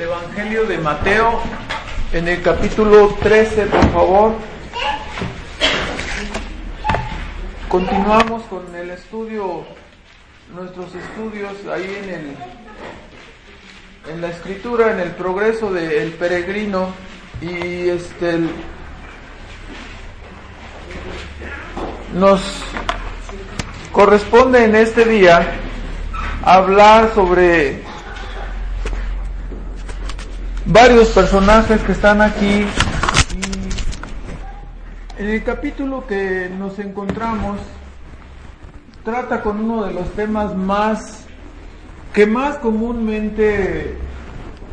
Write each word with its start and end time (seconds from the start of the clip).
el 0.00 0.06
Evangelio 0.06 0.64
de 0.64 0.78
Mateo, 0.78 1.40
en 2.14 2.26
el 2.26 2.40
capítulo 2.40 3.14
13, 3.22 3.66
por 3.66 3.92
favor. 3.92 4.34
Continuamos 7.68 8.42
con 8.44 8.74
el 8.74 8.90
estudio, 8.92 9.64
nuestros 10.54 10.94
estudios 10.94 11.52
ahí 11.70 12.00
en 12.02 12.10
el 12.10 12.36
en 14.10 14.20
la 14.22 14.28
escritura, 14.28 14.92
en 14.92 15.00
el 15.00 15.10
progreso 15.10 15.70
del 15.70 16.12
peregrino 16.12 16.94
y 17.42 17.90
este 17.90 18.38
nos 22.14 22.40
corresponde 23.92 24.64
en 24.64 24.76
este 24.76 25.04
día 25.04 25.58
hablar 26.42 27.12
sobre 27.14 27.89
varios 30.70 31.08
personajes 31.08 31.80
que 31.82 31.92
están 31.92 32.20
aquí. 32.20 32.64
Y 35.18 35.22
en 35.22 35.28
el 35.28 35.44
capítulo 35.44 36.06
que 36.06 36.50
nos 36.58 36.78
encontramos 36.78 37.58
trata 39.04 39.42
con 39.42 39.60
uno 39.60 39.84
de 39.84 39.92
los 39.92 40.10
temas 40.12 40.54
más 40.54 41.24
que 42.12 42.26
más 42.26 42.56
comúnmente 42.58 43.96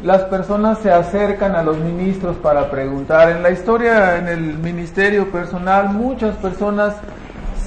las 0.03 0.23
personas 0.23 0.79
se 0.79 0.91
acercan 0.91 1.55
a 1.55 1.63
los 1.63 1.77
ministros 1.77 2.35
para 2.37 2.69
preguntar. 2.69 3.29
En 3.29 3.41
la 3.41 3.51
historia, 3.51 4.17
en 4.17 4.27
el 4.27 4.57
ministerio 4.57 5.31
personal, 5.31 5.89
muchas 5.89 6.35
personas 6.35 6.95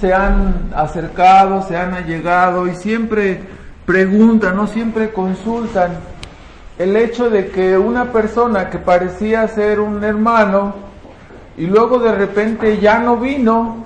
se 0.00 0.14
han 0.14 0.70
acercado, 0.74 1.62
se 1.66 1.76
han 1.76 1.94
allegado 1.94 2.66
y 2.68 2.74
siempre 2.76 3.40
preguntan, 3.84 4.56
no 4.56 4.66
siempre 4.66 5.12
consultan 5.12 5.90
el 6.80 6.96
hecho 6.96 7.28
de 7.28 7.48
que 7.48 7.76
una 7.76 8.10
persona 8.10 8.70
que 8.70 8.78
parecía 8.78 9.46
ser 9.48 9.80
un 9.80 10.02
hermano 10.02 10.72
y 11.58 11.66
luego 11.66 11.98
de 11.98 12.10
repente 12.12 12.78
ya 12.78 12.98
no 12.98 13.18
vino 13.18 13.84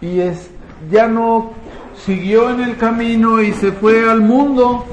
y 0.00 0.18
es, 0.18 0.50
ya 0.90 1.06
no 1.06 1.52
siguió 1.94 2.50
en 2.50 2.62
el 2.62 2.76
camino 2.76 3.40
y 3.40 3.52
se 3.52 3.70
fue 3.70 4.10
al 4.10 4.20
mundo, 4.20 4.84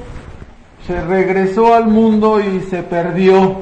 se 0.86 1.02
regresó 1.02 1.73
al 1.73 1.88
mundo 1.88 2.39
y 2.39 2.59
se 2.69 2.84
perdió. 2.84 3.58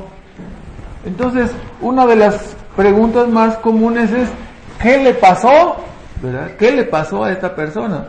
Entonces, 1.05 1.51
una 1.79 2.05
de 2.05 2.17
las 2.17 2.57
preguntas 2.75 3.29
más 3.29 3.55
comunes 3.59 4.11
es, 4.11 4.27
¿qué 4.81 4.97
le 4.97 5.13
pasó? 5.13 5.77
¿Verdad? 6.21 6.51
¿Qué 6.59 6.69
le 6.73 6.83
pasó 6.83 7.23
a 7.23 7.31
esta 7.31 7.55
persona? 7.55 8.07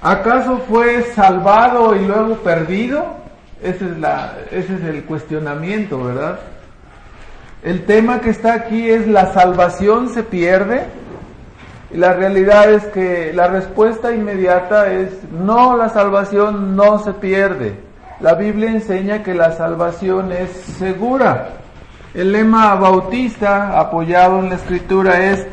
¿Acaso 0.00 0.58
fue 0.68 1.02
salvado 1.16 1.96
y 1.96 2.06
luego 2.06 2.36
perdido? 2.36 3.25
Ese 3.62 3.86
es, 3.86 3.98
la, 3.98 4.34
ese 4.50 4.74
es 4.74 4.84
el 4.84 5.04
cuestionamiento, 5.04 6.04
¿verdad? 6.04 6.38
El 7.62 7.84
tema 7.84 8.20
que 8.20 8.30
está 8.30 8.54
aquí 8.54 8.90
es 8.90 9.06
la 9.06 9.32
salvación 9.32 10.10
se 10.10 10.22
pierde. 10.22 10.84
Y 11.90 11.96
la 11.96 12.12
realidad 12.12 12.70
es 12.70 12.84
que 12.86 13.32
la 13.32 13.48
respuesta 13.48 14.12
inmediata 14.12 14.92
es 14.92 15.10
no, 15.32 15.76
la 15.76 15.88
salvación 15.88 16.76
no 16.76 16.98
se 16.98 17.12
pierde. 17.12 17.74
La 18.20 18.34
Biblia 18.34 18.70
enseña 18.70 19.22
que 19.22 19.34
la 19.34 19.52
salvación 19.52 20.32
es 20.32 20.50
segura. 20.50 21.48
El 22.14 22.32
lema 22.32 22.74
bautista 22.74 23.78
apoyado 23.78 24.38
en 24.40 24.50
la 24.50 24.56
escritura 24.56 25.32
es 25.32 25.46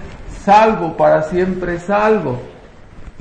salvo 0.44 0.96
para 0.96 1.24
siempre 1.24 1.80
salvo. 1.80 2.42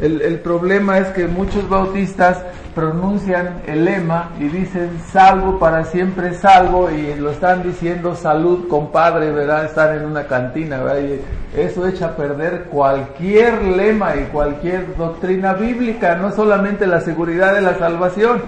El, 0.00 0.40
problema 0.40 0.98
es 0.98 1.08
que 1.08 1.28
muchos 1.28 1.68
bautistas 1.68 2.38
pronuncian 2.74 3.60
el 3.66 3.84
lema 3.84 4.30
y 4.40 4.44
dicen 4.44 4.98
salvo 5.12 5.58
para 5.58 5.84
siempre 5.84 6.34
salvo 6.34 6.90
y 6.90 7.14
lo 7.14 7.30
están 7.30 7.62
diciendo 7.62 8.16
salud 8.16 8.66
compadre, 8.68 9.30
¿verdad? 9.30 9.66
Están 9.66 9.96
en 9.98 10.06
una 10.06 10.26
cantina, 10.26 10.82
¿verdad? 10.82 11.02
Y 11.02 11.60
eso 11.60 11.86
echa 11.86 12.06
a 12.06 12.16
perder 12.16 12.64
cualquier 12.64 13.62
lema 13.62 14.16
y 14.16 14.24
cualquier 14.32 14.96
doctrina 14.96 15.52
bíblica, 15.52 16.16
no 16.16 16.32
solamente 16.32 16.86
la 16.86 17.00
seguridad 17.00 17.54
de 17.54 17.60
la 17.60 17.78
salvación, 17.78 18.42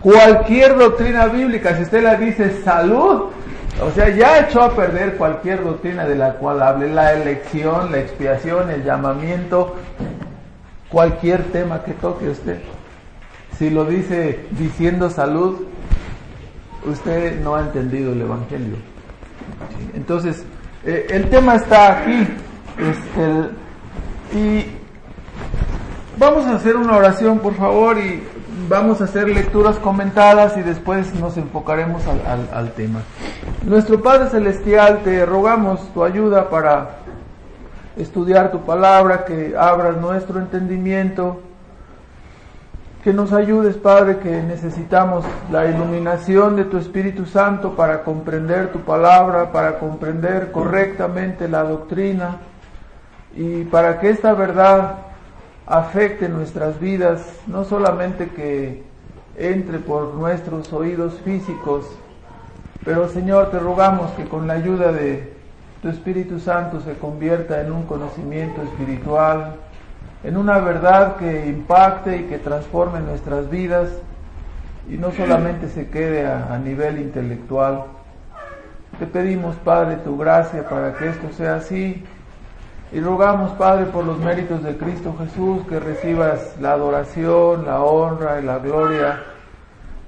cualquier 0.00 0.76
doctrina 0.76 1.26
bíblica, 1.26 1.76
si 1.76 1.82
usted 1.82 2.02
la 2.02 2.16
dice 2.16 2.62
salud, 2.64 3.26
o 3.80 3.90
sea, 3.94 4.08
ya 4.08 4.40
echó 4.40 4.62
a 4.62 4.74
perder 4.74 5.16
cualquier 5.16 5.62
doctrina 5.62 6.04
de 6.04 6.16
la 6.16 6.32
cual 6.32 6.62
hable, 6.62 6.88
la 6.88 7.12
elección, 7.12 7.92
la 7.92 7.98
expiación, 7.98 8.70
el 8.70 8.82
llamamiento, 8.82 9.76
cualquier 10.90 11.44
tema 11.44 11.82
que 11.82 11.92
toque 11.92 12.28
usted. 12.28 12.60
Si 13.58 13.70
lo 13.70 13.84
dice 13.84 14.46
diciendo 14.52 15.10
salud, 15.10 15.66
usted 16.86 17.40
no 17.40 17.56
ha 17.56 17.62
entendido 17.62 18.12
el 18.12 18.22
Evangelio. 18.22 18.76
Entonces, 19.94 20.44
eh, 20.84 21.06
el 21.10 21.28
tema 21.28 21.56
está 21.56 21.98
aquí. 21.98 22.26
Este, 22.78 24.38
y 24.38 24.66
vamos 26.16 26.46
a 26.46 26.54
hacer 26.54 26.76
una 26.76 26.96
oración, 26.96 27.40
por 27.40 27.54
favor, 27.54 27.98
y 27.98 28.22
vamos 28.68 29.00
a 29.00 29.04
hacer 29.04 29.28
lecturas 29.28 29.76
comentadas 29.78 30.56
y 30.56 30.62
después 30.62 31.12
nos 31.14 31.36
enfocaremos 31.36 32.02
al, 32.06 32.48
al 32.52 32.72
tema. 32.72 33.00
Nuestro 33.64 34.00
Padre 34.00 34.30
Celestial, 34.30 35.00
te 35.02 35.26
rogamos 35.26 35.92
tu 35.92 36.04
ayuda 36.04 36.48
para 36.48 36.98
estudiar 37.98 38.50
tu 38.50 38.60
palabra, 38.60 39.24
que 39.24 39.54
abras 39.58 39.96
nuestro 39.96 40.38
entendimiento, 40.38 41.40
que 43.02 43.12
nos 43.12 43.32
ayudes, 43.32 43.76
Padre, 43.76 44.18
que 44.18 44.42
necesitamos 44.42 45.24
la 45.50 45.66
iluminación 45.66 46.56
de 46.56 46.64
tu 46.64 46.78
Espíritu 46.78 47.26
Santo 47.26 47.76
para 47.76 48.02
comprender 48.02 48.72
tu 48.72 48.80
palabra, 48.80 49.52
para 49.52 49.78
comprender 49.78 50.50
correctamente 50.52 51.48
la 51.48 51.62
doctrina 51.62 52.38
y 53.36 53.64
para 53.64 54.00
que 54.00 54.10
esta 54.10 54.32
verdad 54.34 54.96
afecte 55.66 56.28
nuestras 56.28 56.80
vidas, 56.80 57.22
no 57.46 57.64
solamente 57.64 58.30
que 58.30 58.82
entre 59.36 59.78
por 59.78 60.14
nuestros 60.14 60.72
oídos 60.72 61.14
físicos, 61.24 61.86
pero 62.84 63.08
Señor, 63.08 63.50
te 63.50 63.58
rogamos 63.58 64.10
que 64.12 64.24
con 64.24 64.46
la 64.46 64.54
ayuda 64.54 64.92
de 64.92 65.37
tu 65.82 65.88
Espíritu 65.88 66.40
Santo 66.40 66.80
se 66.80 66.94
convierta 66.94 67.60
en 67.60 67.72
un 67.72 67.84
conocimiento 67.84 68.62
espiritual, 68.62 69.54
en 70.24 70.36
una 70.36 70.58
verdad 70.58 71.16
que 71.16 71.46
impacte 71.46 72.16
y 72.16 72.22
que 72.24 72.38
transforme 72.38 73.00
nuestras 73.00 73.48
vidas 73.48 73.88
y 74.90 74.96
no 74.96 75.12
solamente 75.12 75.68
se 75.68 75.88
quede 75.88 76.26
a, 76.26 76.58
nivel 76.58 76.98
intelectual. 76.98 77.84
Te 78.98 79.06
pedimos, 79.06 79.54
Padre, 79.56 79.96
tu 79.96 80.16
gracia 80.16 80.68
para 80.68 80.94
que 80.94 81.08
esto 81.08 81.30
sea 81.36 81.56
así 81.56 82.04
y 82.90 83.00
rogamos, 83.00 83.52
Padre, 83.52 83.84
por 83.86 84.04
los 84.04 84.18
méritos 84.18 84.64
de 84.64 84.76
Cristo 84.76 85.14
Jesús, 85.18 85.66
que 85.68 85.78
recibas 85.78 86.56
la 86.60 86.72
adoración, 86.72 87.66
la 87.66 87.82
honra 87.82 88.40
y 88.40 88.44
la 88.44 88.58
gloria 88.58 89.20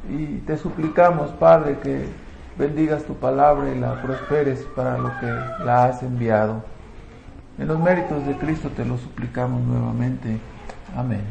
y 0.08 0.38
te 0.38 0.56
suplicamos, 0.56 1.30
Padre, 1.32 1.78
que 1.82 2.06
bendigas 2.60 3.04
tu 3.04 3.14
palabra 3.14 3.70
y 3.74 3.78
la 3.78 4.00
prosperes 4.02 4.60
para 4.76 4.98
lo 4.98 5.10
que 5.18 5.26
la 5.64 5.84
has 5.84 6.02
enviado. 6.02 6.62
En 7.58 7.66
los 7.66 7.78
méritos 7.78 8.24
de 8.26 8.36
Cristo 8.36 8.68
te 8.76 8.84
lo 8.84 8.98
suplicamos 8.98 9.62
nuevamente. 9.62 10.38
Amén. 10.96 11.22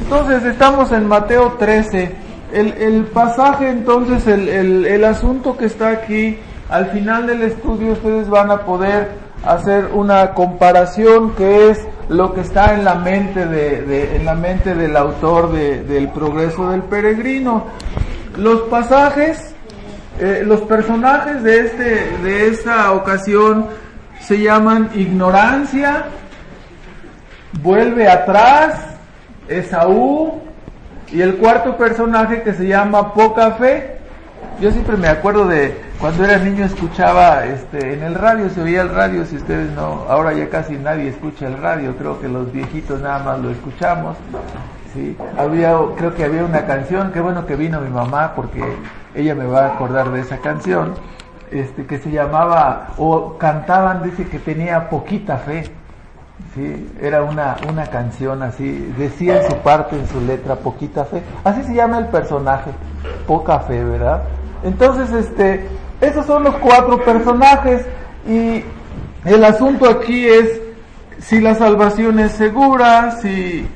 Entonces 0.00 0.44
estamos 0.44 0.92
en 0.92 1.06
Mateo 1.06 1.56
13. 1.58 2.12
El, 2.52 2.72
el 2.74 3.04
pasaje, 3.04 3.70
entonces, 3.70 4.26
el, 4.26 4.48
el, 4.48 4.86
el, 4.86 5.04
asunto 5.04 5.56
que 5.56 5.66
está 5.66 5.90
aquí, 5.90 6.38
al 6.68 6.86
final 6.86 7.26
del 7.26 7.42
estudio 7.42 7.92
ustedes 7.92 8.28
van 8.28 8.50
a 8.50 8.64
poder 8.64 9.08
hacer 9.44 9.90
una 9.94 10.34
comparación 10.34 11.32
que 11.36 11.70
es 11.70 11.86
lo 12.08 12.34
que 12.34 12.40
está 12.40 12.74
en 12.74 12.84
la 12.84 12.96
mente 12.96 13.46
de, 13.46 13.82
de 13.82 14.16
en 14.16 14.24
la 14.24 14.34
mente 14.34 14.74
del 14.74 14.96
autor 14.96 15.52
de, 15.52 15.84
del 15.84 16.08
progreso 16.08 16.70
del 16.70 16.82
peregrino. 16.82 17.66
Los 18.36 18.62
pasajes, 18.62 19.54
eh, 20.20 20.42
los 20.44 20.60
personajes 20.62 21.42
de 21.42 21.60
este, 21.60 22.16
de 22.22 22.48
esta 22.48 22.92
ocasión 22.92 23.68
se 24.20 24.38
llaman 24.38 24.90
ignorancia, 24.94 26.04
vuelve 27.62 28.06
atrás, 28.06 28.74
Esaú, 29.48 30.42
y 31.10 31.22
el 31.22 31.36
cuarto 31.36 31.76
personaje 31.76 32.42
que 32.42 32.52
se 32.52 32.66
llama 32.66 33.14
poca 33.14 33.52
fe. 33.52 33.96
Yo 34.60 34.70
siempre 34.70 34.96
me 34.96 35.08
acuerdo 35.08 35.46
de 35.46 35.74
cuando 36.00 36.24
era 36.24 36.38
niño 36.38 36.64
escuchaba 36.64 37.44
este 37.44 37.92
en 37.92 38.02
el 38.02 38.14
radio, 38.14 38.48
se 38.48 38.62
oía 38.62 38.80
el 38.80 38.88
radio, 38.88 39.26
si 39.26 39.36
ustedes 39.36 39.70
no, 39.72 40.06
ahora 40.08 40.32
ya 40.32 40.48
casi 40.48 40.76
nadie 40.76 41.08
escucha 41.08 41.46
el 41.46 41.58
radio, 41.58 41.94
creo 41.96 42.18
que 42.20 42.28
los 42.28 42.50
viejitos 42.50 43.02
nada 43.02 43.18
más 43.18 43.38
lo 43.40 43.50
escuchamos. 43.50 44.16
Sí, 44.94 45.16
había, 45.38 45.76
creo 45.96 46.14
que 46.14 46.24
había 46.24 46.44
una 46.44 46.64
canción, 46.66 47.12
qué 47.12 47.20
bueno 47.20 47.44
que 47.46 47.54
vino 47.54 47.80
mi 47.80 47.90
mamá 47.90 48.32
porque 48.34 48.64
ella 49.14 49.34
me 49.34 49.44
va 49.46 49.66
a 49.66 49.74
acordar 49.74 50.10
de 50.10 50.20
esa 50.20 50.38
canción 50.38 50.94
este, 51.50 51.84
que 51.84 51.98
se 51.98 52.10
llamaba, 52.10 52.88
o 52.96 53.36
cantaban, 53.36 54.02
dice 54.02 54.26
que 54.26 54.38
tenía 54.38 54.88
poquita 54.88 55.36
fe. 55.36 55.64
Sí, 56.54 56.90
era 57.00 57.22
una, 57.22 57.56
una 57.68 57.86
canción 57.86 58.42
así, 58.42 58.92
decía 58.96 59.42
en 59.42 59.50
su 59.50 59.56
parte, 59.58 59.96
en 59.96 60.08
su 60.08 60.20
letra, 60.20 60.56
poquita 60.56 61.04
fe. 61.04 61.22
Así 61.44 61.62
se 61.62 61.74
llama 61.74 61.98
el 61.98 62.06
personaje, 62.06 62.70
poca 63.26 63.60
fe, 63.60 63.84
¿verdad? 63.84 64.22
Entonces, 64.64 65.12
este, 65.12 65.68
esos 66.00 66.26
son 66.26 66.44
los 66.44 66.54
cuatro 66.56 67.02
personajes 67.04 67.84
y 68.28 68.62
el 69.24 69.44
asunto 69.44 69.88
aquí 69.88 70.26
es 70.26 70.60
si 71.18 71.40
la 71.40 71.54
salvación 71.54 72.18
es 72.18 72.32
segura, 72.32 73.18
si, 73.20 73.66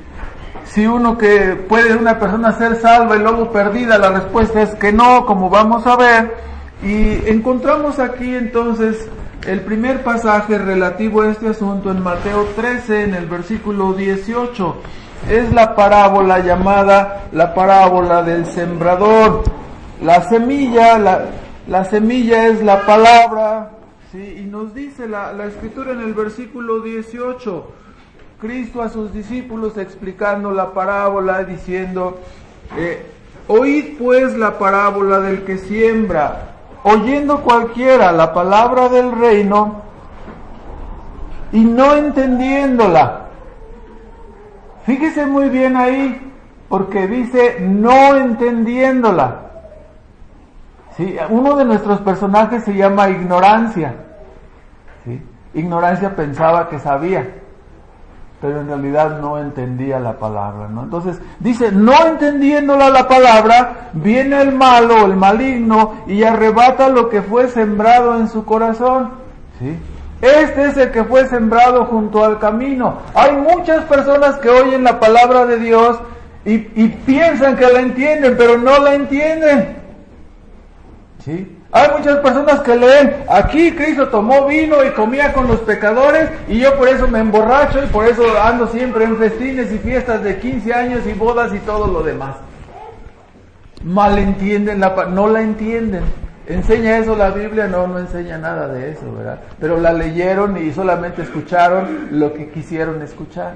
si 0.65 0.87
uno 0.87 1.17
que 1.17 1.55
puede 1.69 1.95
una 1.95 2.17
persona 2.17 2.51
ser 2.53 2.81
salva 2.81 3.15
y 3.15 3.19
luego 3.19 3.51
perdida, 3.51 3.97
la 3.97 4.09
respuesta 4.09 4.63
es 4.63 4.73
que 4.75 4.91
no, 4.91 5.25
como 5.25 5.49
vamos 5.49 5.85
a 5.85 5.95
ver. 5.95 6.33
Y 6.83 7.29
encontramos 7.29 7.99
aquí 7.99 8.35
entonces 8.35 9.07
el 9.45 9.61
primer 9.61 10.03
pasaje 10.03 10.57
relativo 10.57 11.21
a 11.21 11.29
este 11.29 11.49
asunto 11.49 11.91
en 11.91 12.01
Mateo 12.01 12.47
13, 12.55 13.03
en 13.03 13.13
el 13.13 13.27
versículo 13.27 13.93
18, 13.93 14.75
es 15.29 15.53
la 15.53 15.75
parábola 15.75 16.39
llamada 16.39 17.27
la 17.31 17.53
parábola 17.53 18.23
del 18.23 18.47
sembrador. 18.47 19.43
La 20.01 20.23
semilla, 20.23 20.97
la, 20.97 21.25
la 21.67 21.85
semilla 21.85 22.47
es 22.47 22.63
la 22.63 22.85
palabra, 22.85 23.71
¿sí? 24.11 24.37
y 24.39 24.45
nos 24.45 24.73
dice 24.73 25.07
la, 25.07 25.33
la 25.33 25.45
escritura 25.45 25.91
en 25.91 26.01
el 26.01 26.13
versículo 26.13 26.81
18, 26.81 27.71
Cristo 28.39 28.81
a 28.81 28.89
sus 28.89 29.13
discípulos 29.13 29.77
explicando 29.77 30.51
la 30.51 30.71
parábola, 30.71 31.43
diciendo, 31.43 32.19
eh, 32.77 33.05
oíd 33.47 33.97
pues 33.97 34.35
la 34.37 34.57
parábola 34.57 35.19
del 35.19 35.43
que 35.43 35.57
siembra 35.57 36.55
oyendo 36.87 37.41
cualquiera 37.41 38.11
la 38.11 38.31
palabra 38.31 38.89
del 38.89 39.11
reino 39.11 39.81
y 41.51 41.63
no 41.63 41.95
entendiéndola. 41.95 43.25
Fíjese 44.85 45.25
muy 45.25 45.49
bien 45.49 45.77
ahí, 45.77 46.31
porque 46.69 47.07
dice 47.07 47.57
no 47.59 48.15
entendiéndola. 48.15 49.44
¿Sí? 50.97 51.17
Uno 51.29 51.55
de 51.55 51.65
nuestros 51.65 51.99
personajes 52.01 52.63
se 52.63 52.73
llama 52.73 53.09
ignorancia. 53.09 53.95
¿Sí? 55.03 55.21
Ignorancia 55.53 56.15
pensaba 56.15 56.69
que 56.69 56.79
sabía 56.79 57.25
pero 58.45 58.61
en 58.61 58.67
realidad 58.67 59.19
no 59.19 59.39
entendía 59.39 59.99
la 59.99 60.13
palabra, 60.13 60.67
¿no? 60.67 60.83
Entonces, 60.83 61.19
dice, 61.39 61.71
no 61.71 61.93
entendiéndola 62.05 62.89
la 62.89 63.07
palabra, 63.07 63.89
viene 63.93 64.41
el 64.41 64.53
malo, 64.53 65.05
el 65.05 65.15
maligno, 65.15 66.03
y 66.05 66.23
arrebata 66.23 66.89
lo 66.89 67.09
que 67.09 67.21
fue 67.21 67.47
sembrado 67.47 68.19
en 68.19 68.27
su 68.27 68.45
corazón, 68.45 69.11
¿sí? 69.57 69.77
Este 70.21 70.65
es 70.65 70.77
el 70.77 70.91
que 70.91 71.03
fue 71.03 71.27
sembrado 71.27 71.85
junto 71.85 72.23
al 72.23 72.39
camino. 72.39 72.99
Hay 73.13 73.35
muchas 73.35 73.83
personas 73.85 74.37
que 74.37 74.49
oyen 74.49 74.83
la 74.83 74.99
palabra 74.99 75.45
de 75.45 75.57
Dios 75.57 75.99
y, 76.45 76.53
y 76.53 76.87
piensan 77.05 77.55
que 77.55 77.67
la 77.67 77.79
entienden, 77.79 78.35
pero 78.37 78.57
no 78.57 78.77
la 78.79 78.95
entienden. 78.95 79.84
¿Sí? 81.25 81.57
Hay 81.71 81.89
muchas 81.97 82.17
personas 82.17 82.59
que 82.59 82.75
leen, 82.75 83.15
aquí 83.27 83.71
Cristo 83.71 84.09
tomó 84.09 84.45
vino 84.45 84.85
y 84.85 84.91
comía 84.91 85.33
con 85.33 85.47
los 85.47 85.59
pecadores 85.61 86.29
y 86.47 86.59
yo 86.59 86.77
por 86.77 86.87
eso 86.87 87.07
me 87.07 87.17
emborracho 87.17 87.83
y 87.83 87.87
por 87.87 88.05
eso 88.05 88.23
ando 88.39 88.67
siempre 88.67 89.05
en 89.05 89.17
festines 89.17 89.71
y 89.71 89.79
fiestas 89.79 90.23
de 90.23 90.37
15 90.37 90.71
años 90.71 91.01
y 91.07 91.13
bodas 91.13 91.51
y 91.51 91.57
todo 91.59 91.87
lo 91.87 92.03
demás. 92.03 92.35
Malentienden 93.83 94.79
la 94.79 94.93
no 95.09 95.27
la 95.27 95.41
entienden. 95.41 96.03
¿Enseña 96.45 96.99
eso 96.99 97.15
la 97.15 97.31
Biblia? 97.31 97.65
No, 97.65 97.87
no 97.87 97.97
enseña 97.97 98.37
nada 98.37 98.67
de 98.67 98.91
eso, 98.91 99.11
¿verdad? 99.11 99.39
Pero 99.59 99.77
la 99.79 99.93
leyeron 99.93 100.55
y 100.63 100.71
solamente 100.73 101.23
escucharon 101.23 102.09
lo 102.11 102.33
que 102.33 102.51
quisieron 102.51 103.01
escuchar. 103.01 103.53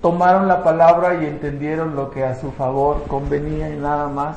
Tomaron 0.00 0.46
la 0.46 0.62
palabra 0.62 1.20
y 1.20 1.26
entendieron 1.26 1.96
lo 1.96 2.12
que 2.12 2.24
a 2.24 2.36
su 2.36 2.52
favor 2.52 3.04
convenía 3.08 3.68
y 3.70 3.76
nada 3.76 4.06
más. 4.06 4.36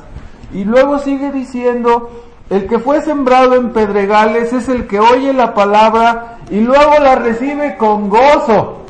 Y 0.52 0.64
luego 0.64 0.98
sigue 0.98 1.32
diciendo, 1.32 2.10
el 2.50 2.66
que 2.66 2.78
fue 2.78 3.00
sembrado 3.00 3.54
en 3.54 3.70
pedregales 3.70 4.52
es 4.52 4.68
el 4.68 4.86
que 4.86 5.00
oye 5.00 5.32
la 5.32 5.54
palabra 5.54 6.38
y 6.50 6.60
luego 6.60 6.98
la 7.00 7.14
recibe 7.14 7.76
con 7.78 8.10
gozo. 8.10 8.82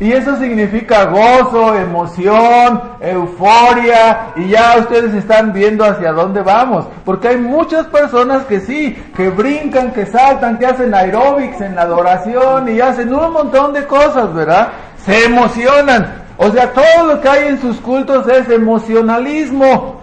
Y 0.00 0.10
eso 0.10 0.36
significa 0.38 1.04
gozo, 1.04 1.76
emoción, 1.76 2.82
euforia, 3.00 4.32
y 4.34 4.48
ya 4.48 4.74
ustedes 4.80 5.14
están 5.14 5.52
viendo 5.52 5.84
hacia 5.84 6.10
dónde 6.10 6.42
vamos. 6.42 6.86
Porque 7.04 7.28
hay 7.28 7.36
muchas 7.36 7.86
personas 7.86 8.44
que 8.46 8.58
sí, 8.58 9.00
que 9.16 9.30
brincan, 9.30 9.92
que 9.92 10.04
saltan, 10.04 10.58
que 10.58 10.66
hacen 10.66 10.92
aeróbics 10.92 11.60
en 11.60 11.76
la 11.76 11.82
adoración 11.82 12.68
y 12.68 12.80
hacen 12.80 13.14
un 13.14 13.32
montón 13.32 13.72
de 13.72 13.86
cosas, 13.86 14.34
¿verdad? 14.34 14.70
Se 15.04 15.26
emocionan. 15.26 16.24
O 16.36 16.50
sea, 16.50 16.72
todo 16.72 17.06
lo 17.06 17.20
que 17.20 17.28
hay 17.28 17.48
en 17.50 17.60
sus 17.60 17.76
cultos 17.76 18.26
es 18.26 18.50
emocionalismo 18.50 19.93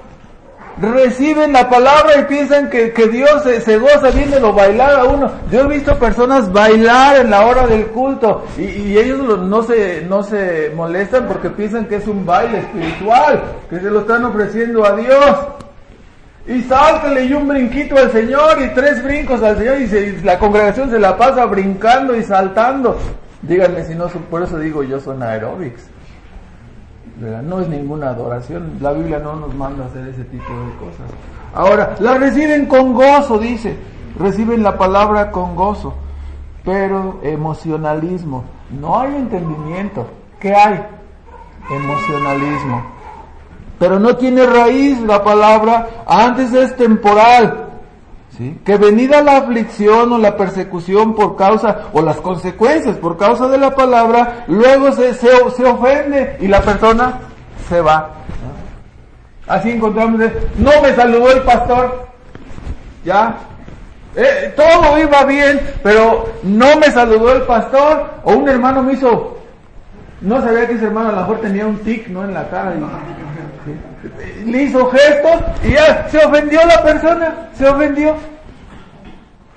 reciben 0.80 1.54
la 1.54 1.70
palabra 1.70 2.20
y 2.20 2.26
piensan 2.26 2.70
que, 2.70 2.92
Dios 3.12 3.44
se, 3.44 3.78
goza 3.78 4.12
viéndolo 4.12 4.54
bailar 4.54 4.96
a 4.96 5.04
uno. 5.06 5.32
Yo 5.52 5.62
he 5.62 5.68
visto 5.68 5.98
personas 5.98 6.52
bailar 6.52 7.18
en 7.18 7.32
la 7.32 7.46
hora 7.46 7.68
del 7.68 7.88
culto 7.88 8.46
y, 8.58 8.98
ellos 8.98 9.40
no, 9.40 9.64
se, 9.64 10.06
no 10.08 10.24
se 10.24 10.72
molestan 10.76 11.28
porque 11.28 11.50
piensan 11.50 11.86
que 11.86 11.98
es 11.98 12.08
un 12.08 12.26
baile 12.26 12.60
espiritual, 12.60 13.42
que 13.70 13.80
se 13.80 13.90
lo 13.90 14.02
están 14.02 14.26
ofreciendo 14.26 14.86
a 14.86 14.96
Dios. 14.96 15.38
Y 16.48 16.64
sáltale 16.64 17.26
y 17.26 17.34
un 17.34 17.48
brinquito 17.48 17.96
al 17.98 18.12
Señor 18.12 18.62
y 18.62 18.70
tres 18.74 19.04
brincos 19.04 19.44
al 19.44 19.58
Señor 19.58 19.80
y, 19.80 20.22
la 20.24 20.40
congregación 20.40 20.90
se 20.90 21.00
la 21.00 21.16
pasa 21.16 21.46
brincando 21.46 22.16
y 22.16 22.24
saltando. 22.24 22.98
Díganme 23.44 23.84
si 23.86 23.96
no, 23.96 24.08
por 24.08 24.44
eso 24.44 24.58
digo 24.58 24.84
yo 24.84 25.00
son 25.00 25.22
aeróbics. 25.22 25.84
No 27.22 27.62
es 27.62 27.68
ninguna 27.68 28.10
adoración. 28.10 28.78
La 28.80 28.94
Biblia 28.94 29.20
no 29.20 29.36
nos 29.36 29.54
manda 29.54 29.86
hacer 29.86 30.08
ese 30.08 30.24
tipo 30.24 30.44
de 30.44 30.76
cosas. 30.78 31.12
Ahora, 31.54 31.96
la 32.00 32.18
reciben 32.18 32.66
con 32.66 32.94
gozo, 32.94 33.38
dice. 33.38 33.78
Reciben 34.18 34.64
la 34.64 34.78
palabra 34.78 35.30
con 35.32 35.56
gozo. 35.56 35.94
Pero 36.66 37.20
emocionalismo. 37.22 38.44
No 38.80 39.00
hay 39.00 39.16
entendimiento. 39.16 40.08
¿Qué 40.40 40.54
hay? 40.56 40.84
Emocionalismo. 41.70 42.84
Pero 43.78 44.00
no 44.00 44.16
tiene 44.16 44.46
raíz 44.46 45.00
la 45.02 45.24
palabra. 45.24 46.04
Antes 46.08 46.54
es 46.54 46.76
temporal. 46.76 47.71
Que 48.66 48.78
venida 48.78 49.22
la 49.22 49.38
aflicción 49.38 50.14
o 50.14 50.18
la 50.18 50.36
persecución 50.36 51.14
por 51.16 51.36
causa, 51.36 51.90
o 51.94 52.02
las 52.02 52.18
consecuencias 52.18 52.98
por 52.98 53.18
causa 53.18 53.48
de 53.48 53.58
la 53.58 53.76
palabra, 53.76 54.46
luego 54.48 54.92
se, 54.92 55.13
se, 55.13 55.30
ofende 55.32 56.38
y 56.39 56.48
la 56.48 56.62
persona 56.62 57.20
se 57.70 57.82
va. 57.82 58.12
Así 59.48 59.72
encontramos, 59.72 60.22
no 60.58 60.72
me 60.82 60.94
saludó 60.96 61.32
el 61.32 61.42
pastor, 61.42 62.08
ya, 63.04 63.38
eh, 64.15 64.54
todo 64.56 64.98
iba 64.98 65.24
bien, 65.25 65.60
pero 65.84 66.25
no 66.44 66.77
me 66.77 66.92
saludó 66.92 67.34
el 67.34 67.42
pastor, 67.44 68.10
o 68.24 68.34
un 68.34 68.50
hermano 68.50 68.84
me 68.84 68.94
hizo, 68.94 69.38
no 70.22 70.42
sabía 70.42 70.68
que 70.68 70.74
ese 70.74 70.86
hermano 70.86 71.10
a 71.10 71.12
lo 71.13 71.18
mejor 71.22 71.42
tenía 71.42 71.65
un 71.65 71.77
tic, 71.80 72.08
¿no? 72.08 72.24
En 72.24 72.34
la 72.34 72.48
cara. 72.50 72.74
Le 74.46 74.63
hizo 74.63 74.89
gestos 74.89 75.42
y 75.63 75.72
ya 75.72 76.08
se 76.10 76.18
ofendió 76.25 76.60
la 76.65 76.82
persona, 76.84 77.50
se 77.54 77.68
ofendió. 77.68 78.15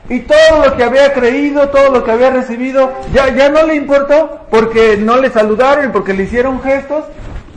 Y 0.08 0.20
todo 0.20 0.66
lo 0.66 0.76
que 0.76 0.84
había 0.84 1.12
creído, 1.14 1.68
todo 1.70 1.90
lo 1.90 2.04
que 2.04 2.11
había 2.11 2.30
recibido, 2.30 2.92
ya, 3.12 3.34
ya 3.34 3.49
no 3.49 3.62
le 3.66 3.75
importó 3.75 4.46
porque 4.50 4.96
no 4.99 5.16
le 5.16 5.30
saludaron 5.30 5.92
porque 5.92 6.12
le 6.12 6.25
hicieron 6.25 6.61
gestos 6.62 7.04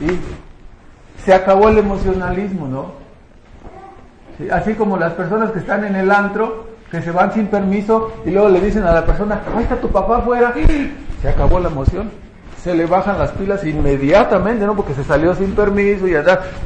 y 0.00 1.24
se 1.24 1.34
acabó 1.34 1.68
el 1.68 1.78
emocionalismo, 1.78 2.66
¿no? 2.66 2.98
así 4.52 4.74
como 4.74 4.96
las 4.96 5.14
personas 5.14 5.50
que 5.50 5.58
están 5.58 5.84
en 5.84 5.96
el 5.96 6.12
antro, 6.12 6.68
que 6.92 7.02
se 7.02 7.10
van 7.10 7.34
sin 7.34 7.48
permiso 7.48 8.12
y 8.24 8.30
luego 8.30 8.48
le 8.48 8.60
dicen 8.60 8.84
a 8.84 8.92
la 8.92 9.04
persona, 9.04 9.42
ahí 9.54 9.64
está 9.64 9.76
tu 9.76 9.88
papá 9.88 10.18
afuera, 10.18 10.54
se 11.20 11.28
acabó 11.28 11.58
la 11.58 11.68
emoción 11.68 12.08
se 12.62 12.74
le 12.74 12.86
bajan 12.86 13.18
las 13.18 13.30
pilas 13.32 13.64
inmediatamente, 13.64 14.66
¿no? 14.66 14.74
Porque 14.74 14.94
se 14.94 15.04
salió 15.04 15.34
sin 15.34 15.54
permiso 15.54 16.08
y 16.08 16.14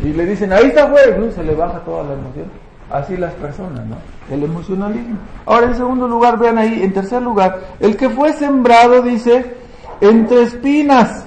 y 0.03 0.12
le 0.12 0.25
dicen, 0.25 0.53
ahí 0.53 0.67
está 0.67 0.89
fuera, 0.89 1.17
se 1.33 1.45
le 1.45 1.55
baja 1.55 1.79
toda 1.81 2.03
la 2.05 2.15
emoción. 2.15 2.47
Así 2.93 3.17
las 3.17 3.33
personas, 3.35 3.87
¿no? 3.87 3.97
El 4.31 4.45
emocionalismo. 4.45 5.17
Ahora, 5.47 5.69
en 5.69 5.77
segundo 5.77 6.07
lugar, 6.07 6.39
vean 6.39 6.59
ahí, 6.59 6.83
en 6.83 6.93
tercer 6.93 7.23
lugar, 7.23 7.61
el 7.81 7.97
que 7.97 8.11
fue 8.11 8.35
sembrado, 8.35 9.01
dice, 9.01 9.57
entre 10.03 10.43
espinas. 10.43 11.25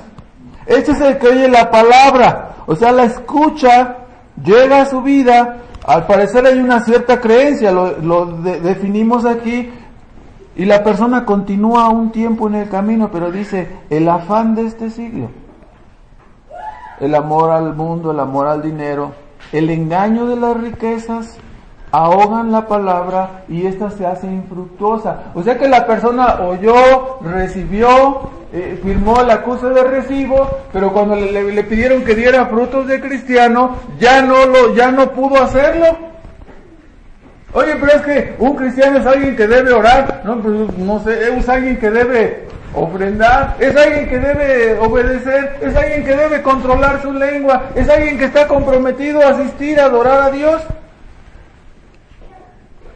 Este 0.68 0.92
es 0.92 1.02
el 1.02 1.18
que 1.18 1.28
oye 1.28 1.48
la 1.48 1.72
palabra, 1.72 2.56
o 2.68 2.76
sea, 2.76 2.92
la 2.92 3.06
escucha, 3.06 3.98
llega 4.44 4.82
a 4.82 4.86
su 4.86 5.02
vida, 5.02 5.58
al 5.86 6.06
parecer 6.08 6.46
hay 6.46 6.60
una 6.60 6.82
cierta 6.82 7.22
creencia, 7.22 7.72
lo, 7.72 8.26
definimos 8.42 9.26
aquí, 9.26 9.72
y 10.56 10.66
la 10.66 10.84
persona 10.84 11.26
continúa 11.26 11.90
un 11.90 12.12
tiempo 12.12 12.48
en 12.48 12.56
el 12.56 12.70
camino, 12.70 13.10
pero 13.12 13.32
dice, 13.32 13.70
el 13.90 14.10
afán 14.10 14.56
de 14.56 14.66
este 14.66 14.90
siglo, 14.90 15.30
el 17.00 17.14
amor 17.14 17.52
al 17.52 17.76
mundo, 17.76 18.12
el 18.12 18.20
amor 18.20 18.48
al 18.48 18.62
dinero, 18.62 19.14
el 19.52 19.70
engaño 19.70 20.26
de 20.26 20.36
las 20.36 20.58
riquezas, 20.58 21.38
ahogan 21.96 22.52
la 22.52 22.68
palabra 22.68 23.44
y 23.48 23.66
ésta 23.66 23.90
se 23.90 24.06
hace 24.06 24.28
infructuosa. 24.28 25.32
O 25.34 25.44
sea 25.44 25.58
que 25.58 25.70
la 25.70 25.88
persona 25.88 26.42
oyó, 26.42 27.20
recibió, 27.22 28.30
eh, 28.52 28.78
firmó 28.84 29.22
el 29.22 29.30
acuse 29.30 29.70
de 29.70 29.84
recibo, 29.84 30.50
pero 30.74 30.92
cuando 30.92 31.16
le, 31.16 31.64
pidieron 31.64 32.04
que 32.04 32.16
diera 32.16 32.48
frutos 32.48 32.88
de 32.88 33.00
cristiano, 33.00 33.78
ya 33.98 34.22
no 34.22 34.46
lo, 34.46 34.76
ya 34.76 34.92
no 34.92 35.12
pudo 35.12 35.42
hacerlo. 35.42 35.86
Oye, 37.54 37.78
pero 37.80 37.94
es 37.94 38.02
que 38.02 38.36
un 38.40 38.56
cristiano 38.58 39.00
es 39.00 39.06
alguien 39.06 39.38
que 39.38 39.48
debe 39.48 39.72
orar, 39.72 40.22
no, 40.26 40.38
pues, 40.42 40.78
no 40.78 41.00
sé, 41.00 41.38
es 41.38 41.48
alguien 41.48 41.78
que 41.78 41.90
debe 41.90 42.48
ofrendar, 42.74 43.56
es 43.58 43.74
alguien 43.74 44.10
que 44.10 44.20
debe 44.20 44.78
obedecer, 44.80 45.60
es 45.62 45.74
alguien 45.74 46.04
que 46.04 46.14
debe 46.14 46.42
controlar 46.42 47.02
su 47.02 47.14
lengua, 47.14 47.68
es 47.74 47.88
alguien 47.88 48.18
que 48.18 48.26
está 48.26 48.50
comprometido 48.50 49.22
a 49.22 49.30
asistir, 49.30 49.80
a 49.80 49.86
adorar 49.86 50.24
a 50.24 50.32
Dios. 50.32 50.62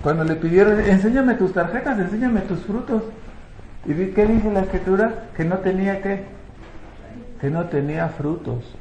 Cuando 0.04 0.24
le 0.24 0.36
pidieron, 0.36 0.80
enséñame 0.80 1.34
tus 1.36 1.54
tarjetas, 1.54 2.00
enséñame 2.00 2.42
tus 2.42 2.60
frutos. 2.62 3.04
¿Y 3.86 3.94
qué 3.94 4.26
dice 4.26 4.52
la 4.52 4.62
escritura? 4.62 5.14
Que 5.36 5.44
no 5.44 5.58
tenía 5.58 6.02
qué? 6.02 6.24
Que 7.42 7.50
no 7.50 7.66
tenía 7.66 8.08
frutos. 8.10 8.76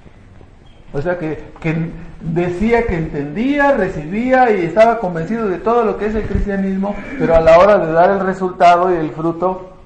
O 0.92 1.02
sea 1.02 1.18
que, 1.18 1.52
que 1.60 1.90
decía 2.20 2.86
que 2.86 2.96
entendía, 2.96 3.72
recibía 3.72 4.50
y 4.50 4.64
estaba 4.64 4.98
convencido 4.98 5.48
de 5.48 5.58
todo 5.58 5.84
lo 5.84 5.98
que 5.98 6.06
es 6.06 6.14
el 6.14 6.22
cristianismo, 6.22 6.94
pero 7.18 7.34
a 7.34 7.40
la 7.40 7.58
hora 7.58 7.78
de 7.78 7.92
dar 7.92 8.10
el 8.10 8.20
resultado 8.20 8.92
y 8.92 8.96
el 8.96 9.10
fruto, 9.10 9.76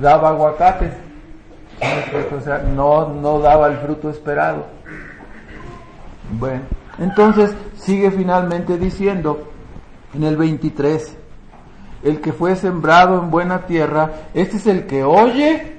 daba 0.00 0.30
aguacates. 0.30 0.92
O 2.36 2.40
sea, 2.40 2.58
no, 2.58 3.08
no 3.08 3.40
daba 3.40 3.68
el 3.68 3.76
fruto 3.78 4.08
esperado. 4.08 4.66
Bueno, 6.38 6.62
entonces 6.98 7.54
sigue 7.76 8.10
finalmente 8.10 8.78
diciendo 8.78 9.53
en 10.14 10.24
el 10.24 10.36
23, 10.36 11.16
el 12.04 12.20
que 12.20 12.32
fue 12.32 12.56
sembrado 12.56 13.20
en 13.20 13.30
buena 13.30 13.66
tierra, 13.66 14.10
este 14.34 14.58
es 14.58 14.66
el 14.66 14.86
que 14.86 15.04
oye 15.04 15.74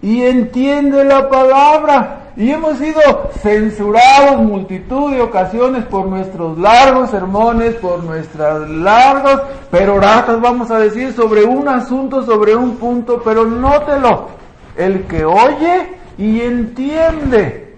y 0.00 0.22
entiende 0.22 1.04
la 1.04 1.28
palabra. 1.28 2.14
Y 2.36 2.52
hemos 2.52 2.78
sido 2.78 3.30
censurados 3.42 4.40
multitud 4.40 5.10
de 5.10 5.20
ocasiones 5.20 5.84
por 5.86 6.06
nuestros 6.06 6.56
largos 6.56 7.10
sermones, 7.10 7.74
por 7.74 8.04
nuestras 8.04 8.68
largas 8.70 9.42
peroratas, 9.72 10.40
vamos 10.40 10.70
a 10.70 10.78
decir, 10.78 11.12
sobre 11.12 11.44
un 11.44 11.66
asunto, 11.66 12.24
sobre 12.24 12.54
un 12.54 12.76
punto, 12.76 13.20
pero 13.24 13.44
nótelo, 13.44 14.28
el 14.76 15.02
que 15.08 15.24
oye 15.24 15.96
y 16.16 16.40
entiende. 16.42 17.76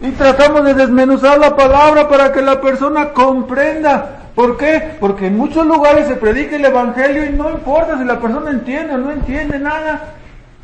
Y 0.00 0.10
tratamos 0.12 0.64
de 0.64 0.74
desmenuzar 0.74 1.38
la 1.38 1.54
palabra 1.54 2.08
para 2.08 2.32
que 2.32 2.42
la 2.42 2.60
persona 2.60 3.10
comprenda. 3.10 4.19
¿Por 4.40 4.56
qué? 4.56 4.92
Porque 4.98 5.26
en 5.26 5.36
muchos 5.36 5.66
lugares 5.66 6.06
se 6.06 6.16
predica 6.16 6.56
el 6.56 6.64
Evangelio 6.64 7.26
y 7.26 7.28
no 7.28 7.50
importa 7.50 7.98
si 7.98 8.04
la 8.04 8.18
persona 8.18 8.50
entiende 8.50 8.94
o 8.94 8.96
no 8.96 9.10
entiende 9.10 9.58
nada. 9.58 10.14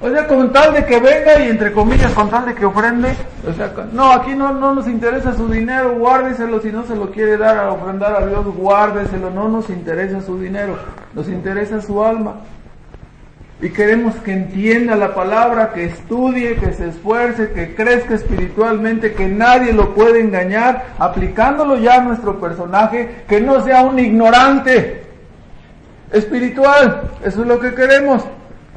O 0.01 0.09
sea, 0.09 0.27
con 0.27 0.51
tal 0.51 0.73
de 0.73 0.87
que 0.87 0.99
venga 0.99 1.39
y 1.41 1.51
entre 1.51 1.75
comillas, 1.75 2.11
con 2.13 2.31
tal 2.31 2.47
de 2.47 2.55
que 2.55 2.65
ofrende, 2.65 3.15
o 3.47 3.53
sea, 3.53 3.75
no, 3.93 4.13
aquí 4.13 4.35
no, 4.35 4.55
no 4.55 4.75
nos 4.75 4.89
interesa 4.89 5.37
su 5.37 5.47
dinero, 5.49 5.95
guárdeselo 5.99 6.59
si 6.61 6.73
no 6.73 6.87
se 6.87 6.97
lo 6.97 7.11
quiere 7.11 7.37
dar 7.37 7.59
a 7.59 7.73
ofrendar 7.73 8.15
a 8.17 8.27
Dios, 8.27 8.47
guárdeselo, 8.47 9.29
no 9.29 9.47
nos 9.51 9.69
interesa 9.69 10.23
su 10.23 10.39
dinero, 10.39 10.79
nos 11.13 11.29
interesa 11.29 11.83
su 11.83 12.03
alma. 12.03 12.37
Y 13.61 13.71
queremos 13.71 14.15
que 14.17 14.33
entienda 14.33 14.97
la 14.97 15.15
palabra, 15.15 15.73
que 15.73 15.87
estudie, 15.87 16.57
que 16.57 16.75
se 16.75 16.89
esfuerce, 16.89 17.53
que 17.53 17.75
crezca 17.75 18.15
espiritualmente, 18.15 19.15
que 19.15 19.27
nadie 19.29 19.73
lo 19.73 19.95
puede 19.95 20.21
engañar, 20.21 20.89
aplicándolo 20.99 21.79
ya 21.79 21.97
a 21.97 22.03
nuestro 22.03 22.39
personaje, 22.39 23.25
que 23.27 23.41
no 23.41 23.63
sea 23.63 23.83
un 23.83 23.99
ignorante 23.99 25.05
espiritual. 26.13 27.11
Eso 27.25 27.43
es 27.43 27.47
lo 27.47 27.59
que 27.59 27.75
queremos 27.75 28.25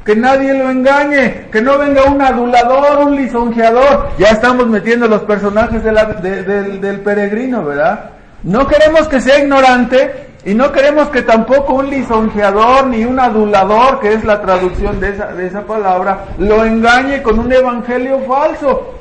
que 0.04 0.16
nadie 0.16 0.54
lo 0.54 0.70
engañe, 0.70 1.48
que 1.52 1.60
no 1.60 1.76
venga 1.76 2.04
un 2.04 2.22
adulador, 2.22 3.06
un 3.06 3.16
lisonjeador. 3.16 4.08
Ya 4.18 4.28
estamos 4.28 4.66
metiendo 4.66 5.06
los 5.06 5.22
personajes 5.22 5.84
del 5.84 7.00
peregrino, 7.00 7.64
¿verdad? 7.64 8.12
No 8.42 8.66
queremos 8.66 9.06
que 9.08 9.20
sea 9.20 9.40
ignorante 9.40 10.29
y 10.44 10.54
no 10.54 10.72
queremos 10.72 11.08
que 11.08 11.22
tampoco 11.22 11.74
un 11.74 11.90
lisonjeador 11.90 12.86
ni 12.86 13.04
un 13.04 13.20
adulador, 13.20 14.00
que 14.00 14.14
es 14.14 14.24
la 14.24 14.40
traducción 14.40 14.98
de 14.98 15.10
esa, 15.10 15.26
de 15.34 15.46
esa 15.46 15.62
palabra, 15.62 16.28
lo 16.38 16.64
engañe 16.64 17.22
con 17.22 17.38
un 17.38 17.52
evangelio 17.52 18.20
falso. 18.20 18.94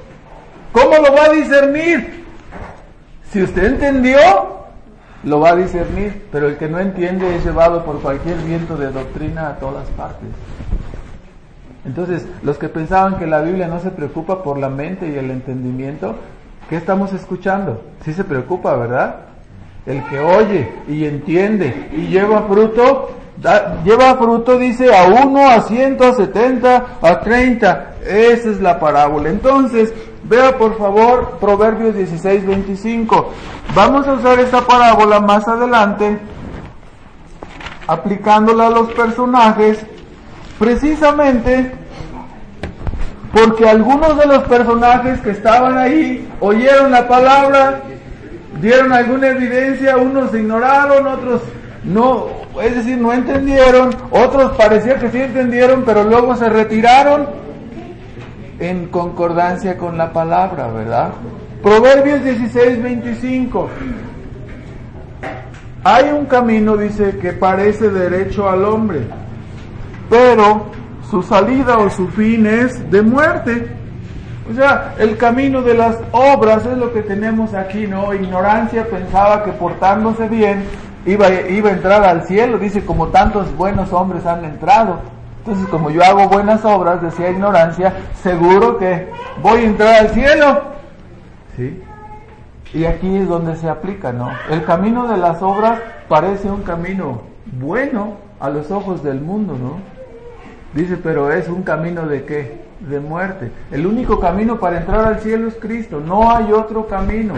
¿Cómo 0.73 0.97
lo 0.97 1.13
va 1.13 1.25
a 1.25 1.29
discernir? 1.29 2.25
Si 3.31 3.41
usted 3.41 3.63
entendió, 3.63 4.19
lo 5.23 5.39
va 5.39 5.51
a 5.51 5.55
discernir, 5.55 6.27
pero 6.31 6.47
el 6.47 6.57
que 6.57 6.67
no 6.67 6.79
entiende 6.79 7.35
es 7.35 7.45
llevado 7.45 7.85
por 7.85 8.01
cualquier 8.01 8.37
viento 8.39 8.75
de 8.75 8.91
doctrina 8.91 9.47
a 9.47 9.55
todas 9.59 9.87
partes. 9.89 10.29
Entonces, 11.85 12.27
los 12.43 12.57
que 12.57 12.67
pensaban 12.67 13.17
que 13.17 13.27
la 13.27 13.39
Biblia 13.41 13.67
no 13.67 13.79
se 13.79 13.91
preocupa 13.91 14.43
por 14.43 14.57
la 14.57 14.69
mente 14.69 15.07
y 15.07 15.15
el 15.15 15.31
entendimiento, 15.31 16.15
¿qué 16.69 16.75
estamos 16.75 17.13
escuchando? 17.13 17.81
Sí 18.03 18.13
se 18.13 18.25
preocupa, 18.25 18.75
¿verdad? 18.75 19.28
El 19.85 20.03
que 20.05 20.19
oye 20.19 20.71
y 20.87 21.05
entiende 21.05 21.89
y 21.93 22.07
lleva 22.07 22.43
fruto, 22.43 23.11
lleva 23.83 24.15
fruto, 24.15 24.57
dice, 24.57 24.93
a 24.95 25.07
uno, 25.07 25.49
a 25.49 25.61
ciento, 25.61 26.05
a 26.05 26.13
setenta, 26.13 26.97
a 27.01 27.19
treinta. 27.21 27.95
Esa 28.05 28.49
es 28.49 28.61
la 28.61 28.79
parábola. 28.79 29.29
Entonces, 29.29 29.93
vea 30.23 30.57
por 30.57 30.77
favor 30.77 31.37
Proverbios 31.39 31.95
16, 31.95 32.45
25. 32.45 33.31
Vamos 33.73 34.07
a 34.07 34.13
usar 34.13 34.39
esta 34.39 34.61
parábola 34.61 35.19
más 35.19 35.47
adelante, 35.47 36.19
aplicándola 37.87 38.67
a 38.67 38.71
los 38.71 38.91
personajes 38.91 39.85
Precisamente 40.59 41.71
porque 43.31 43.67
algunos 43.67 44.17
de 44.17 44.25
los 44.25 44.43
personajes 44.43 45.21
que 45.21 45.31
estaban 45.31 45.77
ahí 45.77 46.27
oyeron 46.41 46.91
la 46.91 47.07
palabra, 47.07 47.81
dieron 48.61 48.93
alguna 48.93 49.29
evidencia, 49.29 49.97
unos 49.97 50.33
ignoraron, 50.33 51.07
otros 51.07 51.41
no, 51.83 52.27
es 52.61 52.75
decir, 52.75 52.97
no 52.97 53.13
entendieron, 53.13 53.89
otros 54.11 54.51
parecía 54.57 54.99
que 54.99 55.09
sí 55.09 55.19
entendieron, 55.19 55.83
pero 55.85 56.03
luego 56.03 56.35
se 56.35 56.49
retiraron 56.49 57.27
en 58.59 58.87
concordancia 58.87 59.77
con 59.77 59.97
la 59.97 60.11
palabra, 60.11 60.67
¿verdad? 60.67 61.11
Proverbios 61.63 62.23
16, 62.23 62.83
25. 62.83 63.69
Hay 65.83 66.11
un 66.11 66.25
camino, 66.25 66.75
dice, 66.75 67.17
que 67.17 67.31
parece 67.31 67.89
derecho 67.89 68.49
al 68.49 68.65
hombre 68.65 69.01
pero 70.09 70.65
su 71.09 71.21
salida 71.23 71.77
o 71.77 71.89
su 71.89 72.07
fin 72.09 72.45
es 72.45 72.89
de 72.89 73.01
muerte. 73.01 73.67
O 74.49 74.53
sea, 74.53 74.95
el 74.97 75.15
camino 75.17 75.61
de 75.61 75.75
las 75.75 75.97
obras 76.11 76.65
es 76.65 76.75
lo 76.77 76.91
que 76.91 77.03
tenemos 77.03 77.53
aquí, 77.53 77.85
¿no? 77.85 78.13
Ignorancia 78.13 78.85
pensaba 78.89 79.43
que 79.43 79.51
portándose 79.51 80.27
bien 80.27 80.63
iba, 81.05 81.29
iba 81.29 81.69
a 81.69 81.73
entrar 81.73 82.03
al 82.03 82.23
cielo, 82.23 82.57
dice, 82.57 82.83
como 82.83 83.07
tantos 83.09 83.55
buenos 83.55 83.93
hombres 83.93 84.25
han 84.25 84.43
entrado. 84.43 85.01
Entonces, 85.39 85.67
como 85.69 85.91
yo 85.91 86.03
hago 86.03 86.27
buenas 86.27 86.65
obras, 86.65 87.01
decía 87.01 87.29
ignorancia, 87.29 87.93
seguro 88.23 88.77
que 88.77 89.07
voy 89.41 89.59
a 89.61 89.63
entrar 89.63 89.95
al 89.95 90.09
cielo. 90.09 90.61
¿Sí? 91.55 91.83
Y 92.73 92.85
aquí 92.85 93.17
es 93.17 93.27
donde 93.27 93.55
se 93.55 93.69
aplica, 93.69 94.11
¿no? 94.11 94.31
El 94.49 94.63
camino 94.63 95.07
de 95.07 95.17
las 95.17 95.41
obras 95.41 95.79
parece 96.07 96.49
un 96.49 96.63
camino 96.63 97.21
bueno 97.59 98.17
a 98.39 98.49
los 98.49 98.71
ojos 98.71 99.03
del 99.03 99.21
mundo, 99.21 99.55
¿no? 99.59 99.77
Dice, 100.73 100.97
pero 100.97 101.31
es 101.31 101.47
un 101.49 101.63
camino 101.63 102.07
de 102.07 102.25
qué? 102.25 102.68
De 102.79 102.99
muerte. 102.99 103.51
El 103.71 103.85
único 103.85 104.19
camino 104.19 104.59
para 104.59 104.77
entrar 104.77 105.05
al 105.05 105.19
cielo 105.19 105.47
es 105.47 105.55
Cristo. 105.55 105.99
No 105.99 106.35
hay 106.35 106.51
otro 106.53 106.87
camino. 106.87 107.33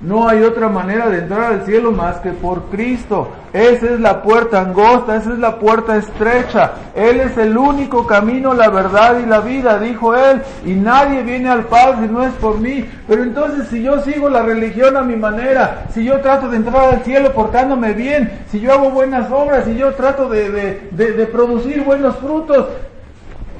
No 0.00 0.26
hay 0.26 0.42
otra 0.42 0.70
manera 0.70 1.10
de 1.10 1.18
entrar 1.18 1.52
al 1.52 1.66
cielo 1.66 1.92
más 1.92 2.16
que 2.20 2.30
por 2.30 2.62
Cristo. 2.70 3.28
Esa 3.52 3.84
es 3.84 4.00
la 4.00 4.22
puerta 4.22 4.62
angosta, 4.62 5.16
esa 5.16 5.34
es 5.34 5.38
la 5.38 5.58
puerta 5.58 5.94
estrecha. 5.96 6.72
Él 6.94 7.20
es 7.20 7.36
el 7.36 7.58
único 7.58 8.06
camino, 8.06 8.54
la 8.54 8.70
verdad 8.70 9.18
y 9.20 9.26
la 9.26 9.40
vida, 9.40 9.78
dijo 9.78 10.16
él. 10.16 10.40
Y 10.64 10.72
nadie 10.72 11.22
viene 11.22 11.50
al 11.50 11.64
Padre 11.64 12.06
si 12.06 12.12
no 12.14 12.22
es 12.22 12.32
por 12.34 12.58
mí. 12.58 12.88
Pero 13.06 13.24
entonces 13.24 13.68
si 13.68 13.82
yo 13.82 14.00
sigo 14.00 14.30
la 14.30 14.40
religión 14.40 14.96
a 14.96 15.02
mi 15.02 15.16
manera, 15.16 15.84
si 15.92 16.02
yo 16.02 16.18
trato 16.20 16.48
de 16.48 16.56
entrar 16.56 16.94
al 16.94 17.04
cielo 17.04 17.34
portándome 17.34 17.92
bien, 17.92 18.44
si 18.50 18.58
yo 18.58 18.72
hago 18.72 18.88
buenas 18.90 19.30
obras, 19.30 19.66
si 19.66 19.76
yo 19.76 19.92
trato 19.92 20.30
de, 20.30 20.50
de, 20.92 21.12
de 21.12 21.26
producir 21.26 21.84
buenos 21.84 22.16
frutos, 22.16 22.68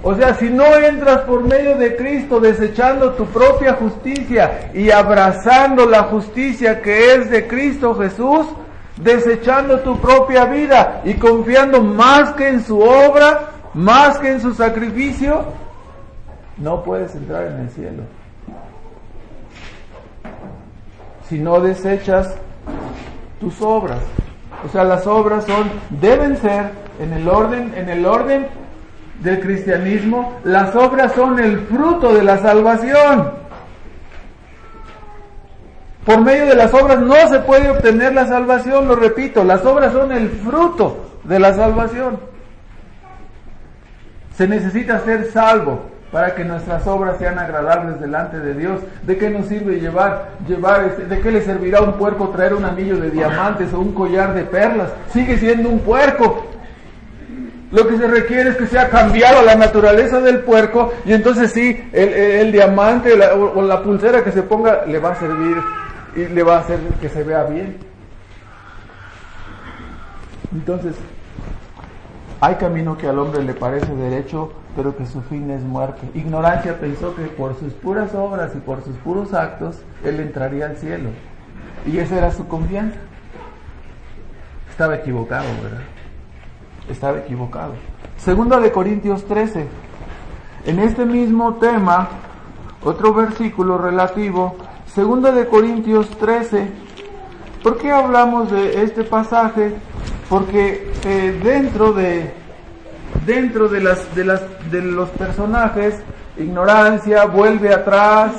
o 0.02 0.14
sea, 0.14 0.34
si 0.34 0.48
no 0.48 0.64
entras 0.76 1.22
por 1.22 1.42
medio 1.42 1.76
de 1.76 1.94
Cristo 1.94 2.40
desechando 2.40 3.12
tu 3.12 3.26
propia 3.26 3.74
justicia 3.74 4.70
y 4.72 4.90
abrazando 4.90 5.84
la 5.84 6.04
justicia 6.04 6.80
que 6.80 7.14
es 7.14 7.30
de 7.30 7.46
Cristo 7.46 7.94
Jesús, 7.94 8.46
desechando 8.96 9.80
tu 9.80 9.98
propia 10.00 10.46
vida 10.46 11.02
y 11.04 11.14
confiando 11.14 11.82
más 11.82 12.32
que 12.32 12.48
en 12.48 12.64
su 12.64 12.80
obra, 12.80 13.50
más 13.74 14.18
que 14.18 14.28
en 14.28 14.40
su 14.40 14.54
sacrificio, 14.54 15.44
no 16.56 16.82
puedes 16.82 17.14
entrar 17.14 17.46
en 17.48 17.60
el 17.60 17.70
cielo. 17.70 18.02
Si 21.28 21.38
no 21.38 21.60
desechas 21.60 22.36
tus 23.38 23.60
obras. 23.60 24.00
O 24.64 24.68
sea, 24.68 24.84
las 24.84 25.06
obras 25.06 25.44
son, 25.44 25.70
deben 25.90 26.38
ser 26.38 26.70
en 27.00 27.12
el 27.12 27.28
orden, 27.28 27.72
en 27.76 27.88
el 27.88 28.04
orden 28.04 28.46
del 29.20 29.40
cristianismo, 29.40 30.40
las 30.44 30.74
obras 30.74 31.12
son 31.12 31.38
el 31.38 31.60
fruto 31.60 32.14
de 32.14 32.22
la 32.22 32.38
salvación. 32.38 33.32
Por 36.04 36.22
medio 36.22 36.46
de 36.46 36.56
las 36.56 36.72
obras 36.72 36.98
no 37.00 37.28
se 37.28 37.40
puede 37.40 37.70
obtener 37.70 38.14
la 38.14 38.26
salvación, 38.26 38.88
lo 38.88 38.96
repito, 38.96 39.44
las 39.44 39.64
obras 39.64 39.92
son 39.92 40.12
el 40.12 40.28
fruto 40.30 41.20
de 41.24 41.38
la 41.38 41.52
salvación. 41.52 42.18
Se 44.36 44.48
necesita 44.48 45.00
ser 45.00 45.30
salvo 45.30 45.90
para 46.10 46.34
que 46.34 46.44
nuestras 46.44 46.86
obras 46.86 47.18
sean 47.18 47.38
agradables 47.38 48.00
delante 48.00 48.40
de 48.40 48.54
Dios. 48.54 48.80
¿De 49.02 49.16
qué 49.16 49.30
nos 49.30 49.46
sirve 49.46 49.78
llevar, 49.78 50.30
llevar, 50.48 50.84
este, 50.84 51.04
de 51.04 51.20
qué 51.20 51.30
le 51.30 51.42
servirá 51.42 51.78
a 51.78 51.82
un 51.82 51.92
puerco 51.92 52.30
traer 52.30 52.54
un 52.54 52.64
anillo 52.64 52.96
de 52.96 53.10
diamantes 53.10 53.72
o 53.72 53.80
un 53.80 53.92
collar 53.92 54.34
de 54.34 54.42
perlas? 54.42 54.88
Sigue 55.12 55.38
siendo 55.38 55.68
un 55.68 55.80
puerco. 55.80 56.46
Lo 57.72 57.86
que 57.86 57.96
se 57.98 58.06
requiere 58.08 58.50
es 58.50 58.56
que 58.56 58.66
sea 58.66 58.90
cambiado 58.90 59.44
la 59.44 59.54
naturaleza 59.54 60.20
del 60.20 60.40
puerco 60.40 60.92
y 61.04 61.12
entonces 61.12 61.52
sí, 61.52 61.88
el, 61.92 62.50
diamante 62.50 63.12
o, 63.12 63.62
la 63.62 63.82
pulsera 63.82 64.24
que 64.24 64.32
se 64.32 64.42
ponga 64.42 64.84
le 64.86 64.98
va 64.98 65.12
a 65.12 65.14
servir 65.14 65.56
y 66.16 66.26
le 66.26 66.42
va 66.42 66.56
a 66.56 66.60
hacer 66.60 66.80
que 67.00 67.08
se 67.08 67.22
vea 67.22 67.44
bien. 67.44 67.78
Entonces, 70.52 70.96
hay 72.40 72.56
camino 72.56 72.98
que 72.98 73.06
al 73.06 73.20
hombre 73.20 73.44
le 73.44 73.54
parece 73.54 73.94
derecho, 73.94 74.52
pero 74.74 74.96
que 74.96 75.06
su 75.06 75.22
fin 75.22 75.48
es 75.50 75.62
muerte. 75.62 76.00
Ignorancia 76.14 76.80
pensó 76.80 77.14
que 77.14 77.22
por 77.22 77.56
sus 77.56 77.72
puras 77.74 78.12
obras 78.16 78.50
y 78.56 78.58
por 78.58 78.82
sus 78.82 78.96
puros 78.96 79.32
actos, 79.32 79.80
él 80.02 80.18
entraría 80.18 80.66
al 80.66 80.76
cielo. 80.76 81.10
Y 81.86 81.98
esa 81.98 82.18
era 82.18 82.32
su 82.32 82.48
confianza. 82.48 82.98
Estaba 84.68 84.96
equivocado, 84.96 85.46
¿verdad? 85.62 85.82
Estaba 86.90 87.18
equivocado. 87.18 87.74
Segunda 88.16 88.58
de 88.60 88.70
Corintios 88.70 89.24
13. 89.24 89.66
En 90.66 90.78
este 90.78 91.04
mismo 91.04 91.54
tema, 91.54 92.08
otro 92.84 93.14
versículo 93.14 93.78
relativo, 93.78 94.56
segunda 94.86 95.32
de 95.32 95.46
Corintios 95.46 96.10
13. 96.18 96.68
¿Por 97.62 97.78
qué 97.78 97.90
hablamos 97.90 98.50
de 98.50 98.82
este 98.82 99.04
pasaje? 99.04 99.74
Porque 100.28 100.92
eh, 101.04 101.40
dentro 101.42 101.92
de 101.92 102.34
dentro 103.26 103.68
de 103.68 103.80
las 103.80 104.14
de 104.14 104.24
las 104.24 104.42
de 104.70 104.82
los 104.82 105.08
personajes 105.10 105.96
ignorancia 106.38 107.26
vuelve 107.26 107.74
atrás 107.74 108.32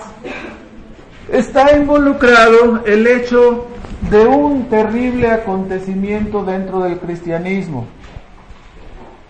está 1.28 1.76
involucrado 1.76 2.82
el 2.86 3.06
hecho 3.06 3.68
de 4.10 4.26
un 4.26 4.70
terrible 4.70 5.30
acontecimiento 5.30 6.44
dentro 6.44 6.80
del 6.80 7.00
cristianismo 7.00 7.86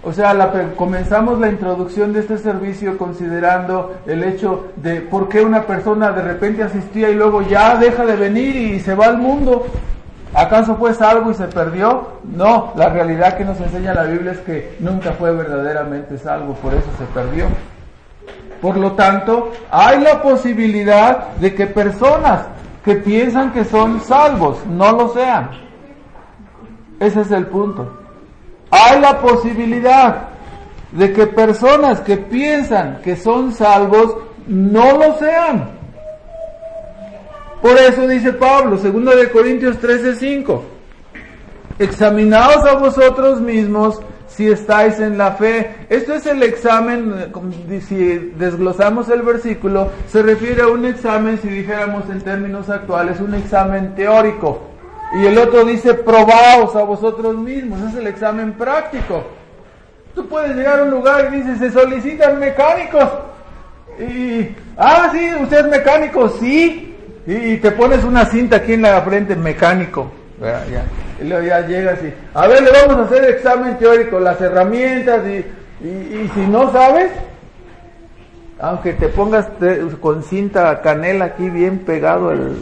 o 0.03 0.12
sea, 0.12 0.51
comenzamos 0.75 1.39
la 1.39 1.50
introducción 1.50 2.12
de 2.12 2.22
este 2.22 2.39
servicio 2.39 2.98
considerando 2.98 3.98
el 4.08 4.24
hecho 4.24 4.72
de 4.77 5.01
por 5.01 5.29
qué 5.29 5.41
una 5.41 5.67
persona 5.67 6.12
de 6.12 6.24
repente 6.24 6.63
asistía 6.63 7.12
y 7.12 7.13
luego 7.13 7.43
ya 7.43 7.75
deja 7.75 8.03
de 8.03 8.15
venir 8.15 8.55
y 8.55 8.79
se 8.79 8.96
va 8.96 9.05
al 9.05 9.20
mundo. 9.20 9.67
¿Acaso 10.34 10.75
fue 10.77 10.96
salvo 10.96 11.29
y 11.29 11.36
se 11.36 11.46
perdió? 11.46 12.13
No, 12.24 12.74
la 12.75 12.89
realidad 12.89 13.38
que 13.38 13.46
nos 13.46 13.60
enseña 13.60 13.93
la 13.93 14.05
Biblia 14.05 14.31
es 14.31 14.39
que 14.39 14.75
nunca 14.79 15.12
fue 15.12 15.36
verdaderamente 15.36 16.17
salvo, 16.17 16.55
por 16.55 16.74
eso 16.74 16.88
se 16.98 17.05
perdió. 17.13 17.46
Por 18.60 18.77
lo 18.77 18.93
tanto, 18.93 19.51
hay 19.70 20.00
la 20.00 20.24
posibilidad 20.24 21.27
de 21.34 21.53
que 21.53 21.67
personas 21.67 22.41
que 22.84 22.96
piensan 22.96 23.51
que 23.51 23.65
son 23.65 24.01
salvos 24.01 24.65
no 24.65 24.93
lo 24.93 25.10
sean. 25.10 25.51
Ese 27.00 27.22
es 27.22 27.29
el 27.29 27.46
punto 27.46 28.00
hay 28.71 29.01
la 29.01 29.19
posibilidad 29.19 30.29
de 30.91 31.13
que 31.13 31.27
personas 31.27 31.99
que 32.01 32.17
piensan 32.17 33.01
que 33.03 33.15
son 33.15 33.53
salvos 33.53 34.15
no 34.47 34.97
lo 34.97 35.17
sean. 35.19 35.69
Por 37.61 37.77
eso 37.77 38.07
dice 38.07 38.33
Pablo, 38.33 38.77
2 38.77 39.15
de 39.15 39.29
Corintios 39.29 39.77
13:5, 39.79 40.61
examinaos 41.77 42.65
a 42.65 42.75
vosotros 42.75 43.39
mismos 43.39 44.01
si 44.27 44.48
estáis 44.48 45.00
en 45.00 45.17
la 45.17 45.33
fe. 45.33 45.85
Esto 45.89 46.13
es 46.13 46.25
el 46.25 46.41
examen, 46.41 47.31
si 47.87 48.31
desglosamos 48.37 49.09
el 49.09 49.22
versículo, 49.22 49.91
se 50.07 50.24
refiere 50.24 50.63
a 50.63 50.67
un 50.67 50.85
examen, 50.85 51.39
si 51.39 51.50
dijéramos 51.50 52.09
en 52.09 52.22
términos 52.22 52.69
actuales, 52.69 53.19
un 53.19 53.35
examen 53.35 53.93
teórico. 53.93 54.71
Y 55.13 55.25
el 55.25 55.37
otro 55.37 55.65
dice, 55.65 55.93
probaos 55.93 56.75
a 56.75 56.83
vosotros 56.83 57.35
mismos. 57.35 57.81
Es 57.89 57.95
el 57.95 58.07
examen 58.07 58.53
práctico. 58.53 59.24
Tú 60.15 60.27
puedes 60.27 60.55
llegar 60.55 60.79
a 60.79 60.83
un 60.83 60.91
lugar 60.91 61.33
y 61.33 61.37
dices, 61.37 61.59
se 61.59 61.71
solicitan 61.71 62.39
mecánicos. 62.39 63.09
Y, 64.00 64.55
ah, 64.77 65.09
sí, 65.11 65.29
usted 65.41 65.59
es 65.59 65.67
mecánico, 65.67 66.29
sí. 66.39 66.95
Y, 67.27 67.57
te 67.57 67.71
pones 67.71 68.03
una 68.03 68.25
cinta 68.25 68.57
aquí 68.57 68.74
en 68.74 68.83
la 68.83 69.01
frente, 69.01 69.35
mecánico. 69.35 70.11
Ya. 70.39 70.83
Y 71.21 71.27
luego 71.27 71.45
ya 71.45 71.67
llegas 71.67 72.00
y, 72.01 72.11
a 72.33 72.47
ver, 72.47 72.63
le 72.63 72.71
vamos 72.71 72.97
a 72.97 73.03
hacer 73.03 73.24
examen 73.25 73.77
teórico, 73.77 74.19
las 74.19 74.41
herramientas 74.41 75.21
y, 75.27 75.85
y 75.85 76.31
si 76.33 76.47
no 76.47 76.71
sabes, 76.71 77.11
aunque 78.61 78.93
te 78.93 79.07
pongas 79.07 79.47
con 80.00 80.21
cinta 80.21 80.81
canela 80.81 81.25
aquí 81.25 81.50
bien 81.50 81.79
pegado 81.79 82.31
el 82.31 82.55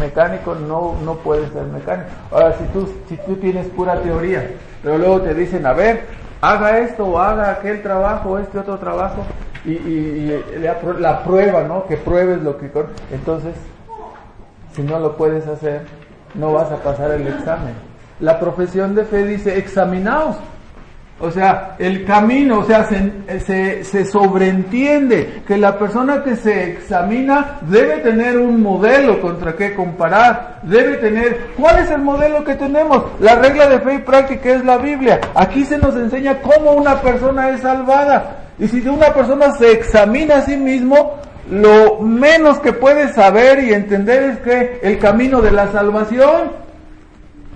mecánico, 0.00 0.54
no, 0.54 0.96
no 1.04 1.16
puedes 1.16 1.52
ser 1.52 1.64
mecánico. 1.64 2.08
Ahora, 2.30 2.54
si 2.56 2.64
tú, 2.72 2.88
si 3.06 3.16
tú 3.18 3.36
tienes 3.36 3.66
pura 3.68 4.00
teoría, 4.00 4.50
pero 4.82 4.96
luego 4.96 5.20
te 5.20 5.34
dicen, 5.34 5.66
a 5.66 5.74
ver, 5.74 6.06
haga 6.40 6.78
esto 6.78 7.04
o 7.04 7.18
haga 7.18 7.50
aquel 7.50 7.82
trabajo, 7.82 8.38
este 8.38 8.58
otro 8.58 8.78
trabajo, 8.78 9.24
y, 9.66 9.72
y, 9.72 10.42
la, 10.58 10.78
la, 10.98 11.22
prueba, 11.22 11.62
¿no? 11.62 11.86
Que 11.86 11.98
pruebes 11.98 12.42
lo 12.42 12.56
que... 12.56 12.70
Entonces, 13.12 13.54
si 14.74 14.82
no 14.82 14.98
lo 14.98 15.16
puedes 15.18 15.46
hacer, 15.46 15.82
no 16.34 16.54
vas 16.54 16.72
a 16.72 16.76
pasar 16.76 17.10
el 17.10 17.28
examen. 17.28 17.74
La 18.20 18.40
profesión 18.40 18.94
de 18.94 19.04
fe 19.04 19.24
dice, 19.24 19.58
examinaos 19.58 20.36
o 21.22 21.30
sea, 21.30 21.76
el 21.78 22.04
camino, 22.04 22.58
o 22.58 22.64
sea, 22.64 22.84
se, 22.84 23.84
se, 23.84 24.04
sobreentiende 24.04 25.42
que 25.46 25.56
la 25.56 25.78
persona 25.78 26.24
que 26.24 26.34
se 26.34 26.72
examina 26.72 27.58
debe 27.60 27.98
tener 27.98 28.38
un 28.38 28.60
modelo 28.60 29.20
contra 29.20 29.54
qué 29.54 29.72
comparar, 29.72 30.58
debe 30.64 30.96
tener, 30.96 31.52
¿cuál 31.56 31.78
es 31.78 31.92
el 31.92 32.00
modelo 32.02 32.42
que 32.42 32.56
tenemos? 32.56 33.04
La 33.20 33.36
regla 33.36 33.68
de 33.68 33.78
fe 33.78 33.94
y 33.94 33.98
práctica 33.98 34.50
es 34.50 34.64
la 34.64 34.78
Biblia. 34.78 35.20
Aquí 35.36 35.64
se 35.64 35.78
nos 35.78 35.94
enseña 35.94 36.40
cómo 36.40 36.72
una 36.72 37.00
persona 37.00 37.50
es 37.50 37.60
salvada. 37.60 38.38
Y 38.58 38.66
si 38.66 38.80
una 38.88 39.14
persona 39.14 39.52
se 39.52 39.70
examina 39.70 40.38
a 40.38 40.42
sí 40.42 40.56
mismo, 40.56 41.18
lo 41.48 42.00
menos 42.00 42.58
que 42.58 42.72
puede 42.72 43.12
saber 43.12 43.62
y 43.62 43.72
entender 43.72 44.24
es 44.24 44.38
que 44.38 44.80
el 44.82 44.98
camino 44.98 45.40
de 45.40 45.52
la 45.52 45.70
salvación 45.70 46.61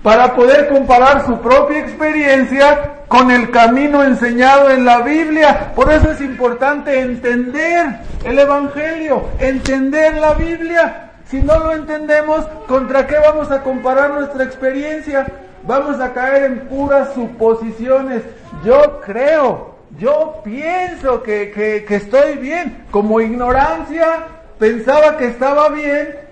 para 0.03 0.35
poder 0.35 0.67
comparar 0.69 1.25
su 1.25 1.39
propia 1.41 1.79
experiencia 1.79 2.97
con 3.07 3.31
el 3.31 3.51
camino 3.51 4.03
enseñado 4.03 4.69
en 4.69 4.85
la 4.85 5.01
Biblia. 5.01 5.71
Por 5.75 5.91
eso 5.91 6.11
es 6.11 6.21
importante 6.21 6.99
entender 6.99 7.99
el 8.23 8.39
Evangelio, 8.39 9.25
entender 9.39 10.15
la 10.15 10.33
Biblia. 10.33 11.11
Si 11.29 11.41
no 11.41 11.59
lo 11.59 11.73
entendemos, 11.73 12.45
¿contra 12.67 13.05
qué 13.07 13.15
vamos 13.17 13.51
a 13.51 13.61
comparar 13.61 14.11
nuestra 14.11 14.43
experiencia? 14.43 15.27
Vamos 15.63 15.99
a 15.99 16.13
caer 16.13 16.43
en 16.43 16.59
puras 16.67 17.13
suposiciones. 17.13 18.23
Yo 18.63 19.01
creo, 19.05 19.75
yo 19.97 20.41
pienso 20.43 21.21
que, 21.23 21.51
que, 21.85 21.95
estoy 21.95 22.37
bien. 22.37 22.85
Como 22.91 23.19
ignorancia, 23.19 24.27
pensaba 24.57 25.17
que 25.17 25.27
estaba 25.27 25.69
bien. 25.69 26.26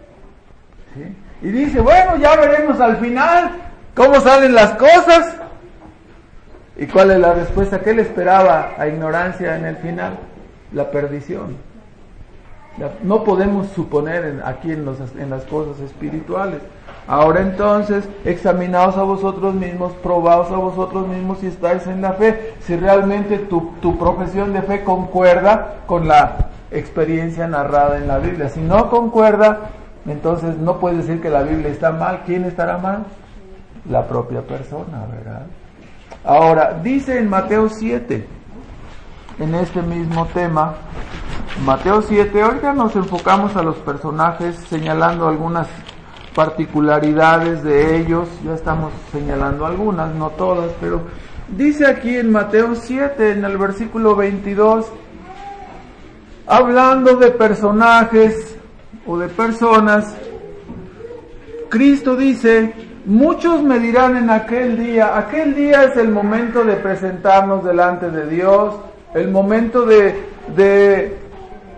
Y 1.41 1.50
dice, 1.50 1.82
bueno, 1.82 2.17
ya 2.17 2.36
veremos 2.36 2.80
al 2.80 2.98
final 2.98 3.52
cómo 3.93 4.19
salen 4.19 4.54
las 4.54 4.71
cosas. 4.74 5.36
¿Y 6.78 6.88
cuál 6.88 7.12
es 7.12 7.19
la 7.19 7.34
respuesta? 7.34 7.80
¿Qué 7.80 7.93
le 7.93 8.02
esperaba 8.02 8.71
a 8.78 8.88
ignorancia 8.88 9.58
en 9.58 9.65
el 9.65 9.78
final? 9.78 10.17
La 10.74 10.91
perdición. 10.91 11.58
No 13.04 13.24
podemos 13.24 13.67
suponer 13.69 14.41
aquí 14.43 14.71
en, 14.71 14.86
en 15.17 15.30
las 15.30 15.43
cosas 15.45 15.80
espirituales. 15.80 16.60
Ahora 17.08 17.41
entonces, 17.41 18.04
examinaos 18.26 18.98
a 18.98 19.04
vosotros 19.04 19.54
mismos, 19.54 19.93
probaos 20.04 20.52
a 20.52 20.58
vosotros 20.58 21.08
mismos 21.08 21.38
si 21.39 21.48
estáis 21.48 21.86
en 21.88 22.02
la 22.02 22.13
fe, 22.13 22.56
si 22.62 22.76
realmente 22.76 23.38
tu, 23.38 23.74
tu 23.80 23.98
profesión 23.98 24.54
de 24.54 24.63
fe 24.63 24.84
concuerda 24.84 25.76
con 25.86 26.08
la 26.08 26.50
experiencia 26.71 27.48
narrada 27.48 27.98
en 27.98 28.08
la 28.08 28.17
Biblia. 28.17 28.50
Si 28.50 28.60
no 28.60 28.89
concuerda, 28.89 29.69
entonces 30.06 30.58
no 30.58 30.80
puedes 30.80 31.06
decir 31.06 31.22
que 31.22 31.30
la 31.30 31.44
Biblia 31.44 31.70
está 31.70 31.91
mal. 31.91 32.22
¿Quién 32.26 32.46
estará 32.46 32.78
mal? 32.78 33.06
La 33.89 34.08
propia 34.08 34.41
persona, 34.41 35.06
¿verdad? 35.12 35.48
Ahora, 36.24 36.80
dice 36.82 37.18
en 37.18 37.30
Mateo 37.30 37.70
7, 37.70 38.26
en 39.39 39.56
este 39.56 39.82
mismo 39.82 40.26
tema, 40.28 40.76
Mateo 41.63 42.02
7, 42.02 42.41
ahorita 42.41 42.74
nos 42.74 42.96
enfocamos 42.96 43.56
a 43.56 43.63
los 43.63 43.76
personajes 43.78 44.56
señalando 44.70 45.28
algunas 45.28 45.68
particularidades 46.34 47.63
de 47.63 47.98
ellos, 47.98 48.28
ya 48.44 48.54
estamos 48.54 48.91
señalando 49.12 49.65
algunas, 49.65 50.13
no 50.13 50.32
todas, 50.32 50.72
pero 50.82 51.02
dice 51.48 51.88
aquí 51.88 52.18
en 52.18 52.32
Mateo 52.32 52.76
7, 52.76 53.32
en 53.32 53.46
el 53.46 53.58
versículo 53.58 54.15
22, 54.15 54.88
hablando 56.46 57.15
de 57.15 57.32
personajes 57.32 58.55
o 59.06 59.18
de 59.18 59.28
personas, 59.28 60.15
Cristo 61.70 62.15
dice, 62.15 62.74
muchos 63.06 63.62
me 63.63 63.80
dirán 63.80 64.18
en 64.18 64.30
aquel 64.30 64.78
día, 64.78 65.18
aquel 65.18 65.56
día 65.56 65.84
es 65.84 65.98
el 65.98 66.10
momento 66.10 66.63
de 66.63 66.76
presentarnos 66.76 67.63
delante 67.63 68.10
de 68.10 68.28
Dios, 68.28 68.76
el 69.13 69.30
momento 69.30 69.86
de, 69.86 70.15
de 70.56 71.18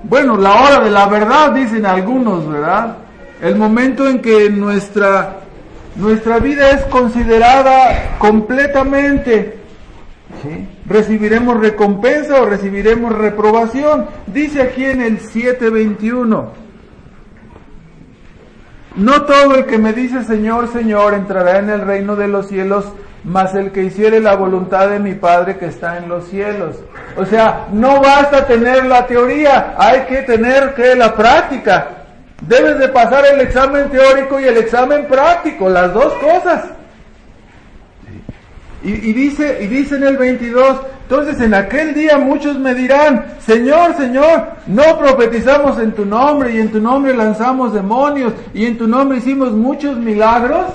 bueno, 0.03 0.37
la 0.37 0.61
hora 0.61 0.83
de 0.83 0.91
la 0.91 1.07
verdad, 1.07 1.51
dicen 1.51 1.85
algunos, 1.85 2.47
¿verdad? 2.49 2.97
El 3.41 3.55
momento 3.55 4.07
en 4.07 4.21
que 4.21 4.49
nuestra, 4.49 5.39
nuestra 5.95 6.39
vida 6.39 6.71
es 6.71 6.83
considerada 6.85 8.17
completamente. 8.17 9.57
¿sí? 10.41 10.67
¿Recibiremos 10.87 11.59
recompensa 11.59 12.41
o 12.41 12.45
recibiremos 12.45 13.15
reprobación? 13.15 14.07
Dice 14.27 14.61
aquí 14.61 14.85
en 14.85 15.01
el 15.01 15.19
721. 15.19 16.66
No 18.97 19.21
todo 19.23 19.53
el 19.53 19.67
que 19.67 19.77
me 19.77 19.93
dice 19.93 20.23
Señor, 20.23 20.73
Señor 20.73 21.13
entrará 21.13 21.59
en 21.59 21.69
el 21.69 21.81
reino 21.81 22.15
de 22.15 22.27
los 22.27 22.47
cielos, 22.47 22.83
mas 23.23 23.53
el 23.53 23.71
que 23.71 23.83
hiciere 23.83 24.19
la 24.19 24.35
voluntad 24.35 24.89
de 24.89 24.97
mi 24.97 25.13
Padre 25.13 25.57
que 25.57 25.67
está 25.67 25.99
en 25.99 26.09
los 26.09 26.27
cielos. 26.27 26.77
O 27.15 27.23
sea, 27.23 27.67
no 27.71 28.01
basta 28.01 28.47
tener 28.47 28.85
la 28.85 29.05
teoría, 29.05 29.75
hay 29.77 30.01
que 30.01 30.23
tener 30.23 30.73
que 30.73 30.95
la 30.95 31.13
práctica. 31.13 31.89
Debes 32.41 32.79
de 32.79 32.87
pasar 32.89 33.23
el 33.27 33.39
examen 33.39 33.89
teórico 33.89 34.39
y 34.39 34.45
el 34.45 34.57
examen 34.57 35.05
práctico, 35.05 35.69
las 35.69 35.93
dos 35.93 36.13
cosas. 36.13 36.65
Y, 38.83 39.13
dice, 39.13 39.59
y 39.61 39.67
dice 39.67 39.95
en 39.95 40.03
el 40.05 40.17
22, 40.17 40.81
entonces 41.09 41.39
en 41.39 41.53
aquel 41.53 41.93
día 41.93 42.17
muchos 42.17 42.59
me 42.59 42.73
dirán, 42.73 43.27
Señor, 43.39 43.95
Señor, 43.95 44.47
no 44.67 44.83
profetizamos 44.99 45.79
en 45.79 45.93
tu 45.93 46.03
nombre 46.03 46.53
y 46.53 46.59
en 46.59 46.69
tu 46.69 46.81
nombre 46.81 47.15
lanzamos 47.15 47.71
demonios 47.71 48.33
y 48.53 48.65
en 48.65 48.77
tu 48.77 48.89
nombre 48.89 49.19
hicimos 49.19 49.53
muchos 49.53 49.95
milagros. 49.95 50.65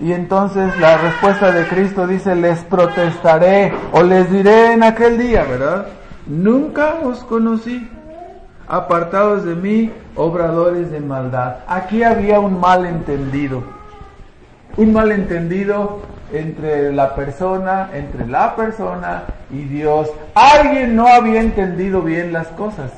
Y 0.00 0.10
entonces 0.10 0.76
la 0.80 0.98
respuesta 0.98 1.52
de 1.52 1.64
Cristo 1.68 2.08
dice, 2.08 2.34
les 2.34 2.58
protestaré 2.64 3.72
o 3.92 4.02
les 4.02 4.28
diré 4.32 4.72
en 4.72 4.82
aquel 4.82 5.16
día, 5.16 5.44
¿verdad? 5.44 5.86
Nunca 6.26 6.96
os 7.04 7.22
conocí, 7.22 7.88
apartados 8.66 9.44
de 9.44 9.54
mí, 9.54 9.92
obradores 10.16 10.90
de 10.90 10.98
maldad. 10.98 11.58
Aquí 11.68 12.02
había 12.02 12.40
un 12.40 12.58
malentendido, 12.58 13.62
un 14.76 14.92
malentendido 14.92 16.00
entre 16.32 16.92
la 16.92 17.14
persona, 17.14 17.90
entre 17.94 18.26
la 18.26 18.54
persona 18.54 19.24
y 19.50 19.62
Dios. 19.64 20.10
Alguien 20.34 20.96
no 20.96 21.06
había 21.06 21.40
entendido 21.40 22.02
bien 22.02 22.32
las 22.32 22.48
cosas. 22.48 22.92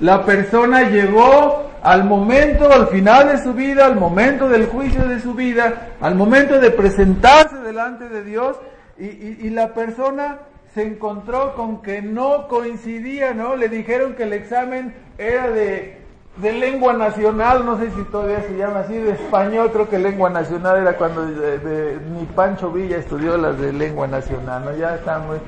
La 0.00 0.24
persona 0.24 0.88
llegó 0.88 1.70
al 1.82 2.04
momento, 2.04 2.70
al 2.70 2.88
final 2.88 3.28
de 3.28 3.42
su 3.42 3.52
vida, 3.52 3.86
al 3.86 3.96
momento 3.96 4.48
del 4.48 4.66
juicio 4.66 5.06
de 5.06 5.20
su 5.20 5.34
vida, 5.34 5.88
al 6.00 6.14
momento 6.14 6.58
de 6.58 6.70
presentarse 6.70 7.56
delante 7.56 8.08
de 8.08 8.24
Dios 8.24 8.56
y, 8.98 9.06
y, 9.06 9.50
la 9.50 9.72
persona 9.72 10.40
se 10.74 10.82
encontró 10.82 11.54
con 11.54 11.80
que 11.80 12.02
no 12.02 12.48
coincidía, 12.48 13.32
¿no? 13.32 13.56
Le 13.56 13.68
dijeron 13.68 14.14
que 14.14 14.24
el 14.24 14.34
examen 14.34 14.94
era 15.16 15.50
de, 15.50 15.99
de 16.36 16.52
lengua 16.52 16.92
nacional, 16.92 17.66
no 17.66 17.76
sé 17.78 17.90
si 17.90 18.02
todavía 18.04 18.42
se 18.42 18.56
llama 18.56 18.80
así, 18.80 18.96
de 18.96 19.12
español, 19.12 19.70
creo 19.72 19.88
que 19.88 19.98
lengua 19.98 20.30
nacional 20.30 20.78
era 20.78 20.96
cuando 20.96 21.26
de, 21.26 21.98
ni 22.14 22.24
Pancho 22.24 22.70
Villa 22.70 22.98
estudió 22.98 23.36
las 23.36 23.58
de 23.58 23.72
lengua 23.72 24.06
nacional, 24.06 24.64
¿no? 24.64 24.76
Ya 24.76 24.94
está 24.94 25.18
muy... 25.18 25.38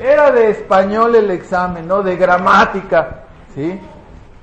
Era 0.00 0.30
de 0.32 0.50
español 0.50 1.14
el 1.14 1.30
examen, 1.30 1.86
¿no? 1.86 2.02
De 2.02 2.16
gramática, 2.16 3.24
¿sí? 3.54 3.78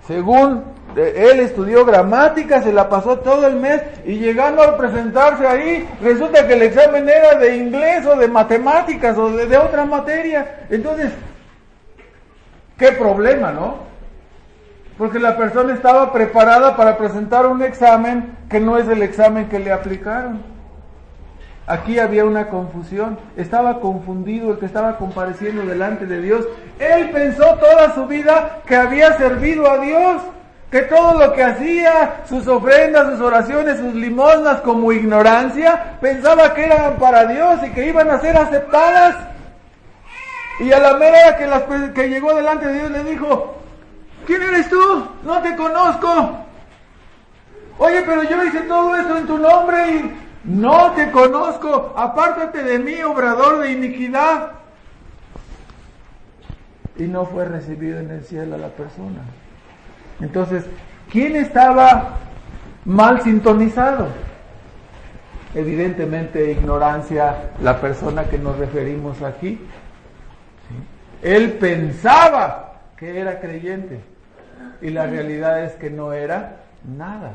Según 0.07 0.63
él 0.95 1.39
estudió 1.39 1.85
gramática, 1.85 2.61
se 2.61 2.71
la 2.71 2.87
pasó 2.87 3.19
todo 3.19 3.47
el 3.47 3.55
mes 3.55 3.81
y 4.05 4.19
llegando 4.19 4.63
a 4.63 4.77
presentarse 4.77 5.45
ahí, 5.45 5.89
resulta 6.01 6.47
que 6.47 6.53
el 6.53 6.61
examen 6.63 7.09
era 7.09 7.35
de 7.35 7.57
inglés 7.57 8.05
o 8.05 8.15
de 8.15 8.27
matemáticas 8.27 9.17
o 9.17 9.29
de, 9.31 9.47
de 9.47 9.57
otra 9.57 9.85
materia. 9.85 10.65
Entonces, 10.69 11.11
qué 12.77 12.91
problema, 12.93 13.51
¿no? 13.51 13.88
Porque 14.99 15.17
la 15.17 15.37
persona 15.37 15.73
estaba 15.73 16.11
preparada 16.11 16.75
para 16.75 16.97
presentar 16.97 17.45
un 17.47 17.63
examen 17.63 18.35
que 18.49 18.59
no 18.59 18.77
es 18.77 18.85
el 18.89 19.01
examen 19.01 19.47
que 19.47 19.57
le 19.57 19.71
aplicaron. 19.71 20.43
Aquí 21.65 21.99
había 21.99 22.25
una 22.25 22.49
confusión, 22.49 23.17
estaba 23.37 23.79
confundido 23.79 24.51
el 24.51 24.59
que 24.59 24.65
estaba 24.65 24.97
compareciendo 24.97 25.65
delante 25.65 26.05
de 26.05 26.21
Dios. 26.21 26.45
Él 26.79 27.11
pensó 27.11 27.45
toda 27.55 27.95
su 27.95 28.07
vida 28.07 28.59
que 28.65 28.75
había 28.75 29.13
servido 29.13 29.71
a 29.71 29.77
Dios, 29.77 30.21
que 30.69 30.81
todo 30.81 31.17
lo 31.17 31.31
que 31.31 31.43
hacía, 31.43 32.23
sus 32.27 32.45
ofrendas, 32.49 33.11
sus 33.11 33.21
oraciones, 33.21 33.79
sus 33.79 33.93
limosnas 33.93 34.59
como 34.59 34.91
ignorancia, 34.91 35.95
pensaba 36.01 36.53
que 36.53 36.65
eran 36.65 36.97
para 36.97 37.25
Dios 37.25 37.61
y 37.65 37.69
que 37.69 37.87
iban 37.87 38.09
a 38.09 38.19
ser 38.19 38.35
aceptadas. 38.35 39.15
Y 40.59 40.73
a 40.73 40.79
la 40.79 40.95
mera 40.95 41.37
que, 41.37 41.47
las, 41.47 41.63
que 41.93 42.09
llegó 42.09 42.33
delante 42.33 42.67
de 42.67 42.73
Dios 42.73 42.91
le 42.91 43.03
dijo, 43.05 43.58
¿quién 44.29 44.43
eres 44.43 44.69
tú? 44.69 45.07
No 45.23 45.41
te 45.41 45.55
conozco. 45.55 46.37
Oye, 47.79 48.03
pero 48.05 48.21
yo 48.23 48.43
hice 48.43 48.61
todo 48.61 48.95
esto 48.95 49.17
en 49.17 49.25
tu 49.25 49.39
nombre 49.39 49.91
y 49.91 50.13
no 50.43 50.91
te 50.91 51.09
conozco, 51.09 51.95
apártate 51.97 52.63
de 52.63 52.77
mí, 52.77 53.01
obrador 53.01 53.63
de 53.63 53.71
iniquidad. 53.71 54.51
Y 56.95 57.03
no 57.03 57.25
fue 57.25 57.45
recibido 57.45 57.99
en 57.99 58.11
el 58.11 58.23
cielo 58.23 58.53
a 58.53 58.59
la 58.59 58.67
persona. 58.67 59.21
Entonces, 60.21 60.63
¿quién 61.11 61.35
estaba 61.35 62.17
mal 62.85 63.23
sintonizado? 63.23 64.09
Evidentemente, 65.55 66.51
ignorancia, 66.51 67.49
la 67.63 67.81
persona 67.81 68.25
que 68.25 68.37
nos 68.37 68.59
referimos 68.59 69.23
aquí. 69.23 69.59
Él 71.23 71.53
pensaba 71.53 72.73
que 72.95 73.19
era 73.19 73.39
creyente 73.39 74.18
y 74.81 74.89
la 74.89 75.05
realidad 75.05 75.63
es 75.63 75.73
que 75.73 75.89
no 75.89 76.13
era 76.13 76.57
nada. 76.97 77.31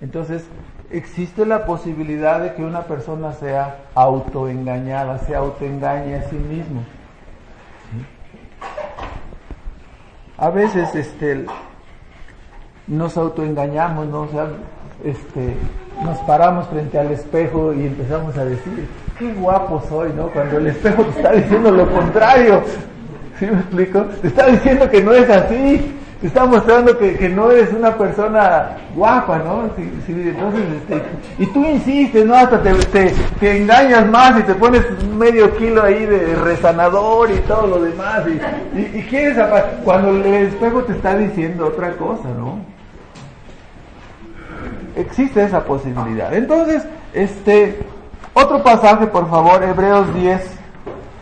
Entonces, 0.00 0.44
existe 0.90 1.46
la 1.46 1.64
posibilidad 1.64 2.40
de 2.40 2.54
que 2.54 2.62
una 2.62 2.82
persona 2.82 3.32
sea 3.32 3.78
autoengañada, 3.94 5.18
se 5.18 5.34
autoengañe 5.34 6.16
a 6.16 6.28
sí 6.28 6.36
mismo. 6.36 6.82
¿Sí? 7.90 8.04
A 10.36 10.50
veces 10.50 10.94
este, 10.94 11.46
nos 12.86 13.16
autoengañamos, 13.16 14.06
¿no? 14.08 14.22
O 14.22 14.28
sea, 14.28 14.48
este, 15.04 15.54
nos 16.02 16.18
paramos 16.18 16.66
frente 16.68 16.98
al 16.98 17.12
espejo 17.12 17.72
y 17.72 17.86
empezamos 17.86 18.36
a 18.36 18.44
decir, 18.44 18.88
qué 19.18 19.32
guapo 19.32 19.82
soy, 19.88 20.12
¿no? 20.12 20.28
Cuando 20.28 20.58
el 20.58 20.66
espejo 20.66 21.04
te 21.04 21.18
está 21.18 21.32
diciendo 21.32 21.70
lo 21.70 21.90
contrario. 21.90 22.62
¿Sí 23.38 23.46
me 23.46 23.58
explico? 23.58 24.02
Te 24.02 24.28
está 24.28 24.46
diciendo 24.48 24.88
que 24.90 25.02
no 25.02 25.12
es 25.12 25.28
así 25.30 26.00
está 26.26 26.46
mostrando 26.46 26.96
que, 26.96 27.16
que, 27.16 27.28
no 27.28 27.50
eres 27.50 27.72
una 27.72 27.96
persona 27.96 28.76
guapa, 28.94 29.38
¿no? 29.38 29.70
Si, 29.76 29.82
si, 30.06 30.12
entonces, 30.12 30.62
este, 30.78 31.02
y 31.38 31.46
tú 31.46 31.64
insistes, 31.64 32.24
¿no? 32.24 32.34
Hasta 32.34 32.62
te, 32.62 32.72
te, 32.72 33.14
te, 33.38 33.56
engañas 33.58 34.06
más 34.08 34.40
y 34.40 34.42
te 34.44 34.54
pones 34.54 34.82
medio 35.16 35.54
kilo 35.56 35.82
ahí 35.82 36.06
de 36.06 36.34
resanador 36.36 37.30
y 37.30 37.38
todo 37.40 37.66
lo 37.66 37.82
demás. 37.82 38.22
Y, 38.26 38.78
y, 38.78 39.00
y 39.00 39.02
quieres, 39.02 39.38
cuando 39.84 40.10
el 40.10 40.24
espejo 40.24 40.82
te 40.84 40.92
está 40.92 41.16
diciendo 41.16 41.66
otra 41.66 41.92
cosa, 41.96 42.28
¿no? 42.38 42.58
Existe 44.96 45.44
esa 45.44 45.64
posibilidad. 45.64 46.32
Entonces, 46.32 46.84
este, 47.12 47.80
otro 48.32 48.62
pasaje, 48.62 49.06
por 49.06 49.28
favor, 49.28 49.62
Hebreos 49.62 50.14
10. 50.14 50.63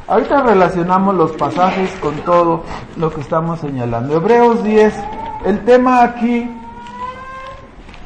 Ahorita 0.09 0.43
relacionamos 0.43 1.15
los 1.15 1.33
pasajes 1.33 1.91
con 2.01 2.17
todo 2.23 2.65
lo 2.97 3.13
que 3.13 3.21
estamos 3.21 3.61
señalando. 3.61 4.17
Hebreos 4.17 4.63
10, 4.65 4.93
el 5.47 5.65
tema 5.65 6.03
aquí 6.03 6.51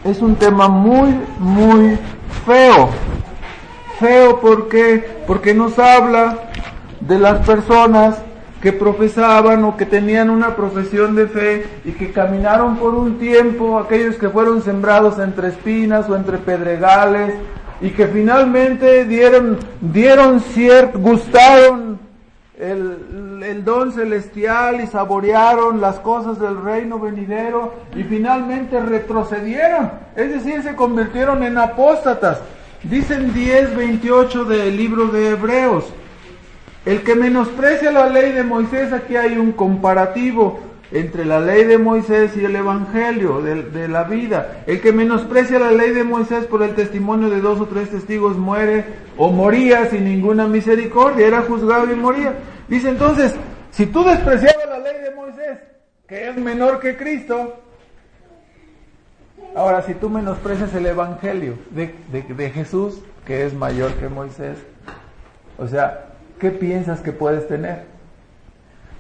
es 0.05 0.21
un 0.21 0.37
tema 0.37 0.69
muy, 0.69 1.19
muy 1.39 1.99
feo. 2.45 2.91
Feo 3.99 4.41
¿por 4.41 4.69
qué? 4.69 5.23
Porque 5.27 5.55
nos 5.55 5.79
habla 5.79 6.51
de 7.01 7.19
las 7.19 7.47
personas 7.47 8.19
que 8.61 8.73
profesaban 8.73 9.65
o 9.65 9.77
que 9.77 9.87
tenían 9.87 10.29
una 10.29 10.55
profesión 10.55 11.15
de 11.15 11.27
fe 11.29 11.67
y 11.85 11.93
que 11.93 12.13
caminaron 12.13 12.77
por 12.77 12.95
un 12.95 13.19
tiempo, 13.19 13.79
aquellos 13.79 14.17
que 14.17 14.29
fueron 14.29 14.63
sembrados 14.63 15.19
entre 15.19 15.49
espinas 15.49 16.09
o 16.11 16.17
entre 16.17 16.39
pedregales, 16.39 17.35
y 17.81 17.91
que 17.91 18.07
finalmente 18.07 19.05
dieron, 19.05 19.59
dieron 19.81 20.41
cierto, 20.41 20.99
gustaron 20.99 21.99
el, 22.59 23.43
el, 23.43 23.65
don 23.65 23.93
celestial 23.93 24.81
y 24.81 24.87
saborearon 24.87 25.81
las 25.81 25.97
cosas 25.97 26.41
del 26.41 26.63
reino 26.63 26.99
venidero 26.99 27.75
y 27.95 28.03
finalmente 28.03 28.81
retrocedieron, 28.81 29.91
es 30.17 30.31
decir, 30.31 30.63
se 30.63 30.75
convirtieron 30.75 31.43
en 31.43 31.59
apóstatas. 31.59 32.41
Dicen 32.83 33.35
10, 33.35 33.77
28 33.77 34.45
del 34.45 34.77
libro 34.77 35.09
de 35.09 35.31
Hebreos, 35.31 35.85
el 36.87 37.03
que 37.03 37.17
menosprecia 37.17 37.91
la 37.91 38.07
ley 38.09 38.33
de 38.33 38.45
Moisés, 38.45 38.93
aquí 38.93 39.17
hay 39.17 39.37
un 39.37 39.53
comparativo 39.53 40.61
entre 40.93 41.25
la 41.25 41.41
ley 41.41 41.65
de 41.65 41.79
Moisés 41.79 42.37
y 42.37 42.45
el 42.45 42.55
Evangelio 42.55 43.43
de, 43.43 43.89
la 43.89 44.05
vida. 44.05 44.63
El 44.67 44.81
que 44.81 44.93
menosprecia 44.93 45.59
la 45.59 45.73
ley 45.73 45.91
de 45.91 46.05
Moisés 46.05 46.45
por 46.47 46.63
el 46.63 46.75
testimonio 46.75 47.29
de 47.29 47.41
dos 47.41 47.61
o 47.61 47.67
tres 47.67 47.91
testigos 47.91 48.37
muere 48.37 48.85
o 49.17 49.31
moría 49.31 49.87
sin 49.87 50.05
ninguna 50.05 50.47
misericordia, 50.47 51.27
era 51.27 51.43
juzgado 51.43 51.91
y 51.93 51.97
moría. 51.97 52.35
Dice 52.69 52.89
entonces, 52.89 53.35
si 53.71 53.87
tú 53.87 54.05
despreciabas 54.05 54.69
la 54.69 54.79
ley 54.79 55.01
de 55.03 55.11
Moisés, 55.15 55.59
que 56.07 56.29
es 56.29 56.37
menor 56.37 56.79
que 56.81 56.97
Cristo, 56.97 57.57
ahora 59.55 59.83
si 59.83 59.95
tú 59.95 60.09
menosprecias 60.09 60.73
el 60.75 60.87
Evangelio 60.87 61.59
de, 61.71 61.95
de 62.13 62.51
Jesús, 62.51 63.01
que 63.27 63.45
es 63.45 63.55
mayor 63.55 63.93
que 63.95 64.09
Moisés, 64.09 64.59
o 65.59 65.67
sea, 65.67 66.07
¿qué 66.39 66.51
piensas 66.51 67.01
que 67.01 67.13
puedes 67.13 67.49
tener? 67.49 67.96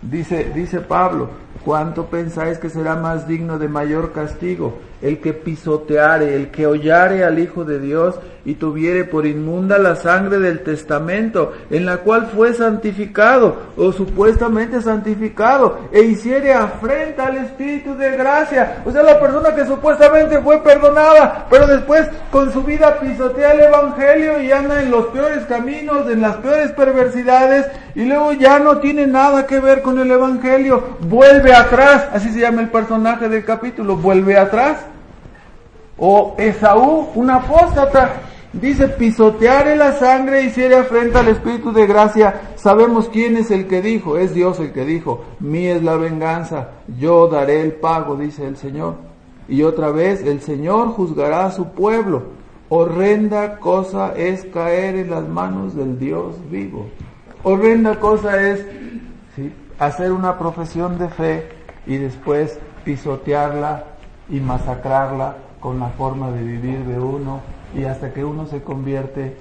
Dice, 0.03 0.53
dice 0.55 0.81
Pablo, 0.81 1.31
¿cuánto 1.65 2.07
pensáis 2.07 2.59
que 2.59 2.71
será 2.71 2.97
más 2.97 3.27
digno 3.27 3.59
de 3.59 3.69
mayor 3.69 4.13
castigo? 4.13 4.79
El 5.03 5.21
que 5.21 5.33
pisoteare, 5.33 6.37
el 6.37 6.51
que 6.51 6.67
hollare 6.67 7.25
al 7.25 7.39
Hijo 7.39 7.65
de 7.65 7.81
Dios 7.81 8.19
y 8.47 8.55
tuviere 8.55 9.05
por 9.05 9.27
inmunda 9.27 9.77
la 9.77 9.97
sangre 9.97 10.39
del 10.39 10.61
testamento, 10.61 11.53
en 11.69 11.85
la 11.85 11.99
cual 11.99 12.31
fue 12.35 12.55
santificado 12.55 13.57
o 13.77 13.91
supuestamente 13.91 14.81
santificado, 14.81 15.81
e 15.91 16.03
hiciere 16.03 16.55
afrenta 16.55 17.27
al 17.27 17.39
Espíritu 17.39 17.97
de 17.97 18.17
gracia. 18.17 18.83
O 18.87 18.93
sea, 18.93 19.03
la 19.03 19.19
persona 19.19 19.53
que 19.53 19.67
supuestamente 19.67 20.41
fue 20.43 20.63
perdonada, 20.63 21.47
pero 21.51 21.67
después 21.67 22.09
con 22.31 22.53
su 22.53 22.63
vida 22.63 23.01
pisotea 23.01 23.53
el 23.53 23.65
Evangelio 23.65 24.41
y 24.41 24.53
anda 24.53 24.81
en 24.81 24.93
los 24.93 25.07
peores 25.07 25.45
caminos, 25.47 26.09
en 26.09 26.23
las 26.23 26.37
peores 26.37 26.71
perversidades, 26.71 27.67
y 27.97 28.05
luego 28.05 28.33
ya 28.33 28.61
no 28.61 28.79
tiene 28.79 29.09
nada 29.09 29.45
que 29.45 29.59
ver 29.59 29.83
con 29.83 29.99
el 29.99 30.09
Evangelio, 30.09 30.97
vuelve 31.01 31.53
atrás, 31.53 32.07
así 32.13 32.31
se 32.31 32.41
llama 32.41 32.61
el 32.61 32.69
personaje 32.69 33.29
del 33.29 33.45
capítulo, 33.45 33.97
vuelve 33.97 34.39
atrás. 34.39 34.79
O 35.99 36.37
Esaú, 36.39 37.09
un 37.15 37.31
apóstata, 37.31 38.11
dice 38.61 38.89
pisoteare 38.89 39.77
la 39.77 39.93
sangre 39.93 40.43
y 40.43 40.47
hiciere 40.47 40.77
afrenta 40.77 41.21
al 41.21 41.29
Espíritu 41.29 41.73
de 41.73 41.87
gracia. 41.87 42.41
Sabemos 42.57 43.09
quién 43.09 43.37
es 43.37 43.51
el 43.51 43.67
que 43.67 43.83
dijo, 43.83 44.17
es 44.17 44.35
Dios 44.35 44.59
el 44.61 44.73
que 44.73 44.85
dijo, 44.85 45.25
mí 45.41 45.67
es 45.67 45.83
la 45.83 45.97
venganza, 45.97 46.71
yo 46.99 47.29
daré 47.29 47.63
el 47.63 47.73
pago, 47.73 48.17
dice 48.17 48.47
el 48.47 48.57
Señor. 48.57 48.95
Y 49.49 49.63
otra 49.63 49.91
vez, 49.91 50.25
el 50.25 50.41
Señor 50.41 50.89
juzgará 50.89 51.47
a 51.47 51.53
su 51.53 51.69
pueblo. 51.69 52.25
Horrenda 52.69 53.59
cosa 53.61 54.13
es 54.17 54.45
caer 54.47 54.97
en 54.97 55.11
las 55.11 55.29
manos 55.29 55.77
del 55.77 55.99
Dios 55.99 56.35
vivo. 56.51 56.87
Horrenda 57.45 58.01
cosa 58.01 58.43
es 58.43 58.67
hacer 59.79 60.11
una 60.11 60.37
profesión 60.37 60.99
de 60.99 61.09
fe 61.09 61.49
y 61.87 61.97
después 61.97 62.59
pisotearla 62.85 63.85
y 64.29 64.41
masacrarla 64.41 65.37
con 65.61 65.79
la 65.79 65.89
forma 65.91 66.31
de 66.33 66.43
vivir 66.43 66.85
de 66.85 66.99
uno 66.99 67.41
y 67.75 67.85
hasta 67.85 68.13
que 68.13 68.25
uno 68.25 68.47
se 68.47 68.63
convierte. 68.63 69.37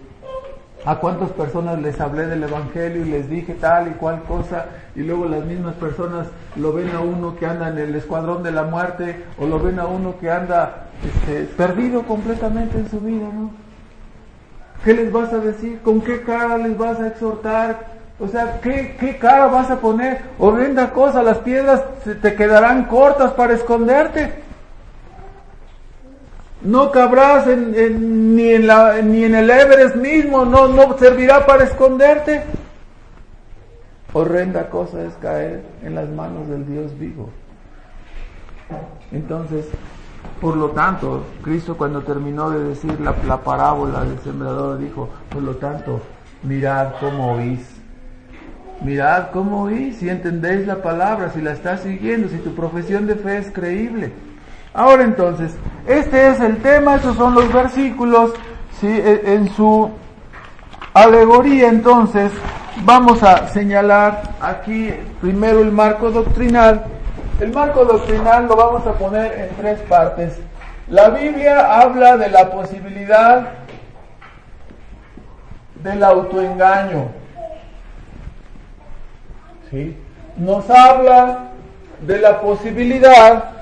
¿A 0.86 0.98
cuántas 0.98 1.32
personas 1.32 1.82
les 1.82 2.00
hablé 2.00 2.28
del 2.28 2.44
Evangelio 2.44 3.04
y 3.04 3.10
les 3.10 3.28
dije 3.28 3.56
tal 3.56 3.88
y 3.88 3.92
cual 3.92 4.22
cosa 4.24 4.68
y 4.96 5.02
luego 5.02 5.26
las 5.26 5.44
mismas 5.44 5.74
personas 5.76 6.28
lo 6.56 6.74
ven 6.74 6.92
a 6.92 7.00
uno 7.00 7.36
que 7.38 7.48
anda 7.48 7.70
en 7.70 7.80
el 7.80 7.96
escuadrón 7.96 8.44
de 8.44 8.52
la 8.52 8.64
muerte 8.64 9.24
o 9.40 9.48
lo 9.48 9.60
ven 9.60 9.80
a 9.80 9.88
uno 9.88 10.16
que 10.20 10.30
anda 10.30 10.90
este, 11.04 11.46
perdido 11.58 12.04
completamente 12.04 12.78
en 12.78 12.90
su 12.90 13.00
vida, 13.00 13.28
¿no? 13.34 13.50
¿Qué 14.84 14.94
les 14.94 15.12
vas 15.12 15.34
a 15.34 15.40
decir? 15.40 15.80
¿Con 15.82 16.02
qué 16.02 16.22
cara 16.22 16.58
les 16.60 16.78
vas 16.78 17.00
a 17.00 17.08
exhortar? 17.08 17.96
O 18.20 18.28
sea, 18.28 18.62
¿qué, 18.62 18.96
¿qué, 19.00 19.18
cara 19.18 19.48
vas 19.48 19.72
a 19.72 19.80
poner? 19.80 20.22
Horrenda 20.38 20.92
cosa, 20.92 21.24
las 21.24 21.40
piedras 21.40 21.84
te 22.22 22.36
quedarán 22.36 22.86
cortas 22.86 23.32
para 23.32 23.54
esconderte. 23.54 24.45
No 26.66 26.92
cabrás 26.92 27.48
en, 27.48 28.36
ni, 28.36 28.50
en 28.50 28.68
la, 28.68 29.02
ni 29.02 29.24
en 29.24 29.36
el 29.36 29.50
Everest 29.50 29.96
mismo, 29.96 30.46
no, 30.46 30.68
no 30.68 30.98
servirá 30.98 31.46
para 31.46 31.64
esconderte. 31.64 32.44
Horrenda 34.14 34.70
cosa 34.70 35.04
es 35.04 35.14
caer 35.16 35.64
en 35.84 35.96
las 35.96 36.10
manos 36.10 36.48
del 36.48 36.66
Dios 36.66 36.98
vivo. 36.98 37.30
Entonces, 39.12 39.66
por 40.42 40.58
lo 40.58 40.72
tanto, 40.72 41.24
Cristo 41.44 41.78
cuando 41.78 42.02
terminó 42.02 42.50
de 42.50 42.64
decir 42.64 43.00
la, 43.00 43.16
la 43.28 43.38
parábola 43.38 44.04
del 44.04 44.20
sembrador 44.20 44.80
dijo, 44.80 45.10
por 45.30 45.44
lo 45.44 45.56
tanto, 45.58 46.02
mirad 46.44 46.94
cómo 47.00 47.34
oís 47.34 47.76
Mirad 48.82 49.32
cómo 49.32 49.64
oís, 49.64 49.98
si 49.98 50.10
entendéis 50.10 50.68
la 50.68 50.82
palabra, 50.82 51.32
si 51.32 51.42
la 51.42 51.54
estás 51.54 51.82
siguiendo, 51.82 52.28
si 52.28 52.38
tu 52.38 52.54
profesión 52.54 53.08
de 53.08 53.16
fe 53.16 53.38
es 53.38 53.52
creíble. 53.52 54.12
Ahora 54.76 55.04
entonces, 55.04 55.56
este 55.88 56.32
es 56.32 56.42
el 56.42 56.58
tema, 56.62 56.96
estos 56.96 57.16
son 57.16 57.34
los 57.34 57.52
versículos, 57.52 58.34
¿sí? 58.82 58.88
E, 58.88 59.34
en 59.34 59.50
su 59.54 59.90
alegoría 60.94 61.70
entonces 61.70 62.32
vamos 62.84 63.24
a 63.24 63.48
señalar 63.48 64.22
aquí 64.42 64.94
primero 65.22 65.62
el 65.62 65.72
marco 65.72 66.12
doctrinal. 66.12 66.84
El 67.40 67.54
marco 67.54 67.86
doctrinal 67.86 68.48
lo 68.48 68.56
vamos 68.58 68.86
a 68.86 68.94
poner 68.94 69.32
en 69.40 69.56
tres 69.56 69.80
partes. 69.82 70.40
La 70.90 71.10
Biblia 71.10 71.80
habla 71.80 72.18
de 72.18 72.30
la 72.30 72.52
posibilidad 72.52 73.48
del 75.82 76.04
autoengaño. 76.04 77.12
Nos 80.38 80.70
habla 80.70 81.52
de 82.06 82.20
la 82.20 82.42
posibilidad 82.42 83.55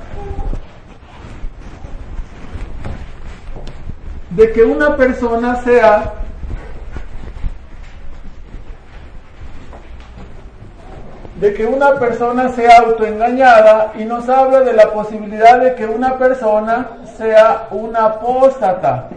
de 4.35 4.51
que 4.51 4.63
una 4.63 4.97
persona 4.97 5.55
sea 5.63 6.13
de 11.39 11.53
que 11.53 11.65
una 11.65 11.99
persona 11.99 12.49
sea 12.49 12.79
autoengañada 12.79 13.91
y 13.99 14.05
nos 14.05 14.29
habla 14.29 14.61
de 14.61 14.73
la 14.73 14.91
posibilidad 14.91 15.59
de 15.59 15.75
que 15.75 15.85
una 15.85 16.17
persona 16.17 16.99
sea 17.17 17.67
una 17.71 18.05
apóstata. 18.05 19.09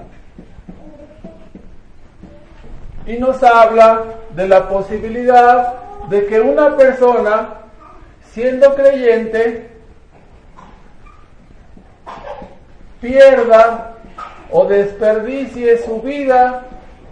Y 3.06 3.16
nos 3.18 3.40
habla 3.44 4.02
de 4.30 4.48
la 4.48 4.68
posibilidad 4.68 5.74
de 6.08 6.26
que 6.26 6.40
una 6.40 6.76
persona, 6.76 7.50
siendo 8.32 8.74
creyente, 8.74 9.70
pierda 13.00 13.95
o 14.50 14.64
desperdicie 14.66 15.78
su 15.78 16.00
vida 16.00 16.64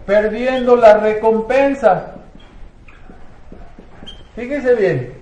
perdiendo 0.07 0.77
la 0.77 0.99
recompensa. 0.99 2.15
Fíjese 4.37 4.75
bien, 4.75 5.15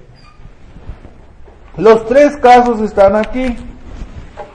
los 1.77 2.07
tres 2.07 2.37
casos 2.37 2.81
están 2.81 3.17
aquí. 3.17 3.57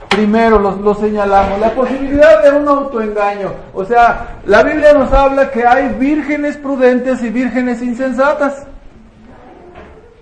Primero 0.08 0.58
los, 0.58 0.78
los 0.80 0.98
señalamos, 0.98 1.60
la 1.60 1.70
posibilidad 1.70 2.42
de 2.42 2.50
un 2.50 2.66
autoengaño. 2.66 3.52
O 3.72 3.84
sea, 3.84 4.38
la 4.46 4.62
Biblia 4.62 4.92
nos 4.92 5.12
habla 5.12 5.50
que 5.50 5.64
hay 5.64 5.90
vírgenes 5.94 6.56
prudentes 6.56 7.22
y 7.22 7.28
vírgenes 7.28 7.82
insensatas. 7.82 8.67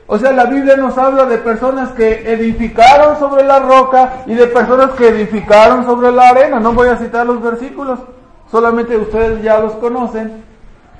O 0.08 0.18
sea, 0.18 0.32
la 0.32 0.44
Biblia 0.44 0.76
nos 0.76 0.96
habla 0.96 1.24
de 1.24 1.38
personas 1.38 1.90
que 1.90 2.32
edificaron 2.32 3.18
sobre 3.18 3.42
la 3.42 3.58
roca 3.58 4.22
y 4.26 4.34
de 4.34 4.46
personas 4.46 4.92
que 4.92 5.08
edificaron 5.08 5.84
sobre 5.84 6.12
la 6.12 6.28
arena. 6.28 6.60
No 6.60 6.72
voy 6.72 6.88
a 6.88 6.96
citar 6.96 7.26
los 7.26 7.42
versículos, 7.42 7.98
solamente 8.50 8.96
ustedes 8.96 9.42
ya 9.42 9.58
los 9.58 9.72
conocen. 9.72 10.44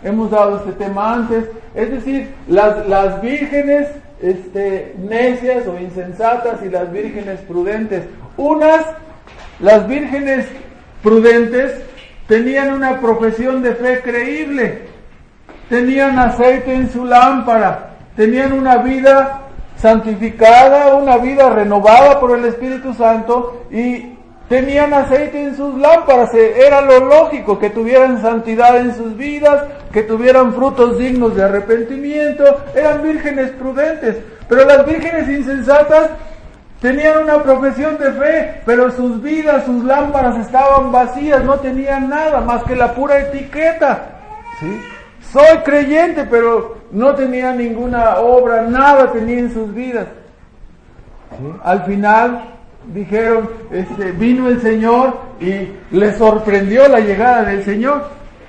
Hemos 0.03 0.31
dado 0.33 0.57
este 0.57 0.73
tema 0.73 1.15
antes. 1.15 1.45
Es 1.75 1.91
decir, 1.91 2.35
las, 2.49 2.89
las 2.89 3.21
vírgenes 3.23 3.89
este, 4.21 4.97
necias 4.99 5.69
o 5.69 5.79
insensatas 5.79 6.63
y 6.65 6.69
las 6.69 6.91
vírgenes 6.91 7.41
prudentes. 7.43 8.05
Unas, 8.37 8.85
las 9.61 9.87
vírgenes 9.87 10.47
prudentes, 11.05 11.81
tenían 12.27 12.73
una 12.73 13.01
profesión 13.01 13.63
de 13.63 13.73
fe 13.77 14.01
creíble. 14.03 14.89
Tenían 15.69 16.19
aceite 16.19 16.75
en 16.75 16.91
su 16.91 17.05
lámpara 17.05 17.96
tenían 18.17 18.53
una 18.53 18.79
vida 18.79 19.43
santificada, 19.77 20.97
una 20.97 21.19
vida 21.19 21.51
renovada 21.51 22.19
por 22.19 22.37
el 22.37 22.45
Espíritu 22.47 22.95
Santo 22.95 23.67
y 23.71 24.17
Tenían 24.49 24.95
aceite 24.95 25.43
en 25.43 25.57
sus 25.57 25.75
lámparas, 25.77 26.33
e, 26.33 26.65
era 26.65 26.81
lo 26.81 27.01
lógico 27.01 27.59
que 27.59 27.71
tuvieran 27.71 28.23
santidad 28.23 28.77
en 28.77 28.95
sus 28.95 29.17
vidas, 29.17 29.65
que 29.93 30.05
tuvieran 30.05 30.55
frutos 30.55 30.99
dignos 30.99 31.35
de 31.35 31.43
arrepentimiento, 31.43 32.45
eran 32.73 33.03
vírgenes 33.03 33.51
prudentes, 33.53 34.19
pero 34.49 34.65
las 34.65 34.87
vírgenes 34.87 35.29
insensatas 35.29 36.11
tenían 36.81 37.25
una 37.25 37.43
profesión 37.43 37.99
de 37.99 38.13
fe, 38.13 38.61
pero 38.65 38.93
sus 38.93 39.21
vidas, 39.21 39.65
sus 39.65 39.83
lámparas 39.83 40.37
estaban 40.39 40.93
vacías, 40.93 41.43
no 41.43 41.59
tenían 41.59 42.09
nada 42.09 42.41
más 42.41 42.63
que 42.63 42.77
la 42.77 42.95
pura 42.95 43.19
etiqueta. 43.19 44.11
¿sí? 44.61 44.81
Soy 45.37 45.59
creyente, 45.65 46.25
pero 46.31 46.79
no 46.93 47.15
tenía 47.15 47.53
ninguna 47.53 48.21
obra, 48.21 48.63
nada 48.63 49.13
tenía 49.13 49.41
en 49.41 49.53
sus 49.53 49.75
vidas. 49.75 50.07
Al 51.63 51.85
final 51.85 52.55
dijeron, 52.87 53.51
este, 53.71 54.13
vino 54.13 54.49
el 54.49 54.63
Señor 54.63 55.19
y 55.39 55.75
les 55.95 56.17
sorprendió 56.17 56.89
la 56.89 57.01
llegada 57.01 57.43
del 57.43 57.63
Señor. 57.65 58.05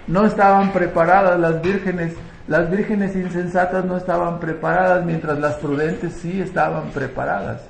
No 0.08 0.26
estaban 0.26 0.72
preparadas 0.72 1.38
las 1.38 1.62
vírgenes, 1.62 2.14
las 2.48 2.72
vírgenes 2.72 3.14
insensatas 3.18 3.84
no 3.84 3.98
estaban 3.98 4.40
preparadas, 4.40 5.04
mientras 5.04 5.38
las 5.40 5.56
prudentes 5.56 6.14
sí 6.14 6.40
estaban 6.40 6.92
preparadas. 6.92 7.64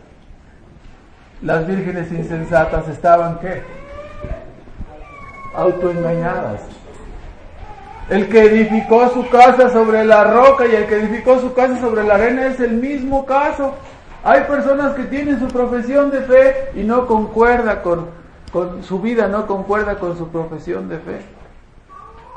Las 1.41 1.65
vírgenes 1.65 2.11
insensatas 2.11 2.87
estaban 2.87 3.39
qué? 3.39 3.63
Autoengañadas. 5.55 6.76
El 8.09 8.29
que 8.29 8.45
edificó 8.45 9.09
su 9.09 9.27
casa 9.29 9.69
sobre 9.69 10.05
la 10.05 10.23
roca 10.23 10.65
y 10.65 10.73
el 10.73 10.85
que 10.85 10.95
edificó 10.95 11.39
su 11.39 11.53
casa 11.53 11.77
sobre 11.81 12.03
la 12.05 12.15
arena 12.15 12.47
es 12.47 12.59
el 12.61 12.73
mismo 12.73 13.25
caso. 13.25 13.73
Hay 14.23 14.41
personas 14.41 14.95
que 14.95 15.03
tienen 15.03 15.39
su 15.39 15.47
profesión 15.47 16.09
de 16.09 16.21
fe 16.21 16.69
y 16.75 16.83
no 16.83 17.05
concuerda 17.05 17.81
con, 17.81 18.07
con 18.53 18.81
su 18.83 19.01
vida, 19.01 19.27
no 19.27 19.45
concuerda 19.45 19.95
con 19.95 20.17
su 20.17 20.29
profesión 20.29 20.87
de 20.87 20.99
fe. 20.99 21.19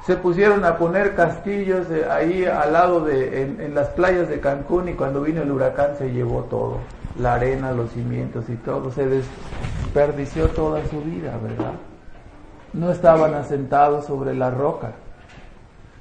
Se 0.06 0.16
pusieron 0.16 0.64
a 0.64 0.76
poner 0.76 1.14
castillos 1.14 1.86
ahí 2.10 2.46
al 2.46 2.72
lado 2.72 3.04
de, 3.04 3.42
en, 3.42 3.60
en 3.60 3.74
las 3.74 3.88
playas 3.88 4.28
de 4.28 4.40
Cancún 4.40 4.88
y 4.88 4.94
cuando 4.94 5.20
vino 5.22 5.42
el 5.42 5.52
huracán 5.52 5.90
se 5.98 6.10
llevó 6.10 6.42
todo, 6.44 6.78
la 7.16 7.34
arena, 7.34 7.70
los 7.70 7.90
cimientos 7.90 8.48
y 8.48 8.56
todo, 8.56 8.90
se 8.90 9.06
desperdició 9.06 10.48
toda 10.48 10.84
su 10.86 11.00
vida, 11.00 11.38
¿verdad? 11.40 11.74
No 12.72 12.90
estaban 12.90 13.34
asentados 13.34 14.06
sobre 14.06 14.34
la 14.34 14.50
roca. 14.50 14.92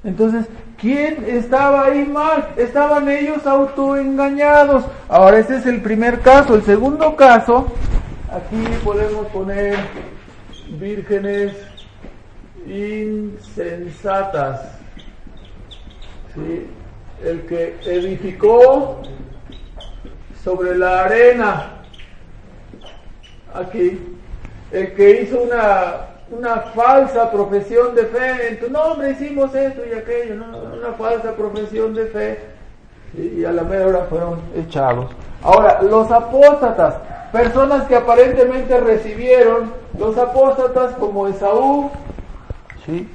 Entonces, 0.02 0.46
¿quién 0.78 1.24
estaba 1.26 1.84
ahí 1.84 2.06
mal? 2.06 2.48
Estaban 2.56 3.08
ellos 3.08 3.46
autoengañados. 3.46 4.84
Ahora, 5.08 5.38
ese 5.38 5.56
es 5.56 5.66
el 5.66 5.82
primer 5.82 6.20
caso. 6.20 6.54
El 6.54 6.62
segundo 6.62 7.16
caso, 7.16 7.66
aquí 8.32 8.64
podemos 8.82 9.26
poner 9.26 9.76
vírgenes 10.78 11.54
insensatas. 12.66 14.62
¿Sí? 16.34 16.66
El 17.22 17.42
que 17.42 17.76
edificó 17.84 19.02
sobre 20.42 20.78
la 20.78 21.04
arena. 21.04 21.82
Aquí. 23.52 24.00
El 24.72 24.94
que 24.94 25.22
hizo 25.22 25.42
una 25.42 26.09
una 26.30 26.56
falsa 26.74 27.30
profesión 27.30 27.94
de 27.94 28.06
fe, 28.06 28.48
en 28.48 28.60
tu 28.60 28.70
nombre 28.70 29.10
hicimos 29.10 29.54
esto 29.54 29.82
y 29.88 29.94
aquello, 29.94 30.34
una 30.34 30.92
falsa 30.96 31.32
profesión 31.32 31.94
de 31.94 32.06
fe, 32.06 32.38
y 33.16 33.44
a 33.44 33.50
la 33.50 33.62
mera 33.62 33.86
hora 33.86 34.06
fueron 34.08 34.40
echados. 34.56 35.10
Ahora, 35.42 35.82
los 35.82 36.10
apóstatas, 36.10 36.94
personas 37.32 37.86
que 37.88 37.96
aparentemente 37.96 38.78
recibieron, 38.78 39.72
los 39.98 40.16
apóstatas 40.16 40.92
como 40.94 41.26
Esaú, 41.26 41.90
¿sí? 42.86 43.08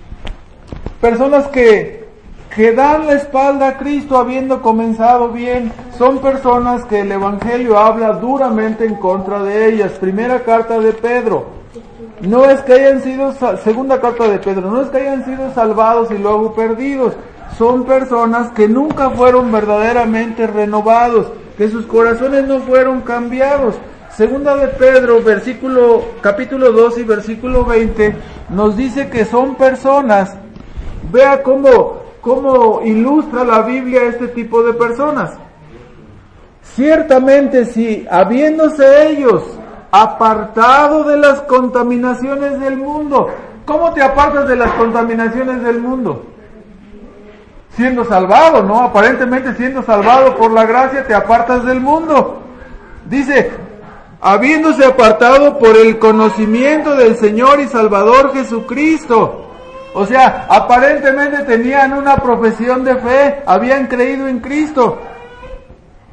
personas 1.00 1.48
que, 1.48 2.06
que 2.54 2.74
dan 2.74 3.08
la 3.08 3.14
espalda 3.14 3.70
a 3.70 3.78
Cristo 3.78 4.18
habiendo 4.18 4.62
comenzado 4.62 5.30
bien, 5.30 5.72
son 5.98 6.20
personas 6.20 6.84
que 6.86 7.02
el 7.02 7.12
Evangelio 7.12 7.78
habla 7.78 8.14
duramente 8.14 8.86
en 8.86 8.96
contra 8.96 9.42
de 9.44 9.70
ellas. 9.70 9.92
Primera 9.94 10.44
carta 10.44 10.80
de 10.80 10.92
Pedro, 10.92 11.46
no 12.22 12.46
es 12.46 12.62
que 12.62 12.74
hayan 12.74 13.02
sido, 13.02 13.34
segunda 13.64 14.00
carta 14.00 14.28
de 14.28 14.40
Pedro, 14.40 14.72
no 14.72 14.82
es 14.82 14.90
que 14.90 14.98
hayan 14.98 15.26
sido 15.26 15.54
salvados 15.54 16.10
y 16.12 16.18
luego 16.18 16.54
perdidos. 16.54 17.14
Son 17.58 17.86
personas 17.86 18.52
que 18.52 18.68
nunca 18.68 19.10
fueron 19.12 19.52
verdaderamente 19.52 20.48
renovados, 20.48 21.28
que 21.58 21.70
sus 21.70 21.86
corazones 21.86 22.48
no 22.48 22.60
fueron 22.62 23.02
cambiados. 23.02 23.76
Segunda 24.16 24.56
de 24.56 24.70
Pedro, 24.70 25.22
versículo, 25.22 26.04
capítulo 26.22 26.72
2 26.72 27.00
y 27.00 27.04
versículo 27.04 27.66
20, 27.66 28.16
nos 28.50 28.78
dice 28.78 29.10
que 29.10 29.26
son 29.26 29.56
personas, 29.56 30.36
vea 31.12 31.44
cómo, 31.44 31.98
cómo 32.22 32.82
ilustra 32.84 33.44
la 33.44 33.62
Biblia 33.62 34.04
este 34.04 34.30
tipo 34.30 34.64
de 34.64 34.74
personas. 34.74 35.34
Ciertamente 36.62 37.66
si 37.66 38.06
habiéndose 38.10 39.10
ellos 39.10 39.44
apartado 40.02 41.04
de 41.04 41.18
las 41.18 41.42
contaminaciones 41.42 42.60
del 42.60 42.78
mundo. 42.78 43.30
¿Cómo 43.66 43.94
te 43.94 44.02
apartas 44.02 44.48
de 44.48 44.56
las 44.56 44.72
contaminaciones 44.74 45.64
del 45.64 45.80
mundo? 45.80 46.26
Siendo 47.70 48.06
salvado, 48.06 48.64
¿no? 48.64 48.82
Aparentemente 48.82 49.54
siendo 49.56 49.82
salvado 49.84 50.36
por 50.36 50.52
la 50.52 50.66
gracia 50.66 51.06
te 51.06 51.14
apartas 51.14 51.66
del 51.66 51.82
mundo. 51.82 52.42
Dice, 53.06 53.52
habiéndose 54.22 54.86
apartado 54.86 55.58
por 55.60 55.76
el 55.76 56.00
conocimiento 56.00 56.96
del 56.96 57.16
Señor 57.18 57.60
y 57.60 57.68
Salvador 57.68 58.34
Jesucristo. 58.34 59.42
O 59.94 60.06
sea, 60.06 60.46
aparentemente 60.50 61.44
tenían 61.44 61.94
una 61.94 62.18
profesión 62.18 62.84
de 62.84 62.96
fe, 62.98 63.44
habían 63.46 63.88
creído 63.88 64.28
en 64.28 64.40
Cristo. 64.40 65.00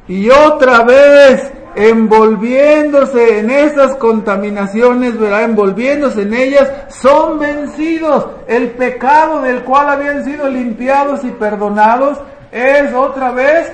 Y 0.07 0.29
otra 0.29 0.83
vez 0.83 1.51
envolviéndose 1.75 3.39
en 3.39 3.49
esas 3.49 3.95
contaminaciones, 3.95 5.17
¿verdad? 5.17 5.43
Envolviéndose 5.43 6.23
en 6.23 6.33
ellas, 6.33 6.71
son 6.89 7.39
vencidos. 7.39 8.27
El 8.47 8.71
pecado 8.71 9.41
del 9.41 9.63
cual 9.63 9.89
habían 9.89 10.23
sido 10.23 10.49
limpiados 10.49 11.23
y 11.23 11.31
perdonados 11.31 12.19
es 12.51 12.93
otra 12.93 13.31
vez 13.31 13.71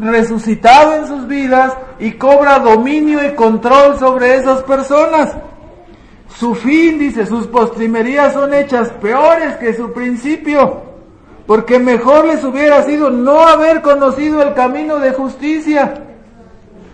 resucitado 0.00 0.94
en 0.94 1.06
sus 1.06 1.26
vidas 1.28 1.74
y 1.98 2.12
cobra 2.12 2.58
dominio 2.58 3.24
y 3.24 3.34
control 3.34 3.98
sobre 3.98 4.36
esas 4.36 4.62
personas. 4.62 5.34
Su 6.34 6.54
fin, 6.54 6.98
dice, 6.98 7.24
sus 7.26 7.46
postrimerías 7.46 8.32
son 8.32 8.52
hechas 8.52 8.90
peores 9.00 9.56
que 9.56 9.74
su 9.74 9.92
principio, 9.92 10.82
porque 11.46 11.78
mejor 11.78 12.26
les 12.26 12.42
hubiera 12.44 12.82
sido 12.82 13.10
no 13.10 13.46
haber 13.46 13.80
conocido 13.80 14.42
el 14.42 14.52
camino 14.54 14.98
de 14.98 15.12
justicia 15.12 16.05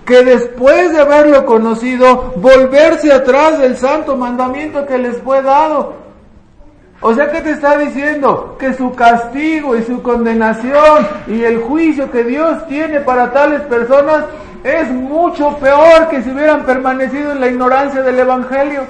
que 0.05 0.25
después 0.25 0.93
de 0.93 1.01
haberlo 1.01 1.47
conocido, 1.47 2.33
volverse 2.37 3.13
atrás 3.13 3.59
del 3.59 3.77
santo 3.77 4.17
mandamiento 4.17 4.87
que 4.87 4.99
les 4.99 5.19
fue 5.19 5.43
dado. 5.43 5.95
O 7.01 7.15
sea 7.15 7.31
que 7.31 7.41
te 7.41 7.51
está 7.51 7.77
diciendo 7.79 8.57
que 8.59 8.75
su 8.75 8.93
castigo 8.93 9.77
y 9.77 9.83
su 9.83 10.03
condenación 10.03 11.07
y 11.27 11.43
el 11.43 11.61
juicio 11.61 12.11
que 12.11 12.23
Dios 12.23 12.67
tiene 12.69 13.01
para 13.01 13.33
tales 13.33 13.61
personas 13.63 14.25
es 14.63 14.89
mucho 14.91 15.57
peor 15.59 16.09
que 16.09 16.23
si 16.23 16.31
hubieran 16.31 16.65
permanecido 16.65 17.33
en 17.33 17.41
la 17.41 17.49
ignorancia 17.49 18.03
del 18.03 18.21
Evangelio. 18.21 18.87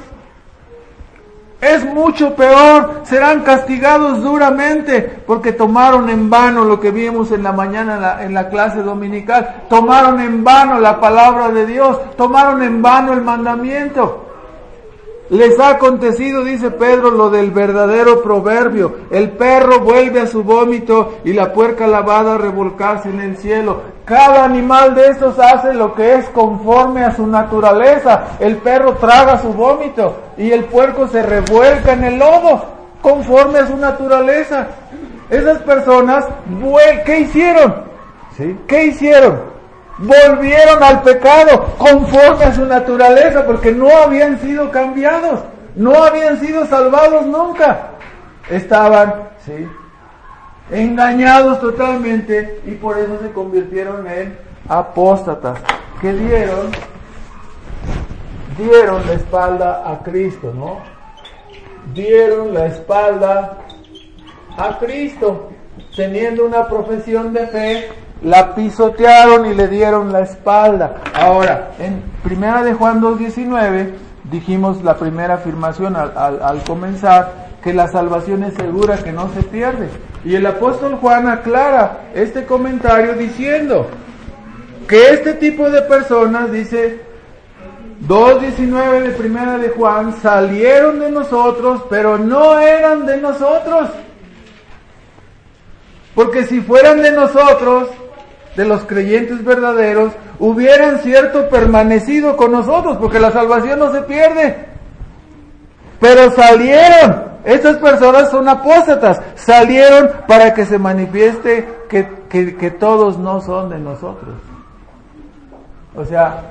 Es 1.62 1.84
mucho 1.84 2.34
peor, 2.34 3.02
serán 3.04 3.42
castigados 3.42 4.20
duramente 4.20 5.00
porque 5.24 5.52
tomaron 5.52 6.10
en 6.10 6.28
vano 6.28 6.64
lo 6.64 6.80
que 6.80 6.90
vimos 6.90 7.30
en 7.30 7.44
la 7.44 7.52
mañana 7.52 8.18
en 8.20 8.34
la, 8.34 8.48
clase 8.48 8.82
dominical, 8.82 9.62
tomaron 9.70 10.20
en 10.20 10.42
vano 10.42 10.80
la 10.80 11.00
palabra 11.00 11.50
de 11.50 11.64
Dios, 11.64 12.16
tomaron 12.16 12.64
en 12.64 12.82
vano 12.82 13.12
el 13.12 13.22
mandamiento. 13.22 14.31
Les 15.32 15.58
ha 15.58 15.70
acontecido, 15.70 16.44
dice 16.44 16.70
Pedro, 16.70 17.10
lo 17.10 17.30
del 17.30 17.52
verdadero 17.52 18.22
proverbio. 18.22 18.96
El 19.10 19.30
perro 19.30 19.80
vuelve 19.80 20.20
a 20.20 20.26
su 20.26 20.44
vómito 20.44 21.20
y 21.24 21.32
la 21.32 21.54
puerca 21.54 21.86
lavada 21.86 22.34
a 22.34 22.38
revolcarse 22.38 23.08
en 23.08 23.18
el 23.18 23.38
cielo. 23.38 23.80
Cada 24.04 24.44
animal 24.44 24.94
de 24.94 25.06
estos 25.06 25.38
hace 25.38 25.72
lo 25.72 25.94
que 25.94 26.16
es 26.16 26.28
conforme 26.28 27.02
a 27.02 27.16
su 27.16 27.26
naturaleza. 27.26 28.36
El 28.40 28.58
perro 28.58 28.96
traga 28.96 29.40
su 29.40 29.54
vómito 29.54 30.16
y 30.36 30.50
el 30.50 30.66
puerco 30.66 31.08
se 31.08 31.22
revuelca 31.22 31.94
en 31.94 32.04
el 32.04 32.18
lodo 32.18 32.66
conforme 33.00 33.60
a 33.60 33.66
su 33.66 33.78
naturaleza. 33.78 34.66
Esas 35.30 35.60
personas, 35.62 36.26
¿qué 37.06 37.20
hicieron? 37.20 37.74
¿Sí? 38.36 38.58
¿Qué 38.66 38.84
hicieron? 38.88 39.51
Volvieron 40.02 40.82
al 40.82 41.02
pecado 41.02 41.74
conforme 41.78 42.44
a 42.44 42.54
su 42.54 42.66
naturaleza 42.66 43.46
porque 43.46 43.72
no 43.72 43.88
habían 43.88 44.40
sido 44.40 44.70
cambiados, 44.70 45.40
no 45.76 45.94
habían 46.02 46.40
sido 46.40 46.66
salvados 46.66 47.26
nunca. 47.26 47.90
Estaban, 48.50 49.28
sí, 49.46 49.68
engañados 50.70 51.60
totalmente 51.60 52.60
y 52.66 52.72
por 52.72 52.98
eso 52.98 53.18
se 53.22 53.30
convirtieron 53.30 54.06
en 54.08 54.36
apóstatas 54.68 55.58
que 56.00 56.12
dieron 56.12 56.70
dieron 58.58 59.06
la 59.06 59.12
espalda 59.14 59.82
a 59.90 60.02
Cristo, 60.02 60.52
¿no? 60.54 60.80
Dieron 61.94 62.52
la 62.54 62.66
espalda 62.66 63.58
a 64.56 64.78
Cristo, 64.78 65.50
teniendo 65.96 66.44
una 66.44 66.68
profesión 66.68 67.32
de 67.32 67.46
fe, 67.46 67.88
la 68.22 68.54
pisotearon 68.54 69.46
y 69.46 69.54
le 69.54 69.68
dieron 69.68 70.12
la 70.12 70.20
espalda. 70.20 70.96
Ahora, 71.14 71.72
en 71.78 72.02
primera 72.22 72.62
de 72.62 72.74
Juan 72.74 73.00
2.19 73.00 73.92
dijimos 74.30 74.82
la 74.82 74.96
primera 74.96 75.34
afirmación 75.34 75.96
al, 75.96 76.62
comenzar, 76.64 77.50
que 77.62 77.72
la 77.72 77.88
salvación 77.88 78.44
es 78.44 78.54
segura, 78.54 78.96
que 78.98 79.12
no 79.12 79.28
se 79.34 79.42
pierde. 79.42 79.88
Y 80.24 80.36
el 80.36 80.46
apóstol 80.46 80.96
Juan 81.00 81.28
aclara 81.28 82.10
este 82.14 82.44
comentario 82.44 83.14
diciendo 83.14 83.88
que 84.88 85.10
este 85.10 85.34
tipo 85.34 85.68
de 85.70 85.82
personas, 85.82 86.50
dice 86.52 87.00
2.19 88.06 89.02
de 89.02 89.10
primera 89.10 89.58
de 89.58 89.68
Juan, 89.70 90.14
salieron 90.20 91.00
de 91.00 91.10
nosotros, 91.10 91.82
pero 91.90 92.18
no 92.18 92.58
eran 92.58 93.06
de 93.06 93.16
nosotros. 93.18 93.90
Porque 96.14 96.44
si 96.44 96.60
fueran 96.60 97.00
de 97.00 97.12
nosotros, 97.12 97.88
de 98.56 98.64
los 98.64 98.82
creyentes 98.84 99.44
verdaderos, 99.44 100.12
hubieran 100.38 100.98
cierto 100.98 101.48
permanecido 101.48 102.36
con 102.36 102.52
nosotros, 102.52 102.98
porque 102.98 103.18
la 103.18 103.30
salvación 103.30 103.78
no 103.78 103.92
se 103.92 104.02
pierde. 104.02 104.66
Pero 106.00 106.30
salieron. 106.32 107.32
Estas 107.44 107.76
personas 107.76 108.30
son 108.30 108.48
apóstatas. 108.48 109.20
Salieron 109.34 110.10
para 110.26 110.54
que 110.54 110.64
se 110.64 110.78
manifieste 110.78 111.68
que, 111.88 112.08
que, 112.28 112.56
que 112.56 112.70
todos 112.70 113.18
no 113.18 113.40
son 113.40 113.70
de 113.70 113.78
nosotros. 113.78 114.34
O 115.94 116.04
sea, 116.04 116.42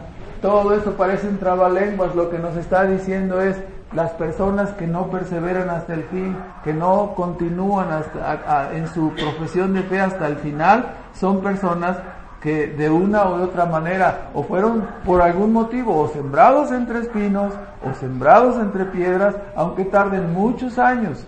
todo 0.41 0.74
eso 0.74 0.91
parece 0.93 1.28
un 1.28 1.38
trabalenguas. 1.38 2.16
Lo 2.16 2.30
que 2.30 2.39
nos 2.39 2.56
está 2.58 2.86
diciendo 2.86 3.41
es, 3.41 3.58
las 3.93 4.12
personas 4.12 4.70
que 4.72 4.88
no 4.88 5.08
perseveran 5.08 5.70
hasta 5.70 5.93
el 5.93 6.04
fin, 6.06 6.36
que 6.64 6.74
no 6.74 7.14
continúan 7.16 7.91
hasta, 7.91 8.74
en 8.74 8.88
su 8.88 9.12
profesión 9.14 9.74
de 9.74 9.84
fe 9.84 9.99
hasta 9.99 10.28
el 10.28 10.38
final, 10.38 10.93
son 11.14 11.41
personas 11.41 11.97
que 12.41 12.68
de 12.68 12.89
una 12.89 13.24
de 13.24 13.43
otra 13.43 13.66
manera 13.66 14.30
o 14.34 14.43
fueron 14.43 14.88
por 15.05 15.22
algún 15.22 15.53
motivo 15.53 15.99
o 15.99 16.07
sembrados 16.07 16.72
entre 16.72 16.99
espinos 16.99 17.53
o 17.88 17.93
sembrados 17.99 18.57
entre 18.57 18.86
piedras, 18.86 19.36
aunque 19.55 19.86
tarden 19.86 20.34
muchos 20.34 20.80
años. 20.80 21.26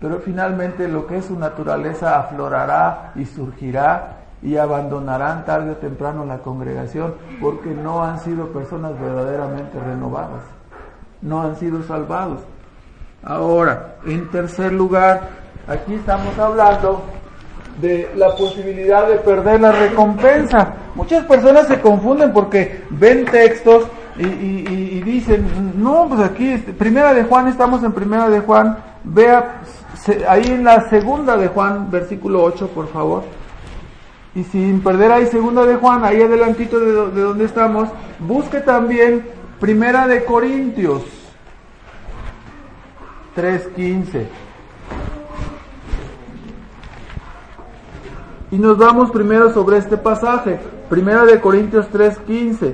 Pero 0.00 0.20
finalmente 0.20 0.88
lo 0.88 1.06
que 1.06 1.18
es 1.18 1.26
su 1.26 1.38
naturaleza 1.38 2.18
aflorará 2.18 3.12
y 3.14 3.26
surgirá 3.26 4.16
y 4.42 4.56
abandonarán 4.56 5.44
tarde 5.44 5.72
o 5.72 5.76
temprano 5.76 6.24
la 6.24 6.38
congregación 6.38 7.14
porque 7.40 7.70
no 7.70 8.02
han 8.02 8.18
sido 8.18 8.48
personas 8.48 8.98
verdaderamente 8.98 9.78
renovadas 9.80 10.42
no 11.24 11.42
han 11.42 11.56
sido 11.56 11.82
salvados. 11.82 12.40
Ahora, 13.24 13.96
en 14.06 14.30
tercer 14.30 14.72
lugar, 14.72 15.28
aquí 15.66 15.94
estamos 15.94 16.38
hablando 16.38 17.02
de 17.80 18.10
la 18.16 18.34
posibilidad 18.36 19.08
de 19.08 19.16
perder 19.16 19.60
la 19.60 19.72
recompensa. 19.72 20.74
Muchas 20.94 21.24
personas 21.24 21.66
se 21.66 21.80
confunden 21.80 22.32
porque 22.32 22.82
ven 22.90 23.24
textos 23.24 23.84
y, 24.16 25.00
dicen, 25.00 25.72
no, 25.76 26.06
pues 26.08 26.20
aquí, 26.20 26.52
este, 26.52 26.72
primera 26.72 27.12
de 27.12 27.24
Juan, 27.24 27.48
estamos 27.48 27.82
en 27.82 27.92
primera 27.92 28.28
de 28.30 28.40
Juan, 28.40 28.78
vea 29.02 29.60
ahí 30.28 30.44
en 30.46 30.64
la 30.64 30.88
segunda 30.88 31.36
de 31.36 31.48
Juan, 31.48 31.90
versículo 31.90 32.42
8, 32.44 32.68
por 32.68 32.88
favor. 32.88 33.24
Y 34.36 34.44
sin 34.44 34.80
perder 34.82 35.12
ahí 35.12 35.26
segunda 35.26 35.64
de 35.64 35.76
Juan, 35.76 36.04
ahí 36.04 36.22
adelantito 36.22 36.78
de, 36.78 37.10
de 37.10 37.20
donde 37.20 37.44
estamos, 37.44 37.88
busque 38.20 38.60
también 38.60 39.24
Primera 39.60 40.06
de 40.06 40.24
Corintios 40.24 41.02
3.15. 43.36 44.26
Y 48.54 48.58
nos 48.58 48.78
vamos 48.78 49.10
primero 49.10 49.52
sobre 49.52 49.78
este 49.78 49.96
pasaje, 49.96 50.60
Primera 50.88 51.24
de 51.24 51.40
Corintios 51.40 51.90
3.15. 51.92 52.72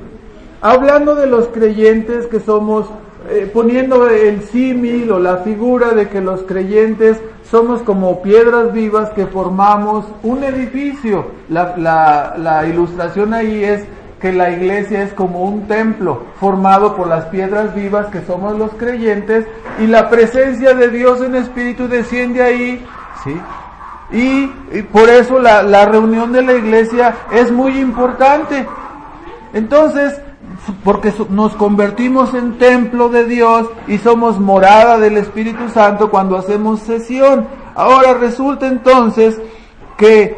Hablando 0.60 1.14
de 1.14 1.26
los 1.26 1.46
creyentes 1.46 2.26
que 2.26 2.38
somos, 2.38 2.86
eh, 3.30 3.50
poniendo 3.50 4.06
el 4.10 4.42
símil 4.42 5.10
o 5.10 5.18
la 5.18 5.38
figura 5.38 5.92
de 5.92 6.10
que 6.10 6.20
los 6.20 6.42
creyentes 6.42 7.18
somos 7.50 7.80
como 7.80 8.20
piedras 8.20 8.74
vivas 8.74 9.08
que 9.14 9.24
formamos 9.24 10.04
un 10.22 10.44
edificio. 10.44 11.28
La, 11.48 11.74
la, 11.78 12.34
la 12.36 12.66
ilustración 12.66 13.32
ahí 13.32 13.64
es 13.64 13.86
que 14.20 14.34
la 14.34 14.50
iglesia 14.50 15.02
es 15.02 15.14
como 15.14 15.44
un 15.44 15.66
templo 15.66 16.24
formado 16.38 16.94
por 16.94 17.06
las 17.06 17.24
piedras 17.26 17.74
vivas 17.74 18.08
que 18.08 18.20
somos 18.26 18.58
los 18.58 18.72
creyentes 18.72 19.46
y 19.78 19.86
la 19.86 20.10
presencia 20.10 20.74
de 20.74 20.90
Dios 20.90 21.22
en 21.22 21.36
espíritu 21.36 21.88
desciende 21.88 22.42
ahí, 22.42 22.84
¿sí? 23.24 23.34
Y, 24.12 24.46
por 24.92 25.08
eso 25.08 25.38
la, 25.38 25.62
la 25.62 25.86
reunión 25.86 26.32
de 26.32 26.42
la 26.42 26.54
iglesia 26.54 27.14
es 27.32 27.50
muy 27.50 27.78
importante. 27.78 28.66
Entonces, 29.52 30.20
porque 30.84 31.12
nos 31.28 31.54
convertimos 31.54 32.34
en 32.34 32.58
templo 32.58 33.08
de 33.08 33.24
Dios 33.24 33.68
y 33.86 33.98
somos 33.98 34.38
morada 34.38 34.98
del 34.98 35.16
Espíritu 35.16 35.68
Santo 35.68 36.10
cuando 36.10 36.36
hacemos 36.36 36.80
sesión. 36.80 37.46
Ahora 37.74 38.14
resulta 38.14 38.66
entonces 38.66 39.40
que 39.96 40.36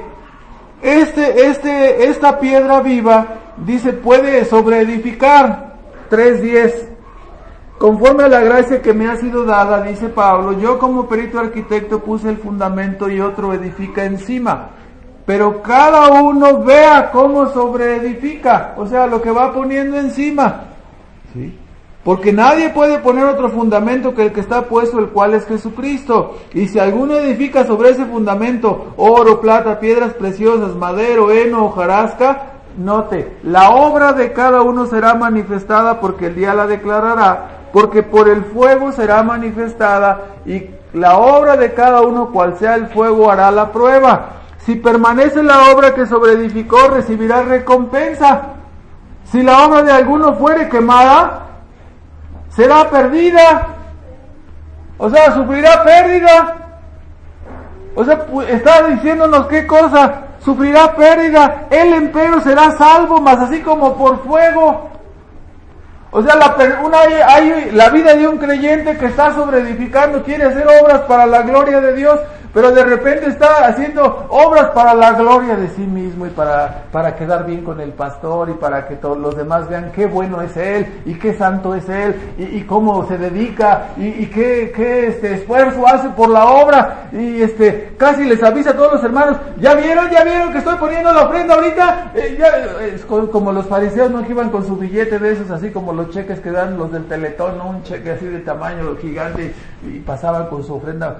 este, 0.82 1.46
este, 1.46 2.08
esta 2.08 2.40
piedra 2.40 2.80
viva 2.80 3.26
dice, 3.56 3.92
puede 3.92 4.44
sobreedificar. 4.44 5.72
3.10. 6.10 6.91
Conforme 7.82 8.22
a 8.22 8.28
la 8.28 8.38
gracia 8.38 8.80
que 8.80 8.94
me 8.94 9.08
ha 9.08 9.16
sido 9.16 9.42
dada, 9.42 9.82
dice 9.82 10.08
Pablo, 10.08 10.52
yo 10.52 10.78
como 10.78 11.08
perito 11.08 11.40
arquitecto 11.40 11.98
puse 11.98 12.28
el 12.28 12.36
fundamento 12.36 13.10
y 13.10 13.20
otro 13.20 13.52
edifica 13.52 14.04
encima. 14.04 14.68
Pero 15.26 15.60
cada 15.62 16.22
uno 16.22 16.62
vea 16.62 17.10
cómo 17.10 17.48
sobreedifica, 17.48 18.74
o 18.76 18.86
sea, 18.86 19.08
lo 19.08 19.20
que 19.20 19.32
va 19.32 19.52
poniendo 19.52 19.96
encima. 19.96 20.60
¿Sí? 21.32 21.58
Porque 22.04 22.32
nadie 22.32 22.70
puede 22.70 23.00
poner 23.00 23.24
otro 23.24 23.48
fundamento 23.48 24.14
que 24.14 24.26
el 24.26 24.32
que 24.32 24.42
está 24.42 24.68
puesto, 24.68 25.00
el 25.00 25.08
cual 25.08 25.34
es 25.34 25.44
Jesucristo. 25.46 26.36
Y 26.54 26.68
si 26.68 26.78
alguno 26.78 27.18
edifica 27.18 27.66
sobre 27.66 27.90
ese 27.90 28.04
fundamento 28.04 28.94
oro, 28.96 29.40
plata, 29.40 29.80
piedras 29.80 30.14
preciosas, 30.14 30.76
madero, 30.76 31.32
heno, 31.32 31.64
hojarasca, 31.64 32.42
Note, 32.78 33.36
la 33.42 33.70
obra 33.70 34.14
de 34.14 34.32
cada 34.32 34.62
uno 34.62 34.86
será 34.86 35.14
manifestada 35.14 36.00
porque 36.00 36.28
el 36.28 36.36
día 36.36 36.54
la 36.54 36.66
declarará, 36.66 37.61
porque 37.72 38.02
por 38.02 38.28
el 38.28 38.44
fuego 38.44 38.92
será 38.92 39.22
manifestada 39.22 40.20
y 40.44 40.70
la 40.92 41.16
obra 41.16 41.56
de 41.56 41.72
cada 41.72 42.02
uno, 42.02 42.30
cual 42.30 42.58
sea 42.58 42.74
el 42.74 42.88
fuego, 42.88 43.30
hará 43.30 43.50
la 43.50 43.72
prueba. 43.72 44.28
Si 44.58 44.76
permanece 44.76 45.42
la 45.42 45.72
obra 45.72 45.94
que 45.94 46.06
sobreedificó, 46.06 46.88
recibirá 46.88 47.42
recompensa. 47.42 48.42
Si 49.24 49.42
la 49.42 49.64
obra 49.66 49.82
de 49.82 49.92
alguno 49.92 50.34
fuere 50.34 50.68
quemada, 50.68 51.46
será 52.50 52.88
perdida. 52.90 53.68
O 54.98 55.08
sea, 55.08 55.32
sufrirá 55.32 55.82
pérdida. 55.82 56.56
O 57.94 58.04
sea, 58.04 58.26
está 58.48 58.82
diciéndonos 58.88 59.46
qué 59.46 59.66
cosa 59.66 60.22
sufrirá 60.44 60.94
pérdida, 60.94 61.66
el 61.70 61.94
empero 61.94 62.40
será 62.40 62.72
salvo, 62.72 63.20
mas 63.20 63.38
así 63.38 63.60
como 63.60 63.96
por 63.96 64.22
fuego. 64.24 64.90
O 66.14 66.22
sea, 66.22 66.36
la, 66.36 66.54
una, 66.84 66.98
hay, 67.26 67.70
la 67.72 67.88
vida 67.88 68.14
de 68.14 68.28
un 68.28 68.36
creyente 68.36 68.98
que 68.98 69.06
está 69.06 69.34
sobreedificando, 69.34 70.22
quiere 70.22 70.44
hacer 70.44 70.66
obras 70.82 71.00
para 71.08 71.24
la 71.24 71.40
gloria 71.40 71.80
de 71.80 71.94
Dios, 71.94 72.20
pero 72.52 72.70
de 72.70 72.84
repente 72.84 73.28
está 73.28 73.66
haciendo 73.66 74.26
obras 74.28 74.70
para 74.70 74.94
la 74.94 75.12
gloria 75.12 75.56
de 75.56 75.68
sí 75.68 75.82
mismo 75.82 76.26
y 76.26 76.30
para, 76.30 76.84
para 76.92 77.16
quedar 77.16 77.46
bien 77.46 77.64
con 77.64 77.80
el 77.80 77.92
pastor 77.92 78.50
y 78.50 78.54
para 78.54 78.86
que 78.86 78.96
todos 78.96 79.16
los 79.16 79.36
demás 79.36 79.68
vean 79.68 79.90
qué 79.92 80.06
bueno 80.06 80.42
es 80.42 80.54
él 80.56 81.02
y 81.06 81.14
qué 81.14 81.34
santo 81.34 81.74
es 81.74 81.88
él 81.88 82.14
y, 82.38 82.62
cómo 82.62 83.06
se 83.08 83.16
dedica 83.16 83.88
y, 83.96 84.26
qué, 84.26 84.72
qué 84.74 85.08
este, 85.08 85.34
esfuerzo 85.34 85.86
hace 85.86 86.08
por 86.10 86.28
la 86.28 86.44
obra. 86.46 87.08
Y 87.12 87.42
este, 87.42 87.94
casi 87.98 88.24
les 88.24 88.42
avisa 88.42 88.70
a 88.70 88.76
todos 88.76 88.94
los 88.94 89.04
hermanos, 89.04 89.36
ya 89.58 89.74
vieron, 89.74 90.10
ya 90.10 90.24
vieron 90.24 90.52
que 90.52 90.58
estoy 90.58 90.76
poniendo 90.76 91.12
la 91.12 91.22
ofrenda 91.22 91.54
ahorita, 91.54 92.12
eh, 92.14 92.36
ya, 92.38 93.26
como 93.30 93.52
los 93.52 93.66
fariseos 93.66 94.10
no 94.10 94.22
que 94.24 94.32
iban 94.32 94.50
con 94.50 94.66
su 94.66 94.76
billete 94.76 95.18
de 95.18 95.32
esos, 95.32 95.50
así 95.50 95.70
como 95.70 95.92
los 95.92 96.10
cheques 96.10 96.40
que 96.40 96.50
dan 96.50 96.76
los 96.76 96.92
del 96.92 97.06
teletón, 97.06 97.60
un 97.60 97.82
cheque 97.82 98.12
así 98.12 98.26
de 98.26 98.40
tamaño 98.40 98.96
gigante 99.00 99.54
y 99.82 99.98
pasaban 100.00 100.46
con 100.46 100.62
su 100.62 100.74
ofrenda 100.74 101.18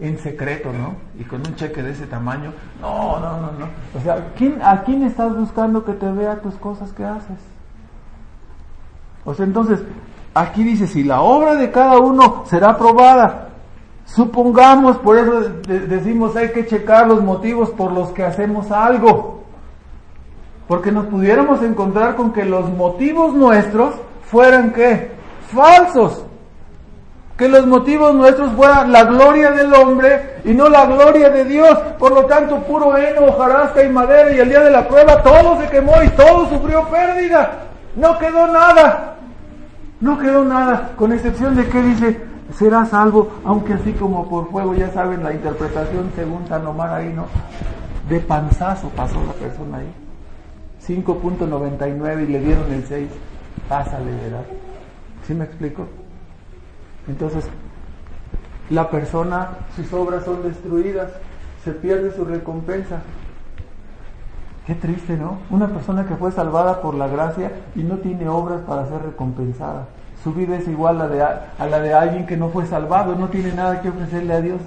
en 0.00 0.18
secreto, 0.18 0.70
¿no? 0.72 0.94
Y 1.18 1.24
con 1.24 1.40
un 1.40 1.54
cheque 1.54 1.82
de 1.82 1.92
ese 1.92 2.06
tamaño. 2.06 2.52
No, 2.80 3.20
no, 3.20 3.40
no, 3.40 3.52
no. 3.52 3.68
O 3.96 4.02
sea, 4.02 4.32
¿quién, 4.36 4.60
¿a 4.62 4.82
quién 4.82 5.04
estás 5.04 5.36
buscando 5.36 5.84
que 5.84 5.92
te 5.92 6.10
vea 6.10 6.40
tus 6.40 6.54
cosas 6.54 6.92
que 6.92 7.04
haces? 7.04 7.38
O 9.24 9.34
sea, 9.34 9.46
entonces, 9.46 9.80
aquí 10.34 10.64
dice, 10.64 10.86
si 10.86 11.04
la 11.04 11.20
obra 11.22 11.54
de 11.54 11.70
cada 11.70 11.98
uno 11.98 12.44
será 12.46 12.76
probada, 12.76 13.48
supongamos, 14.04 14.98
por 14.98 15.16
eso 15.16 15.40
decimos, 15.66 16.36
hay 16.36 16.50
que 16.50 16.66
checar 16.66 17.06
los 17.06 17.22
motivos 17.22 17.70
por 17.70 17.92
los 17.92 18.10
que 18.10 18.24
hacemos 18.24 18.70
algo. 18.70 19.44
Porque 20.66 20.90
nos 20.90 21.06
pudiéramos 21.06 21.62
encontrar 21.62 22.16
con 22.16 22.32
que 22.32 22.44
los 22.44 22.70
motivos 22.70 23.34
nuestros 23.34 23.94
fueran 24.22 24.72
qué? 24.72 25.12
Falsos. 25.48 26.24
Que 27.36 27.48
los 27.48 27.66
motivos 27.66 28.14
nuestros 28.14 28.52
fueran 28.52 28.92
la 28.92 29.04
gloria 29.04 29.50
del 29.50 29.74
hombre 29.74 30.38
y 30.44 30.54
no 30.54 30.68
la 30.68 30.86
gloria 30.86 31.30
de 31.30 31.44
Dios. 31.44 31.76
Por 31.98 32.12
lo 32.12 32.26
tanto, 32.26 32.58
puro 32.62 32.96
heno, 32.96 33.26
hojarasca 33.26 33.82
y 33.82 33.88
madera 33.88 34.32
y 34.32 34.38
el 34.38 34.48
día 34.48 34.60
de 34.60 34.70
la 34.70 34.86
prueba 34.86 35.22
todo 35.22 35.60
se 35.60 35.68
quemó 35.68 35.94
y 36.02 36.08
todo 36.10 36.48
sufrió 36.48 36.84
pérdida. 36.88 37.64
No 37.96 38.18
quedó 38.18 38.46
nada. 38.46 39.14
No 40.00 40.18
quedó 40.18 40.44
nada, 40.44 40.90
con 40.96 41.12
excepción 41.12 41.56
de 41.56 41.66
que 41.66 41.80
dice, 41.80 42.20
será 42.58 42.84
salvo, 42.84 43.30
aunque 43.44 43.72
así 43.72 43.92
como 43.92 44.28
por 44.28 44.50
fuego, 44.50 44.74
ya 44.74 44.90
saben 44.90 45.24
la 45.24 45.32
interpretación 45.32 46.12
según 46.14 46.46
San 46.46 46.66
Omar 46.66 46.90
ahí, 46.90 47.10
¿no? 47.10 47.26
De 48.10 48.20
panzazo 48.20 48.90
pasó 48.90 49.14
la 49.24 49.32
persona 49.32 49.78
ahí. 49.78 49.92
5.99 50.86 52.22
y 52.22 52.32
le 52.32 52.40
dieron 52.40 52.70
el 52.70 52.84
6. 52.84 53.08
Pásale, 53.68 54.10
¿verdad? 54.24 54.44
¿Sí 55.26 55.32
me 55.32 55.44
explico? 55.44 55.86
Entonces, 57.08 57.48
la 58.70 58.90
persona, 58.90 59.50
sus 59.76 59.92
obras 59.92 60.24
son 60.24 60.42
destruidas, 60.42 61.10
se 61.62 61.72
pierde 61.72 62.14
su 62.14 62.24
recompensa. 62.24 63.00
Qué 64.66 64.74
triste, 64.74 65.16
¿no? 65.16 65.38
Una 65.50 65.68
persona 65.68 66.06
que 66.06 66.16
fue 66.16 66.32
salvada 66.32 66.80
por 66.80 66.94
la 66.94 67.06
gracia 67.06 67.52
y 67.74 67.82
no 67.82 67.98
tiene 67.98 68.28
obras 68.28 68.62
para 68.62 68.86
ser 68.86 69.02
recompensada. 69.02 69.86
Su 70.22 70.32
vida 70.32 70.56
es 70.56 70.66
igual 70.68 71.00
a, 71.02 71.08
de, 71.08 71.22
a 71.22 71.66
la 71.68 71.80
de 71.80 71.92
alguien 71.92 72.26
que 72.26 72.36
no 72.36 72.48
fue 72.48 72.64
salvado, 72.64 73.14
no 73.14 73.28
tiene 73.28 73.52
nada 73.52 73.82
que 73.82 73.90
ofrecerle 73.90 74.32
a 74.32 74.40
Dios. 74.40 74.60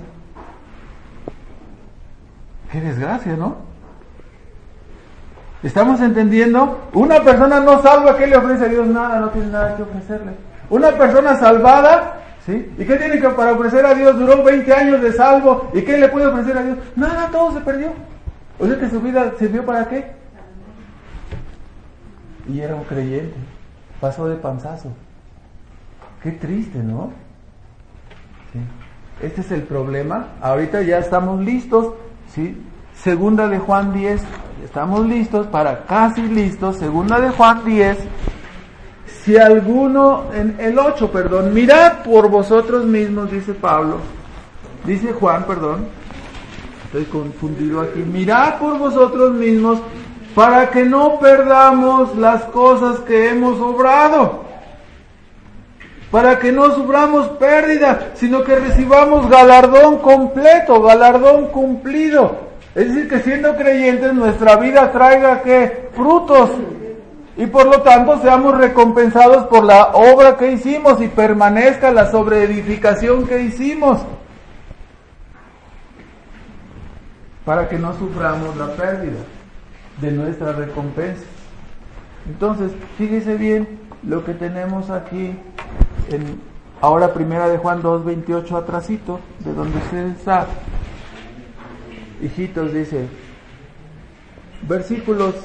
Qué 2.71 2.79
desgracia, 2.79 3.35
¿no? 3.35 3.55
¿Estamos 5.63 5.99
entendiendo? 6.01 6.89
Una 6.93 7.23
persona 7.23 7.59
no 7.59 7.81
salva, 7.81 8.15
¿qué 8.15 8.27
le 8.27 8.37
ofrece 8.37 8.65
a 8.65 8.67
Dios? 8.67 8.87
Nada, 8.87 9.19
no 9.19 9.29
tiene 9.29 9.47
nada 9.47 9.75
que 9.75 9.83
ofrecerle. 9.83 10.33
Una 10.69 10.91
persona 10.91 11.35
salvada, 11.37 12.17
¿Y 12.47 12.85
qué 12.85 12.95
tiene 12.95 13.19
que 13.19 13.29
para 13.29 13.53
ofrecer 13.53 13.85
a 13.85 13.93
Dios? 13.93 14.17
Duró 14.17 14.41
20 14.43 14.73
años 14.73 15.01
de 15.01 15.11
salvo, 15.11 15.69
¿y 15.73 15.81
qué 15.81 15.97
le 15.97 16.07
puede 16.07 16.27
ofrecer 16.27 16.57
a 16.57 16.63
Dios? 16.63 16.77
Nada, 16.95 17.29
todo 17.29 17.51
se 17.51 17.59
perdió. 17.61 17.91
O 18.57 18.65
sea 18.65 18.79
que 18.79 18.89
su 18.89 19.01
vida 19.01 19.33
sirvió 19.37 19.65
para 19.65 19.87
qué? 19.89 20.11
Y 22.47 22.61
era 22.61 22.75
un 22.75 22.85
creyente. 22.85 23.35
Pasó 23.99 24.27
de 24.27 24.35
panzazo. 24.35 24.89
Qué 26.23 26.31
triste, 26.31 26.79
¿no? 26.79 27.11
Este 29.21 29.41
es 29.41 29.51
el 29.51 29.63
problema. 29.63 30.27
Ahorita 30.41 30.81
ya 30.83 30.99
estamos 30.99 31.41
listos, 31.41 31.93
¿sí? 32.33 32.63
Segunda 32.93 33.47
de 33.47 33.59
Juan 33.59 33.93
10, 33.93 34.23
estamos 34.63 35.05
listos 35.05 35.47
para 35.47 35.85
casi 35.85 36.21
listos. 36.21 36.77
Segunda 36.77 37.19
de 37.19 37.29
Juan 37.29 37.63
10. 37.65 37.97
Si 39.27 39.35
alguno, 39.35 40.27
en 40.33 40.55
el 40.57 40.79
8, 40.79 41.11
perdón, 41.11 41.53
mirad 41.53 41.97
por 42.01 42.29
vosotros 42.29 42.85
mismos, 42.85 43.29
dice 43.29 43.53
Pablo. 43.53 43.97
Dice 44.85 45.11
Juan, 45.11 45.43
perdón. 45.43 45.87
Estoy 46.85 47.03
confundido 47.03 47.81
aquí. 47.81 47.99
Mirad 47.99 48.57
por 48.57 48.77
vosotros 48.77 49.33
mismos 49.33 49.79
para 50.33 50.69
que 50.69 50.85
no 50.85 51.19
perdamos 51.19 52.15
las 52.15 52.43
cosas 52.43 52.99
que 52.99 53.27
hemos 53.27 53.59
obrado. 53.59 54.45
Para 56.09 56.39
que 56.39 56.53
no 56.53 56.73
suframos 56.73 57.27
pérdida, 57.31 58.11
sino 58.13 58.45
que 58.45 58.55
recibamos 58.55 59.29
galardón 59.29 59.97
completo, 59.97 60.81
galardón 60.81 61.47
cumplido. 61.47 62.47
Es 62.73 62.87
decir, 62.87 63.09
que 63.09 63.19
siendo 63.19 63.57
creyentes 63.57 64.13
nuestra 64.13 64.55
vida 64.55 64.89
traiga 64.93 65.41
que 65.41 65.89
frutos 65.93 66.49
y 67.37 67.45
por 67.45 67.67
lo 67.67 67.81
tanto 67.81 68.19
seamos 68.21 68.57
recompensados 68.57 69.45
por 69.45 69.63
la 69.63 69.91
obra 69.93 70.37
que 70.37 70.51
hicimos 70.51 70.99
y 71.01 71.07
permanezca 71.07 71.91
la 71.91 72.09
sobreedificación 72.11 73.27
que 73.27 73.43
hicimos. 73.43 73.99
para 77.47 77.69
que 77.69 77.79
no 77.79 77.97
suframos 77.97 78.57
la 78.57 78.67
pérdida 78.75 79.19
de 80.01 80.11
nuestra 80.11 80.51
recompensa. 80.51 81.23
Entonces, 82.27 82.73
fíjese 82.97 83.35
bien 83.35 83.79
lo 84.03 84.25
que 84.25 84.33
tenemos 84.33 84.89
aquí 84.89 85.33
en 86.11 86.41
ahora 86.81 87.13
primera 87.13 87.47
de 87.47 87.57
Juan 87.57 87.81
2:28 87.81 88.57
atrasito, 88.57 89.21
de 89.39 89.53
donde 89.53 89.79
se 89.89 90.07
está. 90.09 90.45
Hijitos 92.21 92.73
dice 92.73 93.07
versículos 94.63 95.35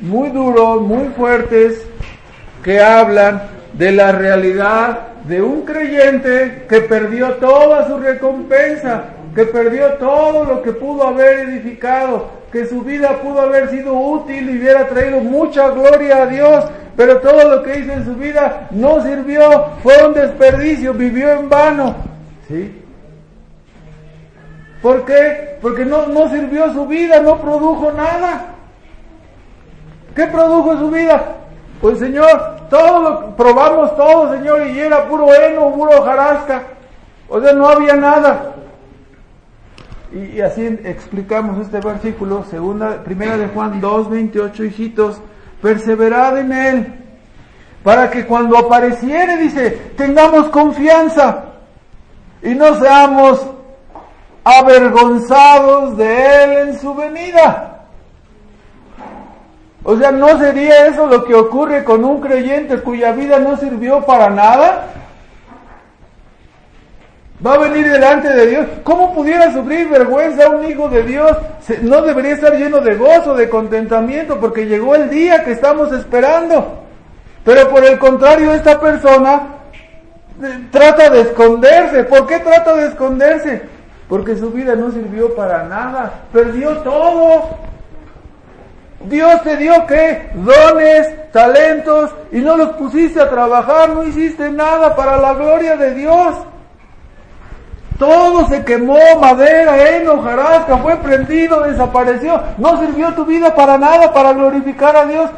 muy 0.00 0.30
duros, 0.30 0.82
muy 0.82 1.08
fuertes 1.16 1.86
que 2.62 2.80
hablan 2.80 3.42
de 3.72 3.92
la 3.92 4.12
realidad 4.12 4.98
de 5.24 5.42
un 5.42 5.62
creyente 5.62 6.64
que 6.68 6.80
perdió 6.82 7.34
toda 7.34 7.86
su 7.86 7.98
recompensa 7.98 9.16
que 9.36 9.44
perdió 9.44 9.92
todo 9.98 10.44
lo 10.44 10.62
que 10.62 10.72
pudo 10.72 11.06
haber 11.06 11.40
edificado, 11.40 12.30
que 12.50 12.64
su 12.64 12.80
vida 12.80 13.20
pudo 13.20 13.42
haber 13.42 13.68
sido 13.68 13.92
útil 13.92 14.48
y 14.48 14.58
hubiera 14.58 14.88
traído 14.88 15.20
mucha 15.20 15.68
gloria 15.68 16.22
a 16.22 16.26
Dios, 16.26 16.64
pero 16.96 17.18
todo 17.18 17.46
lo 17.46 17.62
que 17.62 17.80
hizo 17.80 17.92
en 17.92 18.06
su 18.06 18.14
vida 18.14 18.66
no 18.70 19.02
sirvió, 19.02 19.66
fue 19.82 20.06
un 20.06 20.14
desperdicio, 20.14 20.94
vivió 20.94 21.30
en 21.32 21.50
vano. 21.50 21.94
¿Sí? 22.48 22.82
¿Por 24.80 25.04
qué? 25.04 25.58
Porque 25.60 25.84
no, 25.84 26.06
no 26.06 26.30
sirvió 26.30 26.72
su 26.72 26.86
vida, 26.86 27.20
no 27.20 27.38
produjo 27.38 27.92
nada. 27.92 28.54
¿Qué 30.16 30.26
produjo 30.28 30.78
su 30.78 30.90
vida? 30.90 31.36
Pues 31.78 31.98
Señor, 31.98 32.56
todo 32.70 33.02
lo 33.02 33.36
probamos 33.36 33.94
todo, 33.96 34.32
Señor, 34.32 34.66
y 34.66 34.80
era 34.80 35.06
puro 35.06 35.32
heno, 35.32 35.70
puro 35.74 36.02
jarasca. 36.02 36.62
O 37.28 37.38
sea, 37.38 37.52
no 37.52 37.68
había 37.68 37.94
nada. 37.96 38.54
Y, 40.10 40.40
así 40.40 40.64
explicamos 40.84 41.58
este 41.58 41.80
versículo, 41.80 42.44
segunda, 42.44 43.04
primera 43.04 43.36
de 43.36 43.48
Juan 43.48 43.78
2, 43.78 44.08
28, 44.08 44.64
hijitos, 44.64 45.20
perseverad 45.60 46.38
en 46.38 46.52
él, 46.52 46.94
para 47.82 48.10
que 48.10 48.24
cuando 48.24 48.56
apareciere, 48.56 49.36
dice, 49.36 49.70
tengamos 49.98 50.48
confianza 50.48 51.44
y 52.42 52.54
no 52.54 52.74
seamos 52.76 53.46
avergonzados 54.44 55.98
de 55.98 56.44
él 56.44 56.68
en 56.68 56.80
su 56.80 56.94
venida. 56.94 57.65
O 59.88 59.96
sea, 59.96 60.10
¿no 60.10 60.36
sería 60.40 60.88
eso 60.88 61.06
lo 61.06 61.24
que 61.24 61.32
ocurre 61.32 61.84
con 61.84 62.04
un 62.04 62.20
creyente 62.20 62.76
cuya 62.78 63.12
vida 63.12 63.38
no 63.38 63.56
sirvió 63.56 64.04
para 64.04 64.28
nada? 64.30 64.88
Va 67.46 67.54
a 67.54 67.58
venir 67.58 67.88
delante 67.88 68.28
de 68.32 68.46
Dios. 68.48 68.66
¿Cómo 68.82 69.14
pudiera 69.14 69.52
sufrir 69.52 69.88
vergüenza 69.88 70.48
un 70.48 70.68
hijo 70.68 70.88
de 70.88 71.04
Dios? 71.04 71.30
No 71.82 72.02
debería 72.02 72.34
estar 72.34 72.56
lleno 72.56 72.80
de 72.80 72.96
gozo, 72.96 73.36
de 73.36 73.48
contentamiento, 73.48 74.40
porque 74.40 74.66
llegó 74.66 74.96
el 74.96 75.08
día 75.08 75.44
que 75.44 75.52
estamos 75.52 75.92
esperando. 75.92 76.82
Pero 77.44 77.68
por 77.68 77.84
el 77.84 77.96
contrario, 78.00 78.54
esta 78.54 78.80
persona 78.80 79.42
eh, 80.42 80.66
trata 80.72 81.10
de 81.10 81.20
esconderse. 81.20 82.02
¿Por 82.02 82.26
qué 82.26 82.40
trata 82.40 82.74
de 82.74 82.88
esconderse? 82.88 83.62
Porque 84.08 84.34
su 84.34 84.50
vida 84.50 84.74
no 84.74 84.90
sirvió 84.90 85.32
para 85.36 85.62
nada. 85.62 86.22
Perdió 86.32 86.78
todo. 86.78 87.75
Dios 89.04 89.42
te 89.42 89.56
dio 89.56 89.86
qué? 89.86 90.30
Dones, 90.34 91.30
talentos, 91.32 92.10
y 92.32 92.38
no 92.38 92.56
los 92.56 92.70
pusiste 92.70 93.20
a 93.20 93.28
trabajar, 93.28 93.90
no 93.90 94.04
hiciste 94.04 94.50
nada 94.50 94.96
para 94.96 95.16
la 95.18 95.34
gloria 95.34 95.76
de 95.76 95.94
Dios. 95.94 96.36
Todo 97.98 98.46
se 98.48 98.64
quemó, 98.64 98.98
madera, 99.20 99.90
heno, 99.90 100.22
jarasca, 100.22 100.76
fue 100.78 100.96
prendido, 100.96 101.62
desapareció. 101.62 102.42
No 102.58 102.78
sirvió 102.78 103.14
tu 103.14 103.24
vida 103.24 103.54
para 103.54 103.78
nada, 103.78 104.12
para 104.12 104.32
glorificar 104.32 104.96
a 104.96 105.06
Dios. 105.06 105.30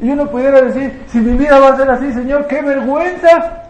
Y 0.00 0.10
uno 0.10 0.26
pudiera 0.26 0.60
decir, 0.60 1.04
si 1.08 1.18
mi 1.18 1.36
vida 1.36 1.58
va 1.58 1.68
a 1.68 1.76
ser 1.76 1.90
así, 1.90 2.12
Señor, 2.12 2.46
qué 2.46 2.60
vergüenza. 2.60 3.63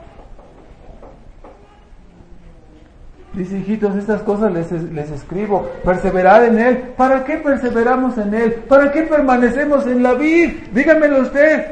Dice, 3.35 3.59
hijitos, 3.59 3.97
estas 3.97 4.23
cosas 4.23 4.53
les, 4.53 4.71
les 4.71 5.11
escribo, 5.11 5.69
perseverar 5.85 6.45
en 6.45 6.59
Él. 6.59 6.79
¿Para 6.97 7.25
qué 7.25 7.37
perseveramos 7.39 8.17
en 8.19 8.33
Él? 8.33 8.53
¿Para 8.69 8.93
qué 8.93 9.03
permanecemos 9.03 9.87
en 9.87 10.03
la 10.03 10.15
vid? 10.15 10.53
Dígamelo 10.73 11.23
usted. 11.23 11.67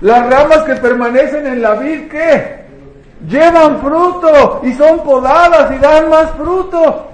Las 0.00 0.30
ramas 0.30 0.62
que 0.62 0.76
permanecen 0.76 1.46
en 1.46 1.60
la 1.60 1.74
vid, 1.74 2.08
¿qué? 2.08 2.58
llevan 3.26 3.80
fruto 3.80 4.60
y 4.62 4.72
son 4.74 5.00
podadas 5.00 5.72
y 5.72 5.78
dan 5.78 6.08
más 6.08 6.30
fruto. 6.32 7.06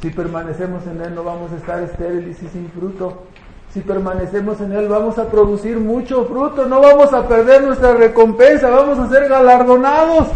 Si 0.00 0.10
permanecemos 0.10 0.86
en 0.86 1.00
Él 1.02 1.14
no 1.14 1.24
vamos 1.24 1.52
a 1.52 1.56
estar 1.56 1.82
estériles 1.82 2.42
y 2.42 2.48
sin 2.48 2.70
fruto. 2.70 3.24
Si 3.72 3.80
permanecemos 3.80 4.60
en 4.60 4.72
Él 4.72 4.88
vamos 4.88 5.18
a 5.18 5.28
producir 5.28 5.78
mucho 5.78 6.24
fruto, 6.26 6.66
no 6.66 6.80
vamos 6.80 7.12
a 7.12 7.26
perder 7.26 7.62
nuestra 7.62 7.92
recompensa, 7.94 8.70
vamos 8.70 8.98
a 8.98 9.08
ser 9.08 9.28
galardonados. 9.28 10.28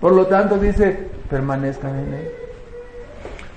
Por 0.00 0.12
lo 0.12 0.26
tanto 0.26 0.58
dice, 0.58 1.08
permanezcan 1.28 1.98
en 1.98 2.14
Él. 2.14 2.30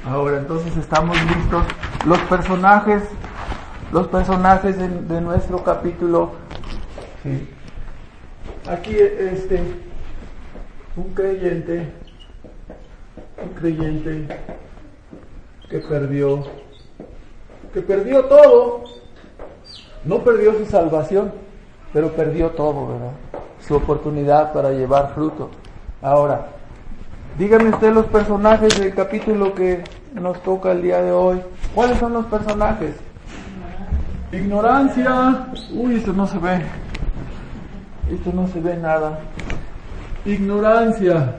Ahora 0.05 0.37
entonces 0.37 0.75
estamos 0.77 1.17
listos. 1.25 1.63
Los 2.05 2.19
personajes 2.21 3.03
los 3.93 4.07
personajes 4.07 4.77
de, 4.77 4.87
de 4.87 5.21
nuestro 5.21 5.63
capítulo. 5.63 6.31
Sí. 7.21 7.47
Aquí 8.67 8.95
este 8.97 9.61
un 10.95 11.13
creyente, 11.13 11.91
un 13.43 13.49
creyente 13.53 14.27
que 15.69 15.79
perdió, 15.79 16.43
que 17.71 17.81
perdió 17.81 18.25
todo, 18.25 18.83
no 20.05 20.23
perdió 20.23 20.53
su 20.57 20.65
salvación, 20.65 21.31
pero 21.93 22.11
perdió 22.13 22.49
todo, 22.51 22.87
¿verdad? 22.87 23.13
Su 23.59 23.75
oportunidad 23.75 24.53
para 24.53 24.71
llevar 24.71 25.13
fruto. 25.13 25.49
Ahora, 26.03 26.47
díganme 27.39 27.69
usted 27.69 27.93
los 27.93 28.05
personajes 28.07 28.77
del 28.77 28.93
capítulo 28.93 29.55
que 29.55 29.85
nos 30.13 30.43
toca 30.43 30.73
el 30.73 30.81
día 30.81 31.01
de 31.01 31.13
hoy. 31.13 31.39
¿Cuáles 31.73 31.97
son 31.97 32.11
los 32.11 32.25
personajes? 32.25 32.93
Ignorancia. 34.33 35.47
Uy, 35.71 35.95
esto 35.95 36.11
no 36.11 36.27
se 36.27 36.37
ve. 36.39 36.61
Esto 38.11 38.33
no 38.33 38.49
se 38.49 38.59
ve 38.59 38.75
nada. 38.75 39.17
Ignorancia. 40.25 41.35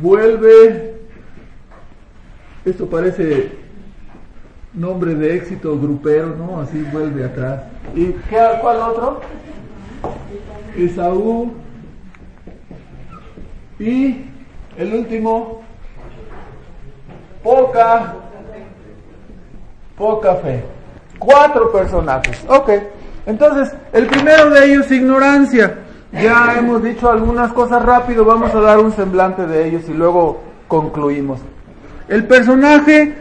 Vuelve. 0.00 1.00
Esto 2.64 2.88
parece 2.88 3.58
nombre 4.72 5.16
de 5.16 5.34
éxito 5.34 5.76
grupero, 5.80 6.36
¿no? 6.36 6.60
Así 6.60 6.80
vuelve 6.92 7.24
atrás. 7.24 7.62
¿Y 7.96 8.12
qué, 8.12 8.38
cuál 8.60 8.76
otro? 8.82 9.20
Esaú. 10.76 11.52
Y 13.78 14.24
el 14.76 14.94
último, 14.94 15.60
poca, 17.42 18.14
poca 19.96 20.34
fe. 20.36 20.64
Cuatro 21.18 21.72
personajes. 21.72 22.44
Ok. 22.48 22.70
Entonces, 23.26 23.74
el 23.92 24.06
primero 24.06 24.50
de 24.50 24.64
ellos, 24.66 24.90
ignorancia. 24.90 25.78
Ya 26.12 26.56
hemos 26.58 26.82
dicho 26.82 27.10
algunas 27.10 27.52
cosas 27.52 27.84
rápido, 27.84 28.24
vamos 28.24 28.54
a 28.54 28.60
dar 28.60 28.78
un 28.78 28.92
semblante 28.92 29.46
de 29.46 29.68
ellos 29.68 29.82
y 29.88 29.92
luego 29.92 30.40
concluimos. 30.66 31.40
El 32.08 32.24
personaje 32.24 33.14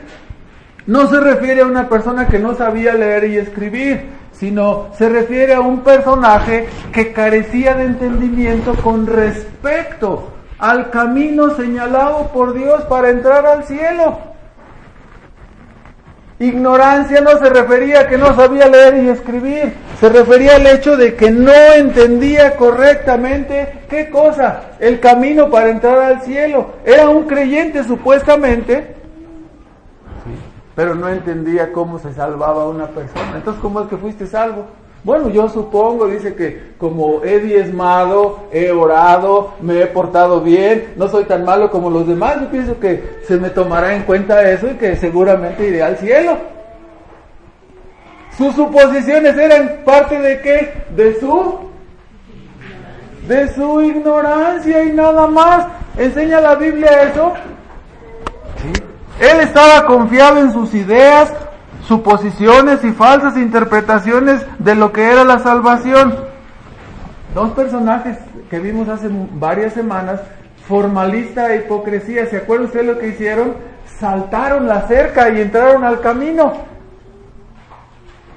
no 0.86 1.08
se 1.10 1.20
refiere 1.20 1.62
a 1.62 1.66
una 1.66 1.90
persona 1.90 2.28
que 2.28 2.40
no 2.40 2.56
sabía 2.56 2.94
leer 2.94 3.26
y 3.26 3.38
escribir, 3.38 4.06
sino 4.40 4.88
se 4.98 5.10
refiere 5.10 5.54
a 5.54 5.62
un 5.62 5.82
personaje 5.82 6.68
que 6.92 7.12
carecía 7.12 7.74
de 7.74 7.86
entendimiento 7.86 8.76
con 8.76 9.08
respecto 9.08 10.34
al 10.60 10.90
camino 10.90 11.56
señalado 11.56 12.30
por 12.34 12.54
Dios 12.54 12.84
para 12.84 13.10
entrar 13.10 13.46
al 13.46 13.64
cielo. 13.64 14.20
Ignorancia 16.40 17.20
no 17.22 17.32
se 17.40 17.50
refería 17.50 18.02
a 18.02 18.08
que 18.08 18.18
no 18.18 18.36
sabía 18.36 18.68
leer 18.68 19.04
y 19.04 19.10
escribir, 19.10 19.74
se 20.00 20.08
refería 20.08 20.58
al 20.58 20.68
hecho 20.68 20.96
de 20.96 21.16
que 21.16 21.32
no 21.32 21.52
entendía 21.76 22.56
correctamente 22.56 23.86
qué 23.90 24.12
cosa, 24.12 24.62
el 24.80 25.00
camino 25.00 25.50
para 25.50 25.72
entrar 25.72 25.98
al 25.98 26.22
cielo. 26.22 26.74
Era 26.86 27.10
un 27.10 27.24
creyente 27.24 27.84
supuestamente, 27.84 28.96
pero 30.78 30.94
no 30.94 31.10
entendía 31.10 31.74
cómo 31.74 31.98
se 31.98 32.14
salvaba 32.14 32.68
una 32.68 32.86
persona. 32.86 33.34
Entonces, 33.36 33.60
¿cómo 33.64 33.82
es 33.82 33.88
que 33.88 33.98
fuiste 33.98 34.28
salvo? 34.28 34.68
Bueno, 35.04 35.28
yo 35.28 35.50
supongo, 35.50 36.06
dice 36.06 36.36
que 36.36 36.74
como 36.78 37.24
he 37.24 37.40
diezmado, 37.40 38.42
he 38.52 38.70
orado, 38.70 39.54
me 39.60 39.82
he 39.82 39.88
portado 39.88 40.40
bien, 40.42 40.94
no 40.96 41.08
soy 41.08 41.24
tan 41.24 41.46
malo 41.46 41.72
como 41.72 41.90
los 41.90 42.08
demás, 42.08 42.40
yo 42.42 42.52
pienso 42.52 42.80
que 42.80 43.22
se 43.28 43.38
me 43.38 43.50
tomará 43.50 43.96
en 43.96 44.04
cuenta 44.04 44.48
eso 44.52 44.68
y 44.68 44.76
que 44.76 44.96
seguramente 44.96 45.68
iré 45.68 45.82
al 45.82 45.98
cielo. 45.98 46.38
Sus 48.38 48.54
suposiciones 48.54 49.36
eran 49.36 49.80
parte 49.84 50.20
de 50.20 50.42
qué? 50.42 50.74
De 50.96 51.20
su 51.20 51.56
de 53.28 53.52
su 53.56 53.82
ignorancia 53.82 54.84
y 54.84 54.92
nada 54.92 55.26
más. 55.26 55.66
¿Enseña 55.98 56.40
la 56.40 56.54
Biblia 56.54 57.02
eso? 57.02 57.34
Él 59.20 59.40
estaba 59.40 59.86
confiado 59.86 60.40
en 60.40 60.54
sus 60.54 60.74
ideas, 60.74 61.34
suposiciones 61.88 62.84
y 62.84 62.92
falsas 62.92 63.36
interpretaciones 63.38 64.46
de 64.60 64.76
lo 64.76 64.92
que 64.92 65.12
era 65.12 65.24
la 65.24 65.40
salvación. 65.40 66.16
Dos 67.34 67.52
personajes 67.52 68.18
que 68.50 68.60
vimos 68.60 68.88
hace 68.90 69.10
varias 69.10 69.74
semanas, 69.74 70.22
formalista 70.68 71.54
e 71.54 71.58
hipocresía, 71.58 72.28
¿se 72.28 72.38
acuerda 72.38 72.66
usted 72.66 72.86
lo 72.86 73.00
que 73.00 73.08
hicieron? 73.10 73.56
Saltaron 74.00 74.68
la 74.68 74.88
cerca 74.88 75.30
y 75.30 75.42
entraron 75.42 75.84
al 75.84 76.00
camino. 76.02 76.54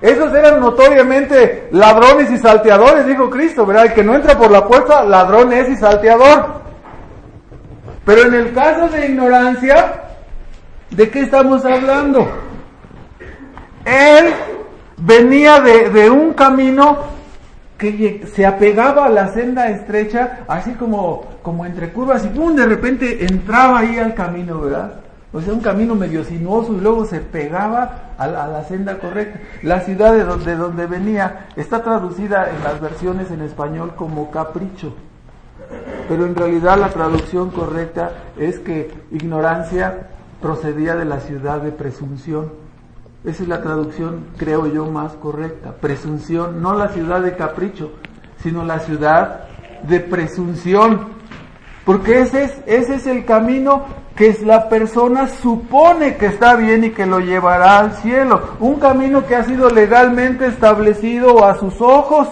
Esos 0.00 0.32
eran 0.32 0.60
notoriamente 0.60 1.68
ladrones 1.72 2.30
y 2.30 2.38
salteadores, 2.38 3.06
dijo 3.06 3.28
Cristo, 3.28 3.66
¿verdad? 3.66 3.86
El 3.86 3.92
que 3.92 4.02
no 4.02 4.14
entra 4.14 4.38
por 4.38 4.50
la 4.50 4.66
puerta, 4.66 5.04
ladrón 5.04 5.52
es 5.52 5.68
y 5.68 5.76
salteador. 5.76 6.60
Pero 8.06 8.22
en 8.22 8.34
el 8.34 8.54
caso 8.54 8.88
de 8.88 9.06
ignorancia, 9.06 10.09
¿de 10.90 11.10
qué 11.10 11.20
estamos 11.20 11.64
hablando? 11.64 12.26
Él 13.84 14.32
venía 14.96 15.60
de, 15.60 16.10
un 16.10 16.34
camino 16.34 16.98
que 17.78 18.26
se 18.34 18.44
apegaba 18.44 19.06
a 19.06 19.08
la 19.08 19.28
senda 19.28 19.70
estrecha, 19.70 20.40
así 20.46 20.72
como, 20.72 21.24
como 21.42 21.64
entre 21.64 21.92
curvas, 21.92 22.24
y 22.24 22.28
¡pum! 22.28 22.54
de 22.54 22.66
repente 22.66 23.24
entraba 23.24 23.78
ahí 23.78 23.98
al 23.98 24.14
camino, 24.14 24.60
¿verdad? 24.60 24.92
O 25.32 25.40
sea, 25.40 25.54
un 25.54 25.60
camino 25.60 25.94
medio 25.94 26.24
sinuoso 26.24 26.74
y 26.74 26.80
luego 26.80 27.04
se 27.04 27.20
pegaba 27.20 28.14
a 28.18 28.26
la, 28.26 28.64
senda 28.64 28.98
correcta. 28.98 29.38
La 29.62 29.80
ciudad 29.80 30.12
de 30.12 30.24
de 30.44 30.56
donde 30.56 30.86
venía 30.86 31.46
está 31.54 31.84
traducida 31.84 32.50
en 32.50 32.62
las 32.64 32.80
versiones 32.80 33.30
en 33.30 33.42
español 33.42 33.92
como 33.94 34.30
capricho. 34.32 34.92
Pero 36.08 36.26
en 36.26 36.34
realidad 36.34 36.78
la 36.78 36.88
traducción 36.88 37.50
correcta 37.50 38.10
es 38.36 38.58
que 38.58 38.90
ignorancia 39.12 40.08
procedía 40.40 40.96
de 40.96 41.04
la 41.04 41.20
ciudad 41.20 41.60
de 41.60 41.72
presunción. 41.72 42.52
Esa 43.24 43.42
es 43.42 43.48
la 43.48 43.62
traducción, 43.62 44.26
creo 44.36 44.66
yo, 44.66 44.86
más 44.86 45.12
correcta. 45.12 45.72
Presunción, 45.72 46.62
no 46.62 46.74
la 46.74 46.88
ciudad 46.88 47.20
de 47.20 47.36
capricho, 47.36 47.92
sino 48.42 48.64
la 48.64 48.78
ciudad 48.80 49.44
de 49.82 50.00
presunción. 50.00 51.08
Porque 51.84 52.20
ese 52.22 52.44
es, 52.44 52.54
ese 52.66 52.94
es 52.94 53.06
el 53.06 53.24
camino 53.24 53.84
que 54.16 54.36
la 54.44 54.68
persona 54.68 55.28
supone 55.28 56.16
que 56.16 56.26
está 56.26 56.54
bien 56.56 56.84
y 56.84 56.90
que 56.90 57.06
lo 57.06 57.20
llevará 57.20 57.78
al 57.78 57.92
cielo. 57.96 58.56
Un 58.60 58.80
camino 58.80 59.26
que 59.26 59.36
ha 59.36 59.44
sido 59.44 59.70
legalmente 59.70 60.46
establecido 60.46 61.44
a 61.44 61.58
sus 61.58 61.80
ojos, 61.80 62.28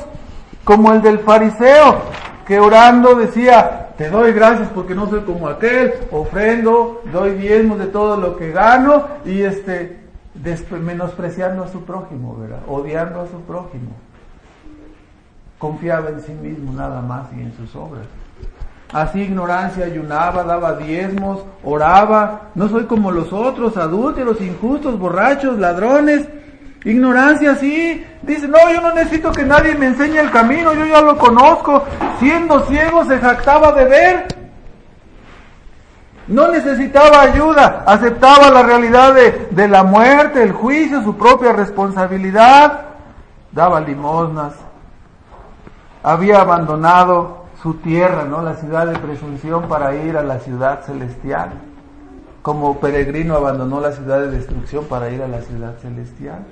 como 0.65 0.93
el 0.93 1.03
del 1.03 1.21
fariseo, 1.21 2.03
que 2.47 2.61
orando 2.61 3.15
decía, 3.15 3.88
te 3.99 4.09
doy 4.09 4.33
gracias 4.33 4.69
porque 4.69 4.95
no 4.95 5.11
soy 5.11 5.23
como 5.23 5.49
aquel, 5.49 5.93
ofrendo, 6.13 7.03
doy 7.13 7.33
diezmos 7.33 7.81
de 7.81 7.87
todo 7.87 8.17
lo 8.17 8.37
que 8.37 8.53
gano 8.53 9.09
y 9.25 9.41
este, 9.43 9.99
menospreciando 10.81 11.65
a 11.65 11.69
su 11.69 11.83
prójimo, 11.83 12.37
¿verdad? 12.39 12.61
Odiando 12.69 13.23
a 13.23 13.27
su 13.27 13.41
prójimo. 13.41 13.91
Confiaba 15.59 16.11
en 16.11 16.21
sí 16.21 16.33
mismo 16.33 16.73
nada 16.73 17.03
más 17.03 17.27
y 17.37 17.41
en 17.41 17.53
sus 17.57 17.75
obras. 17.75 18.07
Así 18.93 19.21
ignorancia 19.21 19.87
ayunaba, 19.87 20.45
daba 20.45 20.77
diezmos, 20.77 21.45
oraba. 21.65 22.51
No 22.55 22.69
soy 22.69 22.85
como 22.85 23.11
los 23.11 23.33
otros, 23.33 23.77
adúlteros, 23.77 24.41
injustos, 24.41 24.97
borrachos, 24.97 25.59
ladrones. 25.59 26.29
Ignorancia, 26.85 27.57
sí. 27.57 28.05
Dice, 28.23 28.47
no, 28.47 28.59
yo 28.73 28.81
no 28.81 28.95
necesito 28.95 29.33
que 29.33 29.45
nadie 29.45 29.75
me 29.75 29.87
enseñe 29.87 30.19
el 30.19 30.31
camino, 30.31 30.75
yo 30.75 30.87
ya 30.87 31.01
lo 31.01 31.19
conozco. 31.19 31.85
Siendo 32.19 32.65
ciego 32.67 33.05
se 33.05 33.19
jactaba 33.19 33.73
de 33.73 33.85
ver. 33.85 34.29
No 36.29 36.49
necesitaba 36.49 37.23
ayuda, 37.23 37.85
aceptaba 37.87 38.51
la 38.51 38.63
realidad 38.63 39.15
de, 39.15 39.49
de 39.51 39.67
la 39.67 39.83
muerte, 39.83 40.43
el 40.43 40.53
juicio, 40.53 41.03
su 41.03 41.17
propia 41.17 41.53
responsabilidad. 41.53 42.83
Daba 43.51 43.81
limosnas. 43.81 44.53
Había 46.03 46.43
abandonado 46.43 47.47
su 47.63 47.75
tierra, 47.75 48.25
¿no? 48.25 48.43
La 48.43 48.55
ciudad 48.55 48.87
de 48.87 48.99
presunción 48.99 49.69
para 49.69 49.95
ir 49.95 50.17
a 50.17 50.23
la 50.23 50.39
ciudad 50.41 50.83
celestial. 50.85 51.51
Como 52.43 52.79
peregrino 52.79 53.35
abandonó 53.35 53.81
la 53.81 53.93
ciudad 53.93 54.21
de 54.21 54.31
destrucción 54.31 54.85
para 54.85 55.11
ir 55.11 55.23
a 55.23 55.29
la 55.29 55.41
ciudad 55.41 55.77
celestial. 55.81 56.45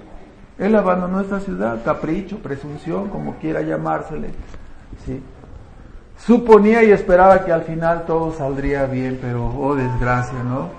Él 0.59 0.75
abandonó 0.75 1.21
esta 1.21 1.41
ciudad, 1.41 1.83
capricho, 1.85 2.39
presunción, 2.39 3.09
como 3.09 3.37
quiera 3.37 3.61
llamársele. 3.63 4.29
¿sí? 5.05 5.23
Suponía 6.19 6.83
y 6.83 6.93
esperaba 6.93 7.45
que 7.45 7.53
al 7.53 7.63
final 7.63 8.05
todo 8.07 8.33
saldría 8.33 8.87
bien, 8.87 9.19
pero 9.21 9.47
oh 9.47 9.75
desgracia, 9.75 10.43
¿no? 10.43 10.71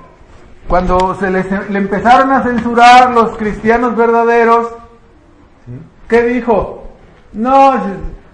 Cuando 0.67 1.15
se 1.15 1.30
le 1.30 1.78
empezaron 1.78 2.32
a 2.32 2.43
censurar 2.43 3.11
los 3.11 3.38
cristianos 3.38 3.95
verdaderos. 3.95 4.67
¿qué 6.07 6.23
dijo? 6.23 6.84
No, 7.34 7.73